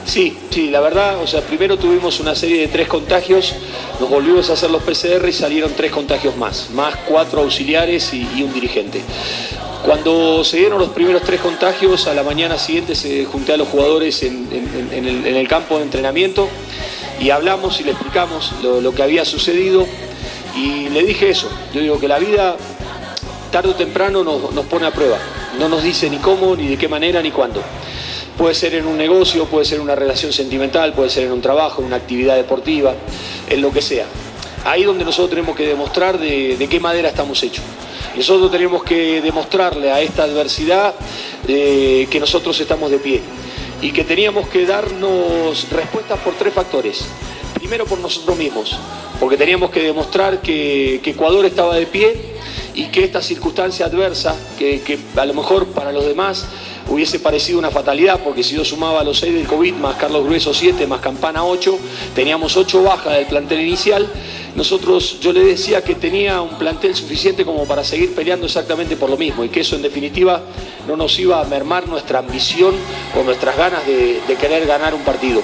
Sí, 0.10 0.36
sí, 0.50 0.72
la 0.72 0.80
verdad, 0.80 1.22
o 1.22 1.28
sea, 1.28 1.42
primero 1.42 1.78
tuvimos 1.78 2.20
una 2.20 2.34
serie 2.34 2.62
de 2.62 2.68
tres 2.68 2.88
contagios, 2.88 3.54
nos 4.00 4.10
volvimos 4.10 4.50
a 4.50 4.54
hacer 4.54 4.72
los 4.72 4.82
PCR 4.82 5.30
y 5.30 5.32
salieron 5.32 5.72
tres 5.78 5.92
contagios 5.92 6.36
más, 6.36 6.72
más 6.72 6.96
cuatro 7.08 7.42
auxiliares 7.42 8.12
y, 8.12 8.42
un 8.42 8.52
dirigente. 8.52 9.04
Cuando 9.86 10.44
se 10.44 10.58
dieron 10.58 10.80
los 10.80 10.90
primeros 10.90 11.22
tres 11.22 11.40
contagios, 11.40 12.08
a 12.08 12.16
la 12.16 12.24
mañana 12.24 12.58
siguiente 12.58 12.96
se 12.96 13.24
junté 13.26 13.54
a 13.54 13.58
los 13.58 13.68
jugadores 13.68 14.24
en, 14.24 14.48
el, 14.92 15.48
campo 15.48 15.78
de 15.78 15.84
entrenamiento 15.84 16.50
y 17.22 17.30
hablamos 17.30 17.80
y 17.80 17.84
le 17.84 17.92
explicamos 17.92 18.52
lo, 18.64 18.92
que 18.92 19.04
había 19.04 19.24
sucedido 19.26 19.86
y 20.58 20.90
le 20.90 21.04
dije 21.04 21.30
eso, 21.30 21.52
yo 21.72 21.82
digo 21.82 22.00
que 22.00 22.08
la 22.08 22.18
vida 22.18 22.58
tarde 23.52 23.70
o 23.70 23.76
temprano 23.76 24.24
nos, 24.24 24.66
pone 24.66 24.88
a 24.88 24.92
prueba, 24.92 25.20
no 25.60 25.70
nos 25.70 25.84
dice 25.84 26.10
ni 26.10 26.18
cómo, 26.18 26.56
ni 26.56 26.68
de 26.68 26.78
qué 26.80 26.88
manera, 26.88 27.22
ni 27.22 27.30
cuándo. 27.30 27.62
Puede 28.40 28.56
ser 28.56 28.74
en 28.76 28.88
un 28.88 28.98
negocio, 28.98 29.48
puede 29.48 29.66
ser 29.66 29.80
en 29.80 29.84
una 29.84 29.96
relación 29.96 30.32
sentimental, 30.32 30.94
puede 30.94 31.10
ser 31.10 31.26
en 31.26 31.34
un 31.34 31.42
trabajo, 31.42 31.82
en 31.82 31.88
una 31.88 31.98
actividad 31.98 32.38
deportiva, 32.38 32.96
en 33.50 33.62
lo 33.62 33.70
que 33.70 33.82
sea. 33.82 34.06
Ahí 34.64 34.84
donde 34.84 35.04
nosotros 35.04 35.32
tenemos 35.32 35.58
que 35.58 35.68
demostrar 35.68 36.18
de, 36.18 36.56
de 36.56 36.70
qué 36.70 36.80
madera 36.80 37.10
estamos 37.10 37.44
hechos. 37.44 37.66
Nosotros 38.16 38.50
tenemos 38.50 38.82
que 38.84 39.22
demostrarle 39.22 39.92
a 39.92 40.00
esta 40.00 40.24
adversidad 40.24 40.96
eh, 41.50 42.08
que 42.10 42.18
nosotros 42.22 42.58
estamos 42.62 42.90
de 42.90 43.00
pie 43.00 43.22
y 43.82 43.92
que 43.92 44.06
teníamos 44.06 44.48
que 44.48 44.66
darnos 44.66 45.70
respuestas 45.70 46.18
por 46.20 46.34
tres 46.36 46.54
factores. 46.54 47.06
Primero 47.56 47.86
por 47.86 48.00
nosotros 48.00 48.38
mismos, 48.38 48.80
porque 49.20 49.36
teníamos 49.36 49.70
que 49.70 49.82
demostrar 49.82 50.42
que, 50.42 51.02
Ecuador 51.04 51.46
estaba 51.46 51.76
de 51.76 51.88
pie 51.88 52.16
y 52.74 52.86
que 52.86 53.04
esta 53.04 53.22
circunstancia 53.22 53.86
adversa, 53.86 54.34
que, 54.58 54.80
que 54.80 54.98
a 55.18 55.26
lo 55.26 55.34
mejor 55.34 55.68
para 55.68 55.92
los 55.92 56.06
demás 56.06 56.46
hubiese 56.90 57.20
parecido 57.20 57.60
una 57.60 57.72
fatalidad, 57.72 58.20
porque 58.24 58.44
si 58.44 58.56
yo 58.56 58.66
sumaba 58.66 59.04
los 59.04 59.20
6 59.20 59.34
del 59.34 59.48
COVID, 59.48 59.76
más 59.76 59.96
Carlos 59.96 60.26
Grueso 60.26 60.54
7, 60.54 60.88
más 60.88 61.00
Campana 61.00 61.44
8, 61.44 61.80
teníamos 62.16 62.58
8 62.58 62.84
bajas 62.84 63.16
del 63.16 63.28
plantel 63.28 63.62
inicial. 63.62 64.08
Nosotros, 64.60 65.22
yo 65.22 65.32
le 65.32 65.46
decía 65.46 65.82
que 65.82 65.96
tenía 65.96 66.42
un 66.42 66.58
plantel 66.58 66.94
suficiente 66.94 67.46
como 67.46 67.66
para 67.66 67.82
seguir 67.82 68.14
peleando 68.14 68.46
exactamente 68.46 68.98
por 68.98 69.10
lo 69.10 69.16
mismo 69.16 69.46
y 69.46 69.48
que 69.48 69.62
eso 69.62 69.78
en 69.78 69.82
definitiva 69.82 70.42
no 70.86 70.98
nos 70.98 71.18
iba 71.18 71.40
a 71.40 71.46
mermar 71.46 71.88
nuestra 71.88 72.20
ambición 72.20 72.76
o 73.18 73.24
nuestras 73.24 73.56
ganas 73.56 73.86
de, 73.88 74.20
querer 74.38 74.66
ganar 74.68 74.94
un 74.94 75.04
partido. 75.04 75.42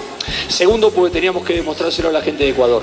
Segundo, 0.49 0.91
porque 0.91 1.13
teníamos 1.13 1.45
que 1.45 1.54
demostrárselo 1.54 2.10
a 2.10 2.12
la 2.12 2.21
gente 2.21 2.43
de 2.43 2.49
Ecuador, 2.49 2.82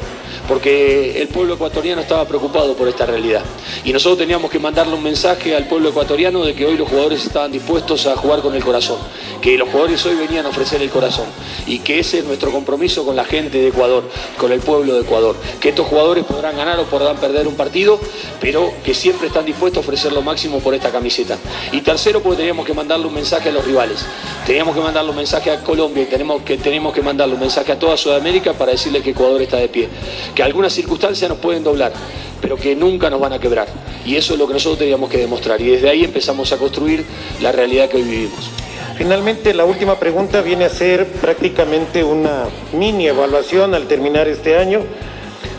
porque 0.49 1.21
el 1.21 1.29
pueblo 1.29 1.55
ecuatoriano 1.55 2.01
estaba 2.01 2.25
preocupado 2.27 2.75
por 2.77 2.89
esta 2.89 3.05
realidad. 3.05 3.43
Y 3.85 3.93
nosotros 3.93 4.19
teníamos 4.19 4.51
que 4.51 4.59
mandarle 4.59 4.95
un 4.95 5.03
mensaje 5.03 5.55
al 5.55 5.67
pueblo 5.67 5.89
ecuatoriano 5.89 6.45
de 6.45 6.55
que 6.55 6.65
hoy 6.67 6.77
los 6.77 6.89
jugadores 6.89 7.25
estaban 7.25 7.51
dispuestos 7.51 8.07
a 8.07 8.17
jugar 8.17 8.41
con 8.41 8.55
el 8.55 8.63
corazón, 8.63 8.99
que 9.41 9.59
los 9.59 9.69
jugadores 9.69 10.05
hoy 10.07 10.15
venían 10.15 10.47
a 10.47 10.51
ofrecer 10.51 10.81
el 10.83 10.91
corazón 10.91 11.27
y 11.67 11.81
que 11.81 11.99
ese 11.99 12.21
es 12.21 12.25
nuestro 12.25 12.53
compromiso 12.53 13.05
con 13.05 13.17
la 13.17 13.25
gente 13.25 13.59
de 13.59 13.69
Ecuador, 13.69 14.05
con 14.39 14.53
el 14.53 14.61
pueblo 14.61 14.95
de 14.95 15.01
Ecuador, 15.01 15.37
que 15.61 15.71
estos 15.71 15.87
jugadores 15.87 16.22
podrán 16.25 16.57
ganar 16.57 16.79
o 16.81 16.85
podrán 16.85 17.17
perder 17.17 17.47
un 17.47 17.55
partido, 17.55 17.99
pero 18.41 18.73
que 18.85 18.95
siempre 18.95 19.29
están 19.29 19.45
dispuestos 19.45 19.79
a 19.79 19.81
ofrecer 19.81 20.13
lo 20.13 20.23
máximo 20.23 20.61
por 20.61 20.75
esta 20.75 20.91
camiseta. 20.91 21.37
Y 21.73 21.81
tercero, 21.81 22.23
porque 22.23 22.39
teníamos 22.39 22.67
que 22.67 22.75
mandarle 22.75 23.07
un 23.07 23.15
mensaje 23.15 23.49
a 23.49 23.53
los 23.53 23.65
rivales, 23.65 24.05
teníamos 24.47 24.75
que 24.75 24.81
mandarle 24.81 25.11
un 25.11 25.17
mensaje 25.17 25.51
a 25.51 25.61
Colombia 25.61 26.03
y 26.03 26.07
tenemos 26.07 26.43
que, 26.43 26.57
tenemos 26.57 26.93
que 26.93 27.03
mandarle 27.03 27.35
un 27.35 27.41
mensaje 27.41 27.73
a 27.73 27.79
toda 27.79 27.97
Sudamérica 27.97 28.53
para 28.53 28.73
decirle 28.73 29.03
que 29.03 29.11
Ecuador 29.11 29.41
está 29.43 29.57
de 29.57 29.69
pie, 29.69 29.89
que 30.35 30.43
algunas 30.43 30.73
circunstancias 30.73 31.29
nos 31.29 31.39
pueden 31.39 31.63
doblar, 31.63 31.93
pero 32.41 32.57
que 32.57 32.75
nunca 32.75 33.09
nos 33.11 33.21
van 33.21 33.33
a 33.33 33.39
quebrar. 33.39 33.69
Y 34.05 34.17
eso 34.17 34.35
es 34.35 34.39
lo 34.39 34.47
que 34.47 34.55
nosotros 34.55 34.79
teníamos 34.79 35.09
que 35.09 35.19
demostrar. 35.19 35.61
Y 35.61 35.71
desde 35.71 35.89
ahí 35.89 36.05
empezamos 36.05 36.53
a 36.53 36.59
construir 36.59 37.05
la 37.41 37.53
realidad 37.53 37.89
que 37.89 37.99
hoy 37.99 38.03
vivimos. 38.03 38.51
Finalmente, 38.97 39.55
la 39.55 39.65
última 39.65 39.99
pregunta 39.99 40.43
viene 40.43 40.65
a 40.65 40.69
ser 40.69 41.07
prácticamente 41.07 42.05
una 42.05 42.45
mini 42.73 43.09
evaluación 43.09 43.75
al 43.75 43.87
terminar 43.87 44.29
este 44.29 44.57
año. 44.57 44.81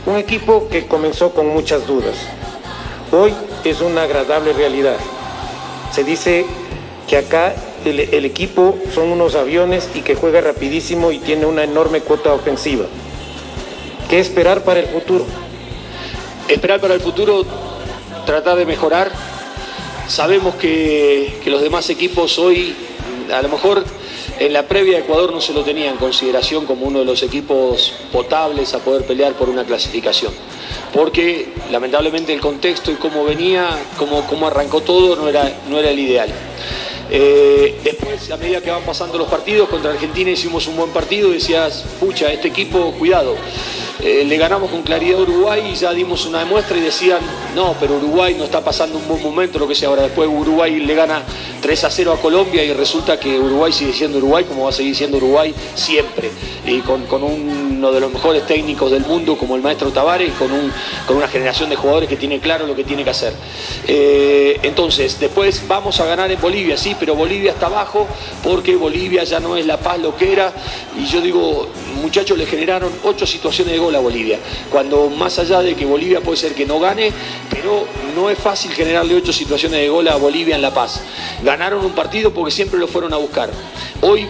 Un 0.05 0.17
equipo 0.17 0.67
que 0.69 0.85
comenzó 0.85 1.33
con 1.33 1.47
muchas 1.47 1.87
dudas. 1.87 2.17
Hoy 3.13 3.33
es 3.63 3.79
una 3.79 4.03
agradable 4.03 4.51
realidad. 4.51 4.97
Se 5.93 6.03
dice 6.03 6.45
que 7.07 7.15
acá 7.15 7.55
el, 7.85 8.25
equipo 8.25 8.77
son 8.93 9.09
unos 9.09 9.35
aviones 9.35 9.89
y 9.95 10.01
que 10.01 10.15
juega 10.15 10.41
rapidísimo 10.41 11.13
y 11.13 11.19
tiene 11.19 11.45
una 11.45 11.63
enorme 11.63 12.01
cuota 12.01 12.33
ofensiva. 12.33 12.85
¿Qué 14.09 14.19
esperar 14.19 14.65
para 14.65 14.81
el 14.81 14.87
futuro? 14.87 15.25
Esperar 16.49 16.81
para 16.81 16.95
el 16.95 16.99
futuro, 16.99 17.45
tratar 18.25 18.57
de 18.57 18.65
mejorar. 18.65 19.09
Sabemos 20.09 20.55
que, 20.55 21.39
que 21.41 21.49
los 21.49 21.61
demás 21.61 21.89
equipos 21.89 22.37
hoy, 22.39 22.75
a 23.33 23.41
lo 23.41 23.47
mejor 23.47 23.85
en 24.39 24.53
la 24.53 24.67
previa 24.67 24.99
Ecuador 24.99 25.31
no 25.31 25.41
se 25.41 25.53
lo 25.53 25.63
tenía 25.63 25.89
en 25.89 25.97
consideración 25.97 26.65
como 26.65 26.85
uno 26.85 26.99
de 26.99 27.05
los 27.05 27.21
equipos 27.23 27.93
potables 28.11 28.73
a 28.73 28.79
poder 28.79 29.05
pelear 29.05 29.33
por 29.33 29.49
una 29.49 29.63
clasificación. 29.63 30.33
Porque 30.93 31.53
lamentablemente 31.71 32.33
el 32.33 32.41
contexto 32.41 32.91
y 32.91 32.95
cómo 32.95 33.23
venía, 33.23 33.67
cómo, 33.97 34.25
cómo 34.27 34.47
arrancó 34.47 34.81
todo 34.81 35.15
no 35.15 35.27
era, 35.27 35.51
no 35.69 35.79
era 35.79 35.89
el 35.89 35.99
ideal. 35.99 36.29
Eh, 37.09 37.79
después, 37.83 38.31
a 38.31 38.37
medida 38.37 38.61
que 38.61 38.71
van 38.71 38.83
pasando 38.83 39.17
los 39.17 39.27
partidos, 39.27 39.69
contra 39.69 39.91
Argentina 39.91 40.31
hicimos 40.31 40.67
un 40.67 40.77
buen 40.77 40.89
partido, 40.91 41.29
decías, 41.29 41.85
pucha, 41.99 42.31
este 42.31 42.47
equipo, 42.47 42.91
cuidado. 42.97 43.35
Eh, 43.99 44.23
le 44.25 44.37
ganamos 44.37 44.71
con 44.71 44.81
claridad 44.81 45.19
a 45.19 45.21
Uruguay 45.21 45.71
y 45.71 45.75
ya 45.75 45.91
dimos 45.93 46.25
una 46.25 46.39
demuestra 46.39 46.77
y 46.77 46.81
decían, 46.81 47.19
no, 47.55 47.75
pero 47.79 47.97
Uruguay 47.97 48.35
no 48.37 48.45
está 48.45 48.61
pasando 48.61 48.97
un 48.97 49.07
buen 49.07 49.21
momento, 49.21 49.59
lo 49.59 49.67
que 49.67 49.75
sea. 49.75 49.89
Ahora 49.89 50.03
después 50.03 50.27
Uruguay 50.27 50.79
le 50.79 50.95
gana 50.95 51.21
3 51.61 51.83
a 51.83 51.89
0 51.89 52.13
a 52.13 52.17
Colombia 52.17 52.63
y 52.63 52.73
resulta 52.73 53.19
que 53.19 53.39
Uruguay 53.39 53.71
sigue 53.71 53.93
siendo 53.93 54.17
Uruguay, 54.17 54.43
como 54.45 54.63
va 54.63 54.69
a 54.69 54.73
seguir 54.73 54.95
siendo 54.95 55.17
Uruguay 55.17 55.53
siempre. 55.75 56.31
Y 56.65 56.79
con, 56.79 57.03
uno 57.11 57.91
de 57.91 57.99
los 57.99 58.11
mejores 58.11 58.45
técnicos 58.47 58.91
del 58.91 59.05
mundo 59.05 59.37
como 59.37 59.55
el 59.55 59.61
maestro 59.61 59.91
Tavares, 59.91 60.33
con, 60.33 60.49
con 61.07 61.17
una 61.17 61.27
generación 61.27 61.69
de 61.69 61.75
jugadores 61.75 62.09
que 62.09 62.15
tiene 62.15 62.39
claro 62.39 62.65
lo 62.65 62.75
que 62.75 62.83
tiene 62.83 63.03
que 63.03 63.11
hacer. 63.11 63.33
Eh, 63.87 64.59
entonces, 64.63 65.19
después 65.19 65.63
vamos 65.67 65.99
a 65.99 66.05
ganar 66.05 66.31
en 66.31 66.41
Bolivia, 66.41 66.77
sí, 66.77 66.95
pero 66.99 67.15
Bolivia 67.15 67.51
está 67.51 67.67
abajo 67.67 68.07
porque 68.43 68.75
Bolivia 68.75 69.23
ya 69.23 69.39
no 69.39 69.55
es 69.55 69.65
la 69.65 69.77
paz 69.77 69.99
lo 69.99 70.15
que 70.15 70.31
era. 70.31 70.51
Y 70.97 71.05
yo 71.05 71.21
digo, 71.21 71.67
muchachos 72.01 72.37
le 72.37 72.45
generaron 72.45 72.91
ocho 73.03 73.25
situaciones 73.25 73.73
de 73.73 73.79
gol 73.83 73.95
a 73.95 73.99
Bolivia. 73.99 74.39
Cuando 74.71 75.09
más 75.09 75.37
allá 75.39 75.61
de 75.61 75.75
que 75.75 75.85
Bolivia 75.85 76.21
puede 76.21 76.37
ser 76.37 76.53
que 76.53 76.65
no 76.65 76.79
gane, 76.79 77.11
pero 77.49 77.85
no 78.15 78.29
es 78.29 78.37
fácil 78.37 78.71
generarle 78.71 79.15
ocho 79.15 79.33
situaciones 79.33 79.79
de 79.79 79.89
gol 79.89 80.07
a 80.07 80.15
Bolivia 80.15 80.55
en 80.55 80.61
La 80.61 80.73
Paz. 80.73 81.01
Ganaron 81.43 81.85
un 81.85 81.93
partido 81.93 82.33
porque 82.33 82.51
siempre 82.51 82.79
lo 82.79 82.87
fueron 82.87 83.13
a 83.13 83.17
buscar. 83.17 83.49
Hoy 84.01 84.27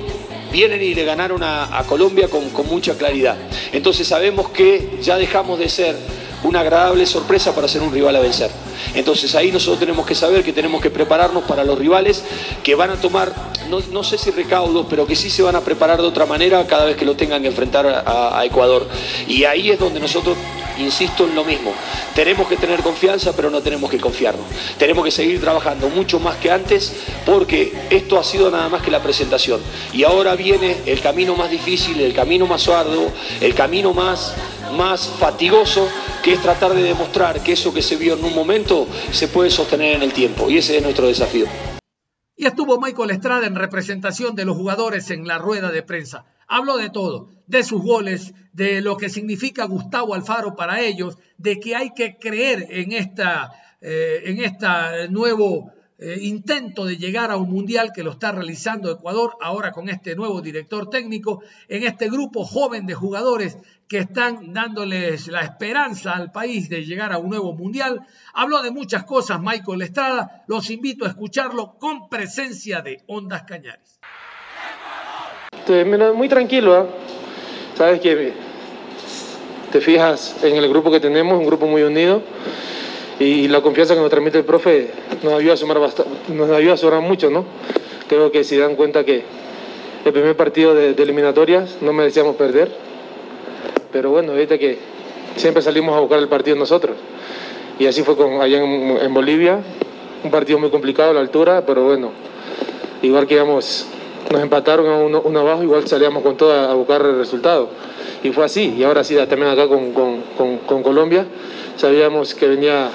vienen 0.52 0.82
y 0.82 0.94
le 0.94 1.06
ganaron 1.06 1.42
a, 1.44 1.84
Colombia 1.88 2.28
con, 2.28 2.50
con 2.50 2.68
mucha 2.68 2.98
claridad. 2.98 3.38
Entonces 3.72 4.08
sabemos 4.08 4.50
que 4.50 5.00
ya 5.02 5.18
dejamos 5.18 5.60
de 5.60 5.70
ser 5.70 5.96
una 6.44 6.60
agradable 6.60 7.06
sorpresa 7.06 7.54
para 7.56 7.68
ser 7.68 7.82
un 7.82 7.92
rival 7.92 8.16
a 8.16 8.20
vencer. 8.20 8.52
Entonces 8.94 9.34
ahí 9.36 9.52
nosotros 9.52 9.80
tenemos 9.80 10.06
que 10.06 10.16
saber 10.16 10.44
que 10.44 10.54
tenemos 10.54 10.82
que 10.82 10.90
prepararnos 10.90 11.44
para 11.44 11.64
los 11.64 11.78
rivales 11.78 12.24
que 12.64 12.76
van 12.76 12.92
a 12.92 12.96
tomar, 12.96 13.34
no, 13.70 14.04
sé 14.04 14.18
si 14.18 14.32
recaudos, 14.32 14.86
pero 14.90 15.08
que 15.08 15.16
sí 15.16 15.30
se 15.30 15.42
van 15.42 15.56
a 15.56 15.62
preparar 15.62 16.02
de 16.02 16.08
otra 16.08 16.26
manera 16.26 16.66
cada 16.68 16.86
vez 16.86 16.96
que 16.96 17.06
lo 17.06 17.16
tengan 17.16 17.42
que 17.42 17.48
enfrentar 17.48 18.04
a, 18.06 18.44
Ecuador. 18.46 18.88
Y 19.28 19.46
ahí 19.46 19.72
es 19.72 19.80
donde 19.80 20.00
nosotros 20.00 20.38
insisto 20.78 21.26
en 21.26 21.36
lo 21.36 21.44
mismo, 21.44 21.72
tenemos 22.16 22.48
que 22.48 22.58
tener 22.58 22.82
confianza, 22.82 23.34
pero 23.36 23.50
no 23.50 23.62
tenemos 23.62 23.90
que 23.90 24.00
confiarnos. 24.00 24.46
Tenemos 24.78 25.06
que 25.06 25.12
seguir 25.12 25.40
trabajando 25.40 25.88
mucho 25.90 26.20
más 26.20 26.38
que 26.38 26.52
antes 26.52 26.94
porque 27.26 27.74
esto 27.90 28.20
ha 28.20 28.24
sido 28.24 28.50
nada 28.50 28.70
más 28.70 28.82
que 28.82 28.92
la 28.92 29.02
presentación. 29.02 29.62
Y 29.94 30.04
ahora 30.04 30.36
viene 30.36 30.78
el 30.86 31.00
camino 31.00 31.36
más 31.36 31.50
difícil, 31.50 32.02
el 32.02 32.14
camino 32.14 32.48
más 32.48 32.68
arduo, 32.68 33.12
el 33.40 33.54
camino 33.54 33.94
más, 33.94 34.34
más 34.74 35.08
fatigoso, 35.08 35.88
que 36.24 36.34
es 36.34 36.42
tratar 36.42 36.74
de 36.74 36.84
demostrar 36.84 37.42
que 37.42 37.54
eso 37.54 37.74
que 37.74 37.82
se 37.82 37.96
vio 37.96 38.16
en 38.16 38.24
un 38.24 38.34
momento 38.34 38.88
se 39.12 39.28
puede 39.28 39.50
sostener 39.50 39.96
en 39.96 40.04
el 40.04 40.14
tiempo. 40.14 40.50
Y 40.50 40.58
ese 40.58 40.78
es 40.78 40.84
nuestro 40.84 41.08
desafío. 41.08 41.46
Y 42.36 42.46
estuvo 42.46 42.80
Michael 42.80 43.12
Estrada 43.12 43.46
en 43.46 43.56
representación 43.56 44.36
de 44.36 44.46
los 44.46 44.58
jugadores 44.58 45.12
en 45.12 45.28
la 45.28 45.38
rueda 45.38 45.72
de 45.72 45.84
prensa. 45.84 46.26
Habló 46.48 46.78
de 46.78 46.90
todo, 46.90 47.30
de 47.48 47.64
sus 47.64 47.82
goles, 47.82 48.34
de 48.52 48.82
lo 48.82 48.98
que 48.98 49.10
significa 49.10 49.66
Gustavo 49.66 50.14
Alfaro 50.14 50.56
para 50.56 50.82
ellos, 50.82 51.18
de 51.38 51.60
que 51.60 51.76
hay 51.76 51.92
que 51.94 52.18
creer 52.18 52.68
en 52.70 52.92
esta, 52.92 53.52
eh, 53.82 54.24
en 54.26 54.44
este 54.44 54.68
nuevo 55.10 55.72
eh, 56.00 56.18
intento 56.22 56.86
de 56.86 56.98
llegar 56.98 57.32
a 57.32 57.38
un 57.38 57.50
mundial 57.50 57.92
que 57.94 58.04
lo 58.04 58.12
está 58.12 58.32
realizando 58.32 58.92
Ecuador 58.92 59.38
ahora 59.40 59.72
con 59.72 59.88
este 59.88 60.16
nuevo 60.16 60.42
director 60.42 60.90
técnico, 60.90 61.42
en 61.70 61.84
este 61.84 62.10
grupo 62.10 62.44
joven 62.44 62.86
de 62.86 62.94
jugadores 62.94 63.58
que 63.94 64.00
están 64.00 64.52
dándoles 64.54 65.28
la 65.28 65.42
esperanza 65.42 66.14
al 66.14 66.32
país 66.32 66.68
de 66.68 66.84
llegar 66.84 67.14
a 67.14 67.20
un 67.20 67.30
nuevo 67.30 67.54
mundial. 67.54 68.02
Habló 68.34 68.64
de 68.64 68.72
muchas 68.72 69.04
cosas 69.04 69.40
Michael 69.40 69.84
Estrada, 69.84 70.44
los 70.48 70.72
invito 70.72 71.06
a 71.06 71.10
escucharlo 71.10 71.76
con 71.78 72.10
presencia 72.10 72.82
de 72.82 73.04
Ondas 73.06 73.44
Cañares. 73.44 74.00
Muy 76.16 76.28
tranquilo, 76.28 76.76
¿eh? 76.76 76.86
sabes 77.76 78.00
que 78.00 78.34
te 79.72 79.80
fijas 79.80 80.44
en 80.44 80.56
el 80.56 80.68
grupo 80.68 80.90
que 80.90 81.00
tenemos, 81.00 81.38
un 81.38 81.46
grupo 81.46 81.68
muy 81.68 81.84
unido 81.84 82.24
y 83.20 83.48
la 83.48 83.62
confianza 83.62 83.94
que 83.94 84.02
nos 84.02 84.10
transmite 84.10 84.40
el 84.40 84.46
profe 84.46 84.90
nos 85.22 85.34
ayuda 85.34 85.54
a 85.54 85.58
sumar 85.58 85.78
nos 86.30 86.50
ayuda 86.50 86.74
a 86.74 86.78
sumar 86.78 87.02
mucho, 87.02 87.30
¿no? 87.30 87.46
Creo 88.10 88.32
que 88.32 88.44
si 88.44 88.58
dan 88.58 88.76
cuenta 88.76 89.04
que 89.04 89.24
el 90.04 90.12
primer 90.12 90.36
partido 90.36 90.74
de, 90.74 90.96
eliminatorias 91.00 91.78
no 91.82 91.94
merecíamos 91.94 92.38
perder, 92.38 92.93
pero 93.94 94.10
bueno, 94.10 94.34
viste 94.34 94.60
que 94.60 94.80
siempre 95.38 95.62
salimos 95.62 95.96
a 95.96 96.00
buscar 96.02 96.20
el 96.20 96.28
partido 96.28 96.58
nosotros 96.58 96.98
y 97.80 97.86
así 97.86 98.04
fue 98.04 98.16
con, 98.16 98.42
allá 98.42 98.62
en, 98.62 99.14
Bolivia, 99.14 99.60
un 100.24 100.32
partido 100.32 100.60
muy 100.60 100.70
complicado 100.70 101.12
a 101.12 101.14
la 101.14 101.20
altura, 101.22 101.64
pero 101.66 101.86
bueno, 101.86 102.12
igual 103.02 103.26
que 103.28 103.36
íbamos 103.36 103.88
nos 104.32 104.42
empataron 104.42 104.88
a 104.88 104.98
uno, 104.98 105.40
abajo, 105.40 105.64
igual 105.64 105.88
salíamos 105.88 106.24
con 106.24 106.38
todo 106.38 106.54
a, 106.54 106.74
buscar 106.74 107.02
el 107.02 107.18
resultado. 107.18 107.70
Y 108.24 108.32
fue 108.32 108.46
así, 108.46 108.74
y 108.78 108.84
ahora 108.84 109.04
sí, 109.04 109.16
también 109.16 109.52
acá 109.52 109.68
con, 109.68 110.82
Colombia, 110.82 111.26
sabíamos 111.76 112.34
que 112.34 112.48
venía 112.48 112.90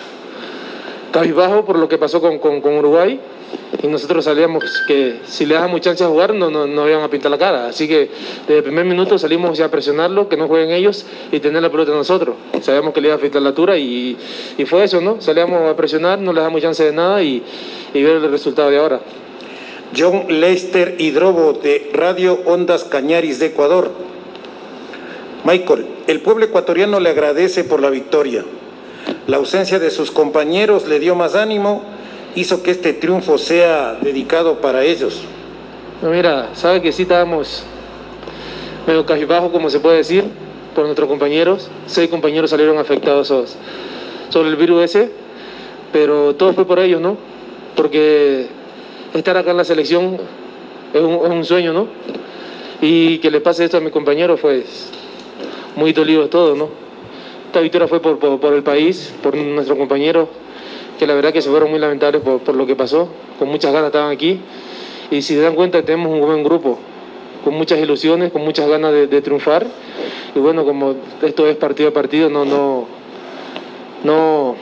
cabizbajo 1.13 1.65
por 1.65 1.79
lo 1.79 1.89
que 1.89 1.99
pasó 1.99 2.21
con, 2.21 2.77
Uruguay, 2.79 3.21
y 3.83 3.87
nosotros 3.87 4.25
sabíamos 4.25 4.65
que 4.89 5.21
si 5.25 5.47
le 5.47 5.55
damos 5.55 5.81
chance 5.81 6.03
a 6.03 6.09
jugar 6.09 6.35
no, 6.35 6.51
no, 6.51 6.89
iban 6.89 7.03
a 7.03 7.09
pintar 7.09 7.31
la 7.31 7.39
cara. 7.39 7.69
Así 7.69 7.87
que 7.87 8.11
desde 8.41 8.59
el 8.59 8.63
primer 8.65 8.85
minuto 8.85 9.19
salimos 9.19 9.57
ya 9.57 9.67
a 9.67 9.71
presionarlo, 9.71 10.29
que 10.29 10.37
no 10.37 10.49
jueguen 10.49 10.71
ellos 10.71 11.07
y 11.31 11.39
tener 11.39 11.63
la 11.63 11.71
pelota 11.71 11.93
nosotros. 11.93 12.37
Sabíamos 12.61 12.93
que 12.93 13.01
le 13.01 13.09
iba 13.09 13.17
a 13.17 13.21
pintar 13.21 13.43
la 13.43 13.51
altura 13.51 13.79
y, 13.79 14.17
fue 14.67 14.85
eso, 14.85 15.01
¿no? 15.01 15.21
Salíamos 15.21 15.71
a 15.71 15.77
presionar, 15.77 16.19
no 16.19 16.33
le 16.33 16.41
damos 16.41 16.61
chance 16.61 16.85
de 16.85 16.93
nada 16.93 17.23
y, 17.23 17.43
y 17.95 18.03
ver 18.03 18.17
el 18.17 18.31
resultado 18.31 18.71
de 18.71 18.79
ahora. 18.79 19.01
John 19.97 20.27
Lester 20.29 20.97
Hidrobo 20.99 21.55
de 21.55 21.91
Radio 21.93 22.41
Ondas 22.45 22.85
Cañaris 22.85 23.39
de 23.39 23.47
Ecuador. 23.47 23.91
Michael, 25.45 25.87
el 26.09 26.21
pueblo 26.21 26.45
ecuatoriano 26.45 26.99
le 27.01 27.11
agradece 27.11 27.65
por 27.65 27.81
la 27.81 27.91
victoria. 27.91 28.45
La 29.29 29.37
ausencia 29.37 29.79
de 29.79 29.91
sus 29.91 30.11
compañeros 30.11 30.89
le 30.89 30.99
dio 30.99 31.15
más 31.15 31.35
ánimo, 31.37 31.85
hizo 32.39 32.63
que 32.63 32.71
este 32.71 32.93
triunfo 32.93 33.37
sea 33.37 33.99
dedicado 34.01 34.61
para 34.61 34.85
ellos. 34.85 35.23
mira, 36.03 36.51
sabe 36.55 36.81
que 36.81 36.93
sí 36.93 37.03
estábamos 37.03 37.65
medio 38.87 39.05
cajibajo, 39.05 39.51
como 39.51 39.69
se 39.71 39.81
puede 39.81 39.99
decir, 39.99 40.25
por 40.75 40.85
nuestros 40.85 41.09
compañeros. 41.09 41.69
Seis 41.87 42.09
compañeros 42.09 42.51
salieron 42.51 42.79
afectados 42.79 43.33
sobre 44.29 44.49
el 44.49 44.57
virus 44.57 44.85
ese, 44.85 45.11
pero 45.93 46.37
todo 46.37 46.53
fue 46.53 46.65
por 46.65 46.79
ellos, 46.79 47.01
¿no? 47.01 47.17
Porque 47.75 48.47
estar 49.15 49.37
acá 49.37 49.51
en 49.51 49.57
la 49.57 49.65
selección 49.65 50.19
es 50.95 51.03
un, 51.03 51.45
sueño, 51.45 51.73
¿no? 51.73 51.89
Y 52.81 53.19
que 53.19 53.31
le 53.31 53.41
pase 53.41 53.65
esto 53.65 53.79
a 53.79 53.81
mi 53.81 53.91
compañero, 53.91 54.37
pues 54.37 54.91
muy 55.75 55.93
dolido 55.93 56.29
todo, 56.29 56.55
¿no? 56.55 56.69
Esta 57.47 57.61
victoria 57.61 57.89
fue 57.89 58.01
por, 58.01 58.19
por, 58.19 58.53
el 58.53 58.63
país, 58.63 59.13
por 59.23 59.35
nuestros 59.35 59.77
compañeros, 59.77 60.29
que 60.99 61.07
la 61.07 61.15
verdad 61.15 61.33
que 61.33 61.43
se 61.43 61.51
fueron 61.51 61.71
muy 61.71 61.79
lamentables 61.79 62.23
por, 62.23 62.41
por, 62.41 62.55
lo 62.55 62.67
que 62.67 62.77
pasó, 62.77 63.09
con 63.39 63.49
muchas 63.49 63.73
ganas 63.73 63.89
estaban 63.89 64.11
aquí. 64.11 64.41
Y 65.11 65.23
si 65.23 65.35
se 65.35 65.41
dan 65.41 65.55
cuenta, 65.55 65.83
tenemos 65.83 66.13
un 66.13 66.21
buen 66.21 66.43
grupo, 66.45 66.79
con 67.45 67.55
muchas 67.55 67.79
ilusiones, 67.79 68.33
con 68.33 68.43
muchas 68.43 68.69
ganas 68.69 68.93
de, 68.93 69.23
triunfar. 69.23 69.67
Y 70.35 70.39
bueno, 70.39 70.65
como 70.65 70.95
esto 71.23 71.47
es 71.47 71.57
partido 71.57 71.89
a 71.89 71.93
partido, 71.93 72.29
no, 72.29 72.45
no, 72.45 72.87
no, 74.05 74.57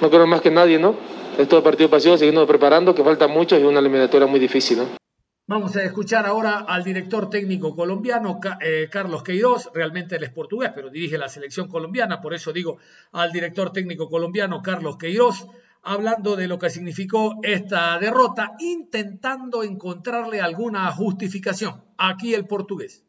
no 0.00 0.10
creo 0.10 0.26
más 0.26 0.40
que 0.40 0.50
nadie, 0.50 0.78
¿no? 0.78 0.94
es 1.38 1.48
todo 1.48 1.62
partido 1.62 1.90
pasivo, 1.90 2.16
siguiendo 2.16 2.46
preparando, 2.46 2.94
que 2.94 3.04
falta 3.04 3.28
mucho 3.28 3.58
y 3.58 3.62
una 3.62 3.80
eliminatoria 3.80 4.26
muy 4.26 4.40
difícil. 4.40 4.78
¿no? 4.78 5.05
Vamos 5.48 5.76
a 5.76 5.84
escuchar 5.84 6.26
ahora 6.26 6.64
al 6.66 6.82
director 6.82 7.30
técnico 7.30 7.76
colombiano, 7.76 8.40
eh, 8.60 8.88
Carlos 8.90 9.22
Queiroz. 9.22 9.70
Realmente 9.72 10.16
él 10.16 10.24
es 10.24 10.30
portugués, 10.30 10.72
pero 10.74 10.90
dirige 10.90 11.18
la 11.18 11.28
selección 11.28 11.68
colombiana. 11.68 12.20
Por 12.20 12.34
eso 12.34 12.52
digo 12.52 12.78
al 13.12 13.30
director 13.30 13.70
técnico 13.72 14.08
colombiano, 14.08 14.60
Carlos 14.60 14.96
Queiroz, 14.98 15.46
hablando 15.84 16.34
de 16.34 16.48
lo 16.48 16.58
que 16.58 16.68
significó 16.68 17.36
esta 17.44 17.96
derrota, 18.00 18.54
intentando 18.58 19.62
encontrarle 19.62 20.40
alguna 20.40 20.90
justificación. 20.90 21.80
Aquí 21.96 22.34
el 22.34 22.46
portugués. 22.46 23.04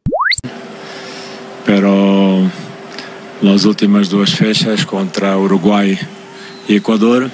Pero 1.66 2.48
las 3.42 3.64
últimas 3.64 4.10
dos 4.10 4.32
fechas 4.32 4.86
contra 4.86 5.36
Uruguay 5.36 5.98
y 6.68 6.76
Ecuador 6.76 7.28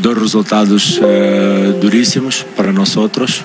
dois 0.00 0.16
resultados 0.16 0.98
uh, 0.98 1.78
duríssimos 1.78 2.46
para 2.56 2.72
nós 2.72 2.96
outros. 2.96 3.44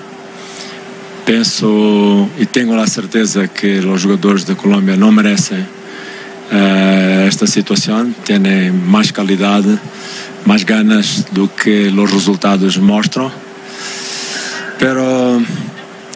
Penso 1.24 2.28
e 2.38 2.44
tenho 2.44 2.78
a 2.78 2.86
certeza 2.86 3.48
que 3.48 3.78
os 3.78 4.00
jogadores 4.00 4.44
da 4.44 4.54
Colômbia 4.54 4.94
não 4.94 5.10
merecem 5.10 5.58
uh, 5.58 7.26
esta 7.26 7.46
situação, 7.46 8.12
têm 8.26 8.70
mais 8.70 9.10
qualidade, 9.10 9.78
mais 10.44 10.64
ganas 10.64 11.24
do 11.32 11.48
que 11.48 11.88
os 11.88 12.12
resultados 12.12 12.76
mostram. 12.76 13.32
Pero 14.78 15.42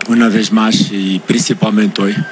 uma 0.09 0.29
vez 0.29 0.51
mais 0.51 0.89
e 0.93 1.23
principalmente 1.27 2.03
hoje 2.03 2.23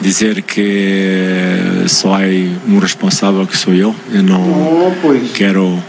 dizer 0.00 0.40
que 0.42 1.84
só 1.86 2.14
há 2.14 2.20
um 2.66 2.78
responsável 2.78 3.46
que 3.46 3.56
sou 3.58 3.74
eu. 3.74 3.94
Eu 4.10 4.22
não 4.22 4.96
quero 5.34 5.82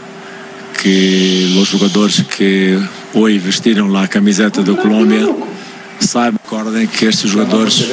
que 0.81 1.57
os 1.57 1.69
jogadores 1.69 2.19
que 2.19 2.77
hoje 3.13 3.39
vestiram 3.39 3.95
a 3.95 4.07
camiseta 4.07 4.61
da 4.61 4.73
Colômbia 4.73 5.52
saibam, 5.99 6.39
recordem 6.43 6.87
que 6.87 7.05
estes 7.05 7.31
jogadores 7.31 7.85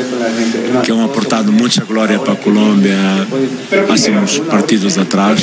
que 0.85 0.93
han 0.93 1.05
aportado 1.05 1.53
muita 1.53 1.85
glória 1.85 2.19
para 2.19 2.33
a 2.33 2.37
Colômbia 2.37 2.97
há 3.89 4.23
uns 4.23 4.39
partidos 4.39 4.99
atrás 4.99 5.41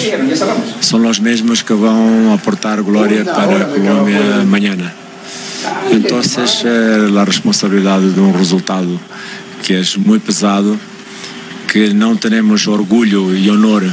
são 0.82 1.06
os 1.08 1.20
mesmos 1.20 1.62
que 1.62 1.74
vão 1.74 2.34
aportar 2.34 2.82
glória 2.82 3.24
para 3.26 3.64
a 3.64 3.66
Colômbia 3.66 4.42
amanhã. 4.42 4.76
Então, 5.92 6.20
é 6.20 7.20
a 7.20 7.24
responsabilidade 7.24 8.12
de 8.12 8.20
um 8.20 8.32
resultado 8.32 9.00
que 9.64 9.74
é 9.74 9.82
muito 9.98 10.24
pesado, 10.24 10.80
que 11.68 11.94
não 11.94 12.16
temos 12.16 12.68
orgulho 12.68 13.36
e 13.36 13.50
honor 13.50 13.84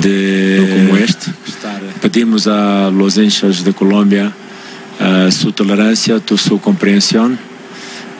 de 0.00 0.86
como 0.86 0.96
este. 0.96 1.32
Pedimos 2.00 2.46
a 2.46 2.90
los 2.90 3.16
hinchas 3.16 3.64
de 3.64 3.72
Colombia 3.72 4.32
uh, 5.00 5.30
su 5.32 5.52
tolerancia, 5.52 6.20
su 6.36 6.60
comprensión, 6.60 7.38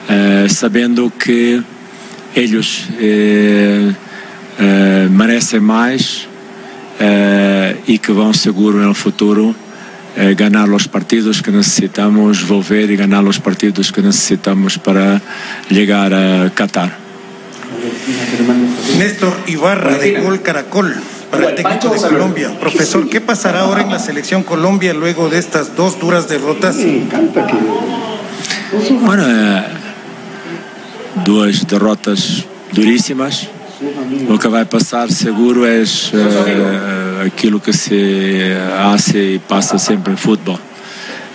uh, 0.09 0.49
sabendo 0.49 1.11
que 1.11 1.61
eles 2.35 2.87
eh, 2.99 3.89
uh, 3.89 5.09
merecem 5.09 5.59
mais 5.59 6.27
e 7.87 7.97
que 7.97 8.11
vão 8.11 8.33
seguro 8.33 8.77
no 8.77 8.93
futuro 8.93 9.55
ganhar 10.35 10.69
os 10.69 10.85
partidos 10.85 11.39
que 11.39 11.49
necessitamos 11.49 12.41
volver 12.41 12.91
e 12.91 12.97
ganhar 12.97 13.23
os 13.23 13.39
partidos 13.39 13.89
que 13.89 14.01
necessitamos 14.01 14.75
para 14.75 15.21
chegar 15.71 16.11
a 16.13 16.51
Qatar. 16.53 16.91
Néstor 18.97 19.33
Ibarra 19.47 19.97
de 19.97 20.19
Gol 20.19 20.39
Caracol. 20.41 20.93
para 21.29 21.49
el 21.49 21.55
técnico 21.55 21.89
de 21.89 21.99
Colombia. 21.99 22.59
Profesor, 22.59 23.07
¿qué 23.09 23.21
pasará 23.21 23.61
ahora 23.61 23.81
en 23.81 23.89
la 23.89 23.99
selección 23.99 24.43
Colombia 24.43 24.93
luego 24.93 25.29
de 25.29 25.37
estas 25.37 25.75
dos 25.75 25.99
duras 25.99 26.27
derrotas? 26.27 26.75
Bueno, 29.01 29.23
eh, 29.27 29.63
duas 31.23 31.63
derrotas 31.65 32.45
duríssimas, 32.71 33.47
o 34.29 34.37
que 34.37 34.47
vai 34.47 34.65
passar 34.65 35.09
seguro 35.11 35.65
é 35.65 35.81
uh, 35.81 37.25
aquilo 37.25 37.59
que 37.59 37.73
se 37.73 38.51
hace 38.77 39.35
e 39.35 39.39
passa 39.39 39.77
sempre 39.77 40.13
em 40.13 40.17
futebol. 40.17 40.59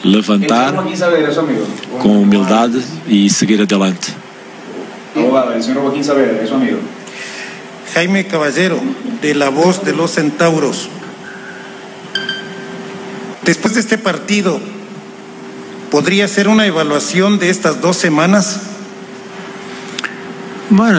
Levantar 0.05 0.75
com 1.99 2.21
humildade 2.21 2.83
e 3.07 3.31
seguir 3.31 3.63
adelante. 3.63 4.15
Jaime 7.95 8.25
Caballero, 8.25 8.81
de 9.23 9.35
La 9.35 9.49
Voz 9.49 9.83
de 9.85 9.93
los 9.93 10.11
Centauros. 10.11 10.89
Después 13.45 13.75
de 13.75 13.81
este 13.81 13.97
partido, 13.99 14.61
¿podría 15.91 16.27
ser 16.29 16.49
una 16.49 16.67
evaluación 16.67 17.39
de 17.39 17.51
estas 17.51 17.81
dos 17.81 17.97
semanas? 17.97 18.74
Bueno, 20.71 20.99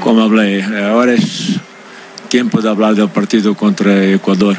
como 0.00 0.22
hablé, 0.22 0.62
ahora 0.62 1.14
es 1.14 1.56
tiempo 2.28 2.60
de 2.60 2.68
hablar 2.68 2.96
del 2.96 3.08
partido 3.08 3.54
contra 3.54 4.04
Ecuador. 4.04 4.56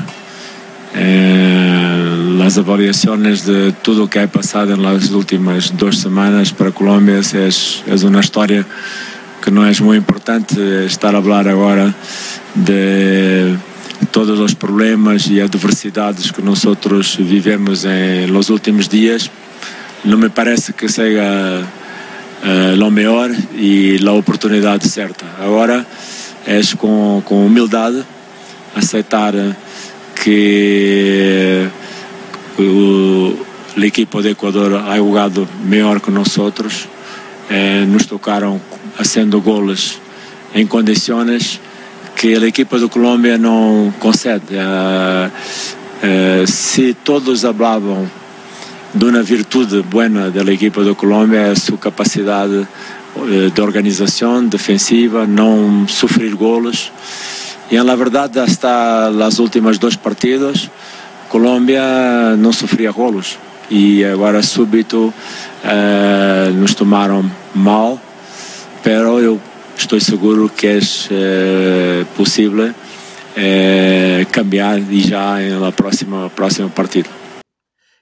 Eh, 0.96 2.36
las 2.38 2.58
avaliaciones 2.58 3.46
de 3.46 3.74
todo 3.74 4.00
lo 4.02 4.10
que 4.10 4.22
ha 4.22 4.28
pasado 4.28 4.74
en 4.74 4.82
las 4.82 5.12
últimas 5.12 5.78
dos 5.78 5.98
semanas 5.98 6.54
para 6.54 6.72
Colombia 6.72 7.20
es, 7.20 7.34
es 7.86 8.04
una 8.04 8.22
historia 8.22 8.66
que 9.44 9.52
no 9.52 9.68
es 9.68 9.82
muy 9.82 9.98
importante 9.98 10.86
estar 10.86 11.14
a 11.14 11.18
hablar 11.18 11.50
ahora 11.50 11.94
de 12.56 13.58
todos 14.12 14.40
los 14.40 14.56
problemas 14.56 15.28
y 15.28 15.42
adversidades 15.42 16.32
que 16.32 16.42
nosotros 16.42 17.18
vivemos 17.20 17.84
en 17.84 18.32
los 18.32 18.50
últimos 18.50 18.90
días. 18.90 19.30
No 20.06 20.18
me 20.18 20.30
parece 20.30 20.72
que 20.72 20.88
sea 20.88 21.62
uh, 22.44 22.76
lo 22.76 22.92
mejor 22.92 23.32
y 23.58 23.98
la 24.00 24.14
oportunidad 24.14 24.82
cierta. 24.82 25.26
Ahora 25.42 25.86
es 26.46 26.76
con, 26.76 27.22
con 27.22 27.38
humildad 27.38 27.94
aceitar 28.76 29.56
que 30.24 31.68
o, 32.60 33.34
el 33.76 33.84
equipo 33.84 34.22
de 34.22 34.32
Ecuador 34.32 34.84
ha 34.88 34.98
jugado 34.98 35.48
mejor 35.68 36.02
que 36.02 36.12
nosotros. 36.12 36.88
Eh, 37.50 37.86
nos 37.88 38.08
tocaron 38.08 38.60
haciendo 38.98 39.42
goles 39.42 40.00
en 40.54 40.68
condiciones 40.68 41.60
que 42.16 42.34
el 42.34 42.44
equipo 42.44 42.78
de 42.80 42.90
Colombia 42.90 43.38
no 43.38 43.94
concede. 44.00 44.42
Uh, 44.52 45.28
uh, 46.04 46.48
se 46.48 46.94
todos 46.94 47.46
hablavam 47.46 48.10
de 48.98 49.06
uma 49.06 49.22
virtude 49.22 49.82
buena 49.84 50.32
del 50.32 50.50
equipo 50.50 50.84
de 50.84 50.96
Colombia, 50.96 51.52
é 51.52 51.56
sua 51.56 51.78
capacidade 51.78 52.68
de 53.54 53.62
organização 53.62 54.46
defensiva, 54.46 55.28
não 55.28 55.88
sofrer 55.88 56.34
goles. 56.36 56.92
E 57.70 57.78
na 57.84 57.96
verdade, 57.96 58.40
hasta 58.40 59.08
as 59.08 59.40
últimas 59.40 59.78
duas 59.78 59.96
partidas, 59.96 60.70
Colômbia 61.30 62.36
não 62.38 62.52
sofria 62.52 62.92
golos. 62.92 63.38
E 63.70 64.04
agora, 64.06 64.42
súbito, 64.42 65.14
nos 66.56 66.74
tomaram 66.74 67.30
mal. 67.54 68.00
Pero 68.84 69.20
eu 69.20 69.40
estoy 69.78 70.00
seguro 70.00 70.50
que 70.50 70.78
es 70.78 71.08
eh, 71.12 72.06
eh, 73.36 74.26
cambiar 74.32 74.80
ya 74.90 75.44
en 75.44 75.62
la 75.62 75.72
próxima 75.72 76.30
próximo 76.30 76.70
partido. 76.70 77.17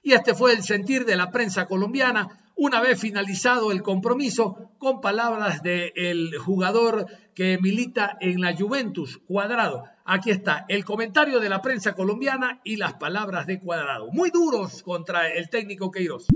Y 0.06 0.12
este 0.12 0.36
fue 0.36 0.52
el 0.52 0.62
sentir 0.62 1.04
de 1.04 1.16
la 1.16 1.32
prensa 1.32 1.66
colombiana 1.66 2.28
una 2.54 2.80
vez 2.80 3.00
finalizado 3.00 3.72
el 3.72 3.82
compromiso 3.82 4.70
con 4.78 5.00
palabras 5.00 5.64
del 5.64 6.38
jugador 6.38 7.06
que 7.34 7.58
milita 7.60 8.16
en 8.20 8.40
la 8.40 8.54
Juventus, 8.56 9.18
Cuadrado. 9.26 9.82
Aquí 10.04 10.30
está 10.30 10.64
el 10.68 10.84
comentario 10.84 11.40
de 11.40 11.48
la 11.48 11.60
prensa 11.60 11.94
colombiana 11.94 12.60
y 12.62 12.76
las 12.76 12.94
palabras 12.94 13.48
de 13.48 13.58
Cuadrado. 13.58 14.06
Muy 14.12 14.30
duros 14.30 14.84
contra 14.84 15.28
el 15.28 15.50
técnico 15.50 15.90
Queiroz. 15.90 16.26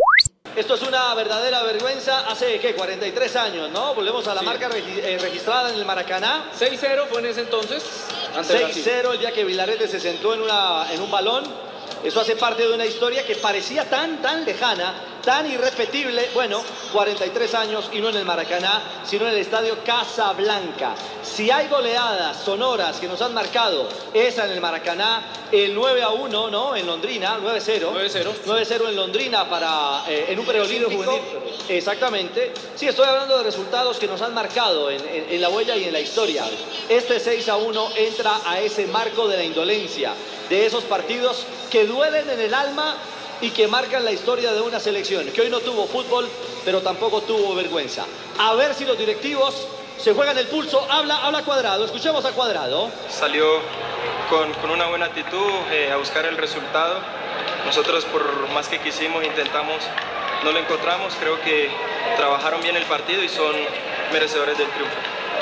Esto 0.56 0.74
es 0.74 0.82
una 0.82 1.14
verdadera 1.14 1.62
vergüenza. 1.62 2.28
Hace, 2.28 2.58
¿qué? 2.58 2.74
43 2.74 3.36
años, 3.36 3.70
¿no? 3.70 3.94
Volvemos 3.94 4.26
a 4.26 4.34
la 4.34 4.42
marca 4.42 4.68
eh, 4.74 5.16
registrada 5.22 5.70
en 5.70 5.76
el 5.76 5.84
Maracaná. 5.86 6.50
6-0 6.58 7.06
fue 7.08 7.20
en 7.20 7.26
ese 7.26 7.42
entonces. 7.42 7.84
6-0 8.34 9.12
el 9.12 9.20
día 9.20 9.30
que 9.30 9.44
Vilarete 9.44 9.86
se 9.86 10.00
sentó 10.00 10.34
en, 10.34 10.40
una, 10.40 10.92
en 10.92 11.00
un 11.00 11.10
balón. 11.12 11.69
Eso 12.02 12.20
hace 12.20 12.36
parte 12.36 12.66
de 12.66 12.74
una 12.74 12.86
historia 12.86 13.26
que 13.26 13.36
parecía 13.36 13.88
tan, 13.88 14.22
tan 14.22 14.44
lejana, 14.44 14.94
tan 15.22 15.50
irrepetible. 15.50 16.30
Bueno, 16.34 16.62
43 16.92 17.54
años 17.54 17.90
y 17.92 18.00
no 18.00 18.08
en 18.08 18.16
el 18.16 18.24
Maracaná, 18.24 18.82
sino 19.04 19.26
en 19.26 19.34
el 19.34 19.38
estadio 19.38 19.78
Casablanca. 19.84 20.94
Si 21.22 21.50
hay 21.50 21.68
goleadas 21.68 22.42
sonoras 22.44 22.98
que 22.98 23.08
nos 23.08 23.20
han 23.22 23.34
marcado, 23.34 23.88
esa 24.12 24.46
en 24.46 24.52
el 24.52 24.60
Maracaná, 24.60 25.22
el 25.52 25.74
9 25.74 26.02
a 26.02 26.10
1, 26.10 26.50
¿no? 26.50 26.76
En 26.76 26.86
Londrina, 26.86 27.38
9-0. 27.38 27.92
9-0. 27.92 28.32
9-0 28.46 28.88
en 28.88 28.96
Londrina 28.96 29.48
para, 29.48 30.04
eh, 30.08 30.26
en 30.28 30.38
un 30.38 30.46
preolímpico. 30.46 31.18
Exactamente. 31.68 32.52
Sí, 32.74 32.86
estoy 32.86 33.06
hablando 33.06 33.38
de 33.38 33.44
resultados 33.44 33.98
que 33.98 34.06
nos 34.06 34.20
han 34.22 34.34
marcado 34.34 34.90
en, 34.90 35.00
en, 35.08 35.30
en 35.30 35.40
la 35.40 35.48
huella 35.48 35.76
y 35.76 35.84
en 35.84 35.92
la 35.92 36.00
historia. 36.00 36.44
Este 36.88 37.20
6 37.20 37.48
a 37.48 37.56
1 37.56 37.90
entra 37.96 38.40
a 38.44 38.60
ese 38.60 38.86
marco 38.86 39.28
de 39.28 39.36
la 39.36 39.44
indolencia, 39.44 40.12
de 40.48 40.66
esos 40.66 40.84
partidos 40.84 41.44
que 41.70 41.86
duelen 41.86 42.28
en 42.28 42.40
el 42.40 42.54
alma 42.54 42.96
y 43.40 43.50
que 43.50 43.68
marcan 43.68 44.04
la 44.04 44.12
historia 44.12 44.52
de 44.52 44.60
una 44.60 44.78
selección 44.80 45.26
que 45.30 45.40
hoy 45.40 45.50
no 45.50 45.60
tuvo 45.60 45.86
fútbol, 45.86 46.28
pero 46.64 46.80
tampoco 46.80 47.22
tuvo 47.22 47.54
vergüenza. 47.54 48.04
A 48.38 48.54
ver 48.54 48.74
si 48.74 48.84
los 48.84 48.98
directivos 48.98 49.66
se 49.98 50.14
juegan 50.14 50.36
el 50.38 50.46
pulso. 50.46 50.86
Habla, 50.90 51.26
habla 51.26 51.42
Cuadrado. 51.42 51.84
Escuchemos 51.84 52.24
a 52.24 52.32
Cuadrado. 52.32 52.90
Salió 53.08 53.60
con, 54.28 54.52
con 54.54 54.70
una 54.70 54.86
buena 54.86 55.06
actitud 55.06 55.50
eh, 55.70 55.90
a 55.92 55.96
buscar 55.96 56.24
el 56.26 56.36
resultado. 56.36 56.98
Nosotros 57.66 58.04
por 58.06 58.48
más 58.50 58.68
que 58.68 58.78
quisimos, 58.78 59.24
intentamos, 59.24 59.76
no 60.44 60.52
lo 60.52 60.58
encontramos. 60.58 61.14
Creo 61.20 61.40
que 61.42 61.70
trabajaron 62.16 62.62
bien 62.62 62.76
el 62.76 62.84
partido 62.84 63.22
y 63.22 63.28
son 63.28 63.54
merecedores 64.12 64.56
del 64.56 64.68
triunfo. 64.68 64.96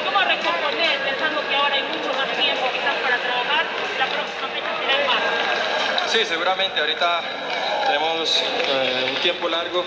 ¿Cómo 0.05 0.21
recomponer 0.21 1.01
pensando 1.05 1.41
que 1.49 1.55
ahora 1.55 1.75
hay 1.75 1.83
mucho 1.83 2.13
más 2.19 2.29
tiempo 2.37 2.67
quizás 2.73 2.97
para 3.03 3.19
trabajar? 3.19 3.67
La 3.99 4.07
próxima 4.07 4.49
fecha 4.49 4.79
será 4.81 5.01
en 5.01 5.07
marzo. 5.07 5.29
Sí, 6.09 6.25
seguramente. 6.25 6.81
Ahorita 6.81 7.21
tenemos 7.89 8.43
eh, 8.43 9.07
un 9.09 9.23
tiempo 9.23 9.49
largo 9.49 9.83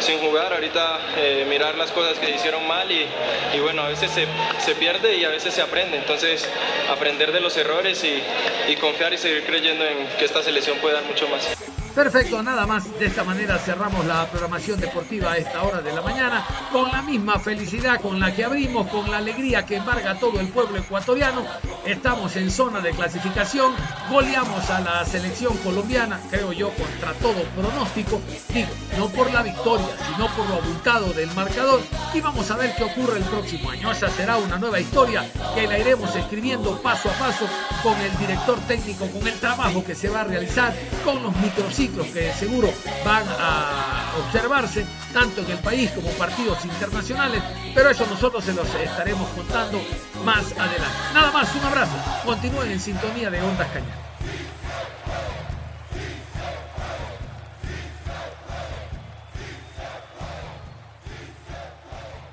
sin 0.00 0.18
jugar, 0.20 0.52
ahorita 0.52 1.00
eh, 1.16 1.44
mirar 1.48 1.74
las 1.76 1.90
cosas 1.90 2.18
que 2.18 2.30
hicieron 2.30 2.66
mal 2.66 2.88
y, 2.90 3.06
bueno, 3.60 3.82
a 3.82 3.88
veces 3.88 4.10
se, 4.12 4.26
se, 4.64 4.74
pierde 4.76 5.16
y 5.16 5.24
a 5.24 5.28
veces 5.28 5.52
se 5.52 5.60
aprende, 5.60 5.96
entonces 5.96 6.48
aprender 6.88 7.32
de 7.32 7.40
los 7.40 7.56
errores 7.56 8.02
y 8.04 8.76
confiar 8.76 9.12
y 9.12 9.18
seguir 9.18 9.44
creyendo 9.44 9.84
en 9.84 10.06
que 10.18 10.24
esta 10.24 10.42
selección 10.42 10.78
puede 10.78 10.94
dar 10.94 11.04
mucho 11.04 11.28
más. 11.28 11.81
Perfecto, 11.94 12.42
nada 12.42 12.66
más. 12.66 12.84
De 12.98 13.06
esta 13.06 13.22
manera 13.22 13.58
cerramos 13.58 14.06
la 14.06 14.26
programación 14.26 14.80
deportiva 14.80 15.32
a 15.32 15.36
esta 15.36 15.62
hora 15.62 15.82
de 15.82 15.92
la 15.92 16.00
mañana 16.00 16.44
con 16.72 16.90
la 16.90 17.02
misma 17.02 17.38
felicidad 17.38 18.00
con 18.00 18.18
la 18.18 18.34
que 18.34 18.44
abrimos, 18.44 18.88
con 18.88 19.10
la 19.10 19.18
alegría 19.18 19.66
que 19.66 19.76
embarga 19.76 20.18
todo 20.18 20.40
el 20.40 20.48
pueblo 20.48 20.78
ecuatoriano. 20.78 21.44
Estamos 21.84 22.34
en 22.36 22.50
zona 22.50 22.80
de 22.80 22.92
clasificación, 22.92 23.74
goleamos 24.10 24.70
a 24.70 24.80
la 24.80 25.04
selección 25.04 25.54
colombiana, 25.58 26.18
creo 26.30 26.52
yo, 26.52 26.70
contra 26.70 27.12
todo 27.14 27.42
pronóstico. 27.54 28.22
Digo, 28.48 28.70
no 28.98 29.08
por 29.08 29.30
la 29.30 29.42
victoria, 29.42 29.88
sino 30.06 30.28
por 30.34 30.48
lo 30.48 30.54
abultado 30.56 31.12
del 31.12 31.30
marcador. 31.34 31.82
Y 32.14 32.20
vamos 32.20 32.50
a 32.50 32.56
ver 32.56 32.74
qué 32.74 32.84
ocurre 32.84 33.18
el 33.18 33.24
próximo 33.24 33.70
año. 33.70 33.92
Esa 33.92 34.08
será 34.08 34.38
una 34.38 34.58
nueva 34.58 34.80
historia 34.80 35.30
que 35.54 35.66
la 35.66 35.78
iremos 35.78 36.14
escribiendo 36.16 36.80
paso 36.80 37.10
a 37.10 37.12
paso 37.14 37.46
con 37.82 38.00
el 38.00 38.16
director 38.18 38.58
técnico, 38.60 39.06
con 39.08 39.26
el 39.26 39.38
trabajo 39.40 39.84
que 39.84 39.94
se 39.94 40.08
va 40.08 40.22
a 40.22 40.24
realizar, 40.24 40.74
con 41.04 41.22
los 41.22 41.34
microciclos 41.82 42.06
que 42.08 42.32
seguro 42.34 42.72
van 43.04 43.24
a 43.28 44.12
observarse 44.24 44.86
tanto 45.12 45.40
en 45.40 45.50
el 45.50 45.58
país 45.58 45.90
como 45.90 46.08
partidos 46.10 46.64
internacionales, 46.64 47.42
pero 47.74 47.90
eso 47.90 48.06
nosotros 48.06 48.44
se 48.44 48.54
los 48.54 48.66
estaremos 48.74 49.28
contando 49.30 49.80
más 50.24 50.52
adelante. 50.52 50.96
Nada 51.12 51.32
más, 51.32 51.54
un 51.54 51.64
abrazo. 51.64 51.96
Continúen 52.24 52.70
en 52.70 52.80
sintonía 52.80 53.30
de 53.30 53.42
Ondas 53.42 53.68
Cañar. 53.72 54.01